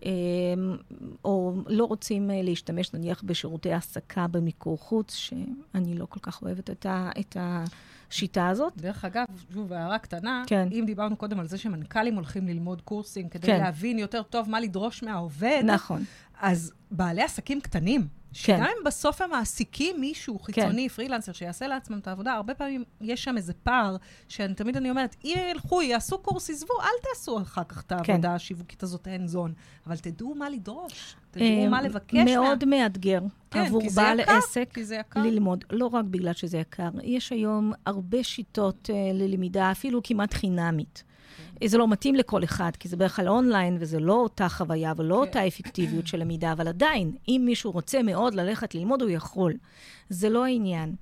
אמ, 0.06 0.78
או 1.26 1.54
לא 1.68 1.86
רוצים 1.86 2.32
אה, 2.32 2.42
להשתמש 2.42 2.94
נניח 2.94 3.24
בשירותי 3.24 3.74
העסקה 3.74 4.28
במיקור 4.28 4.78
חוץ, 4.78 5.16
שאני 5.16 5.96
לא 5.96 6.06
כל 6.06 6.20
כך 6.20 6.42
אוהבת 6.42 6.70
את, 6.70 6.86
ה, 6.86 7.10
את 7.20 7.38
השיטה 7.40 8.48
הזאת. 8.48 8.74
דרך 8.78 9.06
אגב, 9.06 9.26
שוב, 9.54 9.74
הערה 9.74 10.00
קטנה, 10.00 10.44
כן. 10.48 10.68
אם 10.72 10.84
דיברנו 10.88 11.16
קודם 11.16 11.40
על 11.40 11.48
זה 11.48 11.58
שמנכ"לים 11.58 12.16
הולכים 12.16 12.48
ללמוד 12.48 12.82
קורסים 12.82 13.30
כדי 13.30 13.48
כן. 13.48 13.60
להבין 13.60 14.00
יותר 14.00 14.24
טוב 14.24 14.50
מה 14.50 14.60
לדרוש 14.60 15.04
מהעובד, 15.04 15.62
נכון. 15.66 16.04
אז 16.42 16.74
בעלי 16.92 17.22
עסקים 17.22 17.62
קטנים, 17.62 18.08
שגם 18.34 18.58
כן. 18.58 18.64
אם 18.64 18.84
בסוף 18.86 19.22
הם 19.22 19.30
מעסיקים 19.30 20.02
מישהו 20.02 20.40
חיצוני, 20.40 20.90
כן. 20.90 20.96
פרילנסר, 20.96 21.32
שיעשה 21.32 21.68
לעצמם 21.68 22.00
את 22.00 22.08
העבודה, 22.08 22.34
הרבה 22.34 22.54
פעמים 22.54 22.84
יש 23.02 23.24
שם 23.24 23.38
איזה 23.38 23.54
פער, 23.54 23.96
שתמיד 24.28 24.78
אני 24.78 24.90
אומרת, 24.90 25.16
אם 25.24 25.38
ילכו, 25.52 25.82
יעשו 25.82 26.18
קורס, 26.18 26.50
עזבו, 26.50 26.74
אל 26.82 27.10
תעשו 27.10 27.42
אחר 27.42 27.64
כך 27.64 27.82
את 27.82 27.90
כן. 27.90 27.96
העבודה 27.96 28.30
כן. 28.30 28.36
השיווקית 28.36 28.84
הזאת 28.84 29.08
אין 29.08 29.28
זון. 29.28 29.54
אבל 29.88 29.98
תדעו 29.98 30.36
מה 30.36 30.50
לדרוש, 30.50 31.16
תדעו 31.32 31.48
אה, 31.48 31.70
מה 31.70 31.82
לבקש. 31.82 32.16
מאוד 32.26 32.66
מה... 32.66 32.78
מאתגר 32.78 33.22
כן, 33.52 33.60
עבור 33.60 33.82
בעל 33.96 34.20
יקר, 34.20 34.38
עסק 34.38 34.78
ללמוד. 35.16 35.64
לא 35.72 35.88
רק 35.88 36.06
בגלל 36.06 36.34
שזה 36.34 36.58
יקר, 36.58 36.90
יש 37.04 37.32
היום 37.32 37.74
הרבה 37.86 38.24
שיטות 38.24 38.90
uh, 38.90 39.14
ללמידה, 39.14 39.72
אפילו 39.72 40.02
כמעט 40.04 40.34
חינמית. 40.34 41.04
זה 41.66 41.78
לא 41.78 41.88
מתאים 41.88 42.16
לכל 42.16 42.44
אחד, 42.44 42.72
כי 42.80 42.88
זה 42.88 42.96
בדרך 42.98 43.16
כלל 43.16 43.30
אונליין, 43.30 43.78
וזה 43.80 44.00
לא 44.00 44.14
אותה 44.14 44.50
חוויה 44.50 44.94
ולא 44.98 45.16
כן. 45.16 45.22
אותה 45.22 45.48
אפקטיביות 45.48 46.08
של 46.08 46.18
למידה, 46.20 46.52
אבל 46.52 46.68
עדיין, 46.68 47.16
אם 47.28 47.42
מישהו 47.46 47.72
רוצה 47.72 48.04
מאוד 48.04 48.36
ללכת 48.36 48.76
ללמוד, 48.76 49.02
הוא 49.02 49.10
יכול. 49.10 49.54
זה 50.10 50.30
לא 50.30 50.46
העניין. 50.46 50.96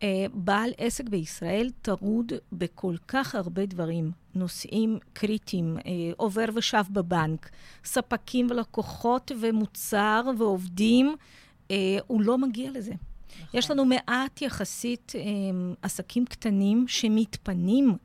Uh, 0.00 0.04
בעל 0.34 0.70
עסק 0.78 1.08
בישראל 1.08 1.70
טרוד 1.82 2.32
בכל 2.52 2.94
כך 3.08 3.34
הרבה 3.34 3.66
דברים, 3.66 4.10
נושאים 4.34 4.98
קריטיים, 5.12 5.76
uh, 5.78 5.82
עובר 6.16 6.44
ושב 6.54 6.84
בבנק, 6.90 7.50
ספקים 7.84 8.46
ולקוחות 8.50 9.32
ומוצר 9.40 10.22
ועובדים, 10.38 11.16
uh, 11.68 11.72
הוא 12.06 12.22
לא 12.22 12.38
מגיע 12.38 12.70
לזה. 12.70 12.92
נכון. 12.92 13.58
יש 13.58 13.70
לנו 13.70 13.84
מעט 13.84 14.42
יחסית 14.42 15.12
um, 15.14 15.76
עסקים 15.82 16.24
קטנים 16.24 16.84
שמתפנים 16.88 17.96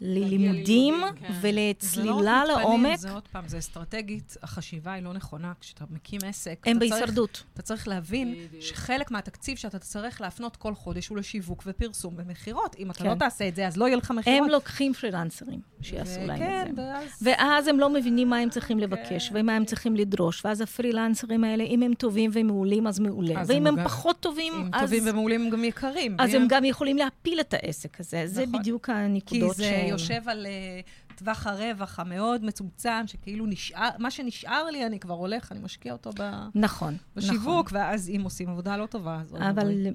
ללימודים 0.00 0.94
כן. 1.20 1.32
ולצלילה 1.40 2.44
לא 2.44 2.54
לעומק. 2.54 2.98
זה 2.98 3.12
עוד 3.12 3.28
פעם, 3.32 3.48
זה 3.48 3.58
אסטרטגית, 3.58 4.36
החשיבה 4.42 4.92
היא 4.92 5.02
לא 5.02 5.12
נכונה. 5.12 5.52
כשאתה 5.60 5.84
מקים 5.90 6.20
עסק, 6.26 6.64
הם 6.66 6.78
בהישרדות. 6.78 7.32
צריך, 7.32 7.46
אתה 7.54 7.62
צריך 7.62 7.88
להבין 7.88 8.34
בדיוק. 8.34 8.62
שחלק 8.62 9.10
מהתקציב 9.10 9.56
שאתה 9.56 9.78
צריך 9.78 10.20
להפנות 10.20 10.56
כל 10.56 10.74
חודש 10.74 11.08
הוא 11.08 11.18
לשיווק 11.18 11.62
ופרסום 11.66 12.14
ומכירות. 12.16 12.76
אם 12.78 12.90
אתה 12.90 13.04
לא 13.04 13.08
כן. 13.08 13.14
לא 13.14 13.18
תעשה 13.18 13.48
את 13.48 13.56
זה, 13.56 13.66
אז 13.66 13.76
לא 13.76 13.84
יהיה 13.84 13.96
לך 13.96 14.10
מכירות. 14.10 14.42
הם 14.42 14.48
לוקחים 14.50 14.92
פרילנסרים 14.92 15.60
שיעשו 15.80 16.20
להם 16.26 16.38
כן, 16.38 16.66
את 16.70 16.76
זה. 16.76 16.82
ואז... 16.82 17.08
ואז 17.22 17.68
הם 17.68 17.80
לא 17.80 17.90
מבינים 17.90 18.30
מה 18.30 18.36
הם 18.36 18.50
צריכים 18.50 18.78
לבקש 18.78 19.28
כן. 19.28 19.34
ומה 19.38 19.56
הם 19.56 19.64
צריכים 19.64 19.96
לדרוש. 19.96 20.44
ואז 20.44 20.60
הפרילנסרים 20.60 21.44
האלה, 21.44 21.64
אם 21.64 21.82
הם 21.82 21.94
טובים 21.94 22.30
ומעולים, 22.34 22.86
אז 22.86 22.98
מעולה. 22.98 23.42
ואם 23.46 23.66
הם, 23.66 23.78
הם 23.78 23.84
פחות 23.84 24.20
טובים, 24.20 24.52
אז... 24.52 24.82
אם 24.82 24.86
טובים 24.86 25.02
ומעולים 25.06 25.42
הם 25.42 25.50
גם 25.50 25.64
יקרים. 25.64 26.16
אז 26.18 26.34
הם 26.34 26.46
גם 26.48 26.64
יכולים 26.64 26.96
להפיל 26.96 27.40
את 27.40 27.54
העסק 27.54 28.00
הזה. 28.00 28.22
זה 28.26 28.46
נכון. 28.46 28.60
בדיוק 28.60 28.90
הנקודות 28.90 29.56
ש... 29.56 29.60
יושב 29.90 30.28
על 30.28 30.46
uh, 30.46 31.18
טווח 31.18 31.46
הרווח 31.46 32.00
המאוד 32.00 32.44
מצומצם, 32.44 33.02
שכאילו 33.06 33.46
נשאר, 33.46 33.88
מה 33.98 34.10
שנשאר 34.10 34.64
לי, 34.64 34.86
אני 34.86 34.98
כבר 34.98 35.14
הולך, 35.14 35.52
אני 35.52 35.60
משקיע 35.60 35.92
אותו 35.92 36.10
ב... 36.18 36.22
נכון, 36.54 36.96
בשיווק, 37.16 37.66
נכון. 37.66 37.78
ואז 37.80 38.10
אם 38.16 38.20
עושים 38.24 38.48
עבודה 38.48 38.76
לא 38.76 38.86
טובה, 38.86 39.20
אז... 39.20 39.36
אבל 39.50 39.86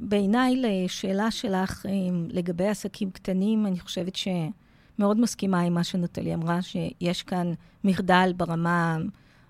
בעיניי, 0.00 0.56
לשאלה 0.56 1.30
שלך 1.30 1.86
לגבי 2.28 2.68
עסקים 2.68 3.10
קטנים, 3.10 3.66
אני 3.66 3.80
חושבת 3.80 4.16
שמאוד 4.16 5.20
מסכימה 5.20 5.60
עם 5.60 5.74
מה 5.74 5.84
שנטלי 5.84 6.34
אמרה, 6.34 6.62
שיש 6.62 7.22
כאן 7.22 7.52
מחדל 7.84 8.32
ברמה... 8.36 8.98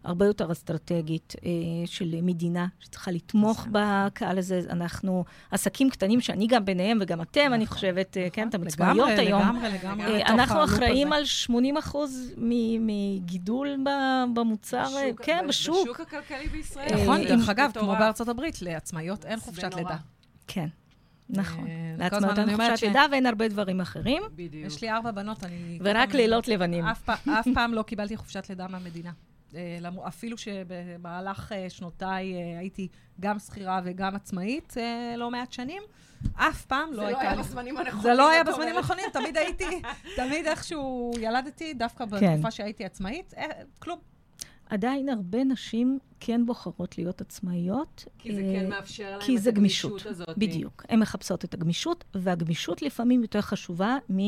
הרבה 0.04 0.26
יותר 0.26 0.52
אסטרטגית 0.52 1.34
אה, 1.44 1.50
של 1.86 2.14
מדינה, 2.22 2.66
שצריכה 2.80 3.10
לתמוך 3.10 3.66
בקהל 3.70 4.38
הזה. 4.38 4.60
אנחנו 4.70 5.24
עסקים 5.50 5.90
קטנים, 5.90 6.20
שאני 6.20 6.46
גם 6.46 6.64
ביניהם, 6.64 6.98
וגם 7.00 7.22
אתם, 7.22 7.40
נכון, 7.40 7.52
אני 7.52 7.66
חושבת, 7.66 8.16
נכון, 8.16 8.30
כן, 8.32 8.48
אתם 8.48 8.66
עצמאיות 8.66 9.08
היום. 9.08 9.42
לגמרי, 9.42 9.68
לגמרי, 9.68 10.04
לגמרי. 10.04 10.22
אה, 10.22 10.28
אנחנו 10.28 10.64
אחראים 10.64 11.12
על 11.12 11.24
80 11.24 11.76
אחוז 11.76 12.32
מגידול 12.78 13.76
במוצר, 14.34 14.86
בשוק, 14.86 15.22
כן, 15.22 15.44
בשוק. 15.48 15.84
בשוק 15.84 16.00
הכלכלי 16.00 16.48
בישראל. 16.48 17.02
נכון, 17.02 17.24
דרך 17.24 17.48
אגב, 17.48 17.70
כמו 17.74 17.92
בארצות 17.92 18.28
הברית, 18.28 18.62
לעצמאיות 18.62 19.24
אין 19.24 19.40
חופשת 19.40 19.74
לידה. 19.74 19.96
כן. 20.46 20.66
נכון. 21.30 21.66
לעצמאות 21.98 22.38
אין 22.38 22.56
חופשת 22.56 22.82
לידה 22.82 23.04
ואין 23.10 23.26
הרבה 23.26 23.48
דברים 23.48 23.80
אחרים. 23.80 24.22
בדיוק. 24.34 24.66
יש 24.66 24.82
לי 24.82 24.90
ארבע 24.90 25.10
בנות, 25.10 25.44
אני... 25.44 25.78
ורק 25.82 26.14
לילות 26.14 26.48
לבנים. 26.48 26.84
אף 26.84 27.48
פעם 27.54 27.74
לא 27.74 27.82
קיבלתי 27.82 28.16
חופשת 28.16 28.46
לידה 28.48 28.68
מהמדינה. 28.68 29.10
אה, 29.56 30.08
אפילו 30.08 30.38
שבמהלך 30.38 31.52
אה, 31.52 31.70
שנותיי 31.70 32.34
אה, 32.34 32.58
הייתי 32.58 32.88
גם 33.20 33.38
שכירה 33.38 33.80
וגם 33.84 34.14
עצמאית 34.14 34.74
לא 35.16 35.30
מעט 35.30 35.52
שנים, 35.52 35.82
אף 36.34 36.64
פעם 36.64 36.92
לא 36.92 37.02
הייתה... 37.02 37.20
זה 37.20 37.24
לא 37.24 37.30
היה 37.30 37.42
בזמנים 37.42 37.76
הנכונים. 37.76 38.02
זה 38.02 38.14
לא 38.14 38.30
היה 38.30 38.44
בזמנים 38.44 38.76
הנכונים, 38.76 39.04
תמיד 39.12 39.36
הייתי, 39.36 39.82
תמיד 40.16 40.46
איכשהו 40.46 41.12
ילדתי, 41.20 41.74
דווקא 41.74 42.04
כן. 42.06 42.32
בתקופה 42.32 42.50
שהייתי 42.50 42.84
עצמאית, 42.84 43.34
כלום. 43.78 43.98
עדיין 44.68 45.08
הרבה 45.08 45.44
נשים 45.44 45.98
כן 46.20 46.46
בוחרות 46.46 46.98
להיות 46.98 47.20
עצמאיות. 47.20 48.04
כי 48.18 48.34
זה 48.34 48.40
כן 48.40 48.68
מאפשר 48.68 49.18
להן 49.18 49.36
את 49.42 49.46
הגמישות 49.46 50.06
הזאת. 50.06 50.38
בדיוק. 50.38 50.84
הן 50.88 50.98
מחפשות 50.98 51.44
את 51.44 51.54
הגמישות, 51.54 52.04
והגמישות 52.14 52.82
לפעמים 52.82 53.22
יותר 53.22 53.40
חשובה 53.40 53.96
מ... 54.12 54.18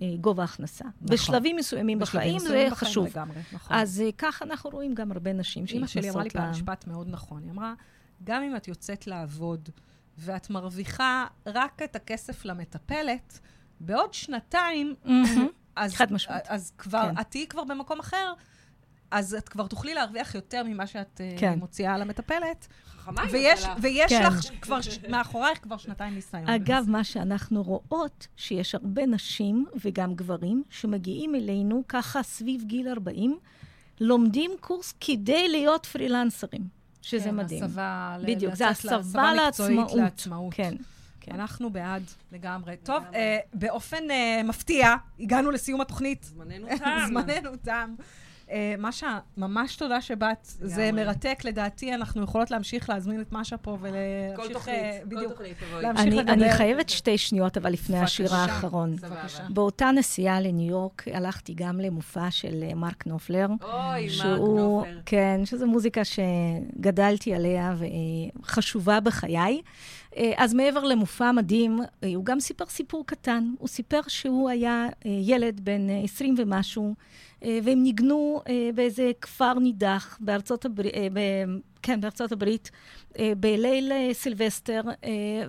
אה, 0.00 0.16
גובה 0.20 0.44
הכנסה. 0.44 0.84
נכון. 0.84 1.06
בשלבים 1.16 1.56
מסוימים 1.56 1.98
בחיים 1.98 2.38
זה 2.38 2.44
מסוימים 2.44 2.70
בחיים 2.70 2.90
חשוב. 2.90 3.06
לגמרי, 3.06 3.40
נכון. 3.52 3.76
אז 3.76 4.00
אה, 4.00 4.12
ככה 4.18 4.44
אנחנו 4.44 4.70
רואים 4.70 4.94
גם 4.94 5.12
הרבה 5.12 5.32
נשים 5.32 5.64
אימא 5.68 5.86
שלי 5.86 6.10
אמרה 6.10 6.22
לי 6.22 6.30
שנכנסות 6.30 6.42
פעם. 6.42 6.74
משפט 6.74 6.86
מאוד 6.86 7.08
נכון. 7.10 7.42
היא 7.42 7.50
אמרה, 7.50 7.74
גם 8.24 8.42
אם 8.42 8.56
את 8.56 8.68
יוצאת 8.68 9.06
לעבוד 9.06 9.68
ואת 10.18 10.50
מרוויחה 10.50 11.26
רק 11.46 11.82
את 11.84 11.96
הכסף 11.96 12.44
למטפלת, 12.44 13.40
בעוד 13.80 14.14
שנתיים, 14.14 14.94
מהמם. 15.04 15.48
אז, 15.76 15.94
חד 15.94 16.12
משמעית. 16.12 16.46
אז 16.48 16.72
כבר, 16.78 17.08
כן. 17.14 17.20
את 17.20 17.26
תהיי 17.30 17.46
כבר 17.46 17.64
במקום 17.64 18.00
אחר, 18.00 18.32
אז 19.12 19.34
את 19.34 19.48
כבר 19.48 19.66
תוכלי 19.66 19.94
להרוויח 19.94 20.34
יותר 20.34 20.62
ממה 20.66 20.86
שאת 20.86 21.20
אה, 21.20 21.34
כן. 21.38 21.58
מוציאה 21.58 21.94
על 21.94 22.02
המטפלת. 22.02 22.66
חכמה 22.96 23.22
היא 23.22 23.30
ויש. 23.32 23.64
ויש 23.80 24.12
כן. 24.12 24.22
לך 24.26 24.40
כבר, 24.60 24.78
מאחורייך 25.08 25.58
כבר 25.62 25.76
שנתיים 25.76 26.14
ניסיון. 26.14 26.48
אגב, 26.48 26.84
מה 26.88 27.04
שאנחנו 27.04 27.62
רואות, 27.62 28.26
שיש 28.36 28.74
הרבה 28.74 29.06
נשים 29.06 29.66
וגם 29.84 30.14
גברים 30.14 30.62
שמגיעים 30.70 31.34
אלינו 31.34 31.82
ככה 31.88 32.22
סביב 32.22 32.62
גיל 32.64 32.88
40, 32.88 33.38
לומדים 34.00 34.50
קורס 34.60 34.94
כדי 35.00 35.48
להיות 35.48 35.86
פרילנסרים, 35.86 36.62
שזה 37.02 37.24
כן, 37.24 37.36
מדהים. 37.36 37.64
הסבה, 37.64 38.16
ל- 38.20 38.34
בדיוק, 38.34 38.54
זה 38.54 38.68
הסבה 38.68 38.98
מקצועית 38.98 39.36
לעצמאות. 39.36 39.92
לעצמאות. 39.94 40.54
כן. 40.54 40.74
כן. 41.20 41.32
אנחנו 41.34 41.70
בעד 41.70 42.02
לגמרי. 42.32 42.76
טוב, 42.76 43.02
לגמרי. 43.02 43.16
אה, 43.18 43.38
באופן 43.54 44.10
אה, 44.10 44.40
מפתיע, 44.44 44.94
הגענו 45.20 45.50
לסיום 45.50 45.80
התוכנית. 45.80 46.24
זמננו 46.24 46.66
תם. 46.78 47.00
זמננו 47.08 47.50
תם. 47.62 47.94
אה, 48.52 48.74
משה, 48.78 49.18
ממש 49.36 49.76
תודה 49.76 50.00
שבאת. 50.00 50.36
זה 50.44 50.86
לגמרי. 50.86 51.04
מרתק, 51.04 51.38
לדעתי 51.44 51.94
אנחנו 51.94 52.22
יכולות 52.22 52.50
להמשיך 52.50 52.90
להזמין 52.90 53.20
את 53.20 53.32
משה 53.32 53.56
פה 53.56 53.78
כל 53.80 53.86
ולהמשיך... 53.86 54.52
תוכנית, 54.52 54.76
אה, 54.76 54.98
כל 55.02 55.16
בדיוק. 55.16 55.32
תוכנית 55.32 55.56
תבואי. 55.68 55.82
להמשיך 55.82 56.06
אני. 56.06 56.20
אני 56.20 56.52
חייבת 56.52 56.88
שתי 56.88 57.18
שניות, 57.18 57.56
אבל 57.56 57.72
לפני 57.72 57.98
השיר 57.98 58.26
בבקשה. 58.26 58.42
האחרון. 58.42 58.96
סבבה. 58.98 59.48
באותה 59.50 59.90
נסיעה 59.90 60.40
לניו 60.40 60.70
יורק 60.70 61.04
הלכתי 61.12 61.54
גם 61.56 61.80
למופע 61.80 62.30
של 62.30 62.64
אה, 62.68 62.74
מרק 62.74 63.06
נופלר. 63.06 63.46
אוי, 63.62 64.08
מרק 64.24 64.38
נופר. 64.38 64.98
כן, 65.06 65.40
שזו 65.44 65.66
מוזיקה 65.66 66.02
שגדלתי 66.04 67.34
עליה 67.34 67.74
וחשובה 68.40 69.00
בחיי. 69.00 69.60
אה, 70.16 70.32
אז 70.36 70.54
מעבר 70.54 70.84
למופע 70.84 71.32
מדהים, 71.32 71.80
אה, 72.04 72.12
הוא 72.14 72.24
גם 72.24 72.40
סיפר 72.40 72.66
סיפור 72.66 73.06
קטן. 73.06 73.54
הוא 73.58 73.68
סיפר 73.68 74.00
שהוא 74.08 74.50
היה 74.50 74.86
אה, 75.06 75.10
ילד 75.22 75.60
בן 75.60 75.90
אה, 75.90 76.00
20 76.04 76.34
ומשהו, 76.38 76.94
והם 77.62 77.82
ניגנו 77.82 78.42
באיזה 78.74 79.10
כפר 79.20 79.54
נידח 79.54 80.18
בארצות 80.20 80.64
הברית, 80.64 80.94
כן, 81.82 82.00
בארצות 82.00 82.32
הברית, 82.32 82.70
בליל 83.36 83.92
סילבסטר, 84.12 84.80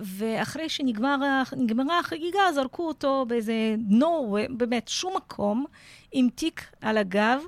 ואחרי 0.02 0.68
שנגמרה 0.68 1.98
החגיגה, 2.00 2.40
זרקו 2.54 2.88
אותו 2.88 3.24
באיזה 3.28 3.74
נו, 3.88 4.36
באמת, 4.50 4.88
שום 4.88 5.16
מקום, 5.16 5.64
עם 6.12 6.28
תיק 6.34 6.66
על 6.80 6.98
הגב. 6.98 7.40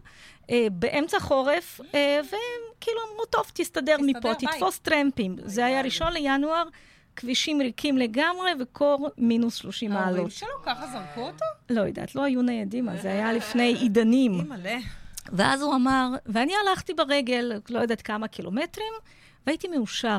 באמצע 0.72 1.20
חורף, 1.20 1.80
והם 1.94 2.62
כאילו 2.80 2.98
אמרו, 3.12 3.24
טוב, 3.24 3.44
תסתדר 3.54 3.96
תסתדר, 3.96 4.06
מפה, 4.18 4.34
ביי." 4.34 4.34
תתפוס 4.34 4.78
טרמפים. 4.78 5.36
זה 5.44 5.66
היה 5.66 5.82
ראשון 5.82 6.12
לינואר, 6.12 6.64
כבישים 7.16 7.60
ריקים 7.60 7.98
לגמרי, 7.98 8.50
וקור 8.60 9.08
מינוס 9.18 9.54
30 9.54 9.92
ההורים 9.92 10.14
מעלות. 10.14 10.30
שלו 10.32 10.48
ככה 10.64 10.86
זרקו 10.86 11.20
אותו? 11.20 11.44
לא 11.70 11.80
יודעת, 11.80 12.14
לא 12.14 12.22
היו 12.22 12.42
ניידים, 12.42 12.88
אז 12.88 13.02
זה 13.02 13.08
היה 13.08 13.32
לפני 13.32 13.74
עידנים. 13.74 14.50
ואז 15.32 15.62
הוא 15.62 15.74
אמר, 15.74 16.08
ואני 16.26 16.52
הלכתי 16.66 16.94
ברגל, 16.94 17.52
לא 17.70 17.78
יודעת 17.78 18.02
כמה 18.02 18.28
קילומטרים, 18.28 18.92
והייתי 19.46 19.68
מאושר. 19.68 20.18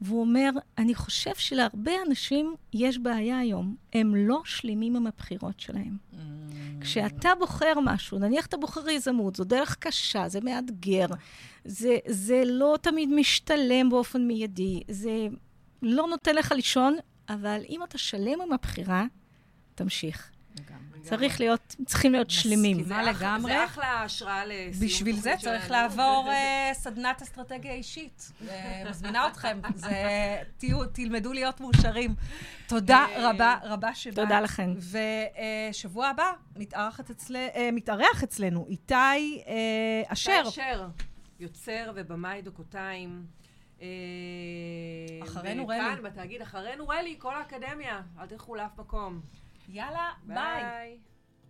והוא 0.00 0.20
אומר, 0.20 0.50
אני 0.78 0.94
חושב 0.94 1.34
שלהרבה 1.34 1.92
אנשים 2.06 2.54
יש 2.72 2.98
בעיה 2.98 3.38
היום, 3.38 3.76
הם 3.92 4.14
לא 4.14 4.40
שלמים 4.44 4.96
עם 4.96 5.06
הבחירות 5.06 5.60
שלהם. 5.60 5.96
כשאתה 6.80 7.30
בוחר 7.38 7.72
משהו, 7.84 8.18
נניח 8.18 8.46
אתה 8.46 8.56
בוחר 8.56 8.88
יזמות, 8.88 9.36
זו 9.36 9.44
דרך 9.44 9.76
קשה, 9.76 10.28
זה 10.28 10.40
מאתגר, 10.40 11.06
זה, 11.64 11.96
זה 12.06 12.42
לא 12.46 12.78
תמיד 12.82 13.08
משתלם 13.08 13.90
באופן 13.90 14.26
מיידי, 14.26 14.82
זה 14.88 15.28
לא 15.82 16.06
נותן 16.06 16.34
לך 16.34 16.52
לישון, 16.52 16.96
אבל 17.28 17.60
אם 17.68 17.84
אתה 17.84 17.98
שלם 17.98 18.40
עם 18.40 18.52
הבחירה, 18.52 19.04
תמשיך. 19.74 20.30
צריך 21.02 21.40
להיות, 21.40 21.76
צריכים 21.86 22.12
להיות 22.12 22.30
שלמים. 22.30 22.76
מסכימה. 22.76 23.02
לגמרי. 23.02 23.52
זה 23.52 23.64
אחלה 23.64 24.02
השראה 24.02 24.46
לסיום 24.46 24.86
בשביל 24.86 25.16
זה 25.16 25.34
צריך. 25.40 25.70
לעבור 25.70 26.28
אה, 26.30 26.70
סדנת 26.74 27.22
אסטרטגיה 27.22 27.72
אישית. 27.72 28.32
אה, 28.48 28.82
מזמינה 28.90 29.28
אתכם. 29.28 29.60
תלמדו 30.92 31.32
להיות 31.32 31.60
מאושרים. 31.60 32.14
תודה 32.66 33.06
אה, 33.10 33.30
רבה 33.30 33.56
רבה 33.62 33.94
שבאת. 33.94 34.14
תודה 34.14 34.40
לכם. 34.40 34.74
ושבוע 35.70 36.08
הבא 36.08 36.32
מתארח 37.72 38.22
אצלנו 38.22 38.66
איתי 38.68 39.42
אשר. 40.06 40.50
שי 40.50 40.60
אשר, 40.60 40.88
יוצר 41.40 41.92
ובמאי 41.94 42.42
דוקותיים. 42.42 43.37
אה, 43.82 43.88
אחרינו 45.22 45.68
רלי. 45.68 46.02
בתאגיד 46.02 46.42
אחרינו 46.42 46.88
רלי, 46.88 47.16
כל 47.18 47.34
האקדמיה. 47.34 48.02
אל 48.18 48.26
תלכו 48.26 48.54
לאף 48.54 48.78
מקום. 48.78 49.20
יאללה, 49.68 50.10
ביי. 50.26 50.36
ביי. 50.36 50.98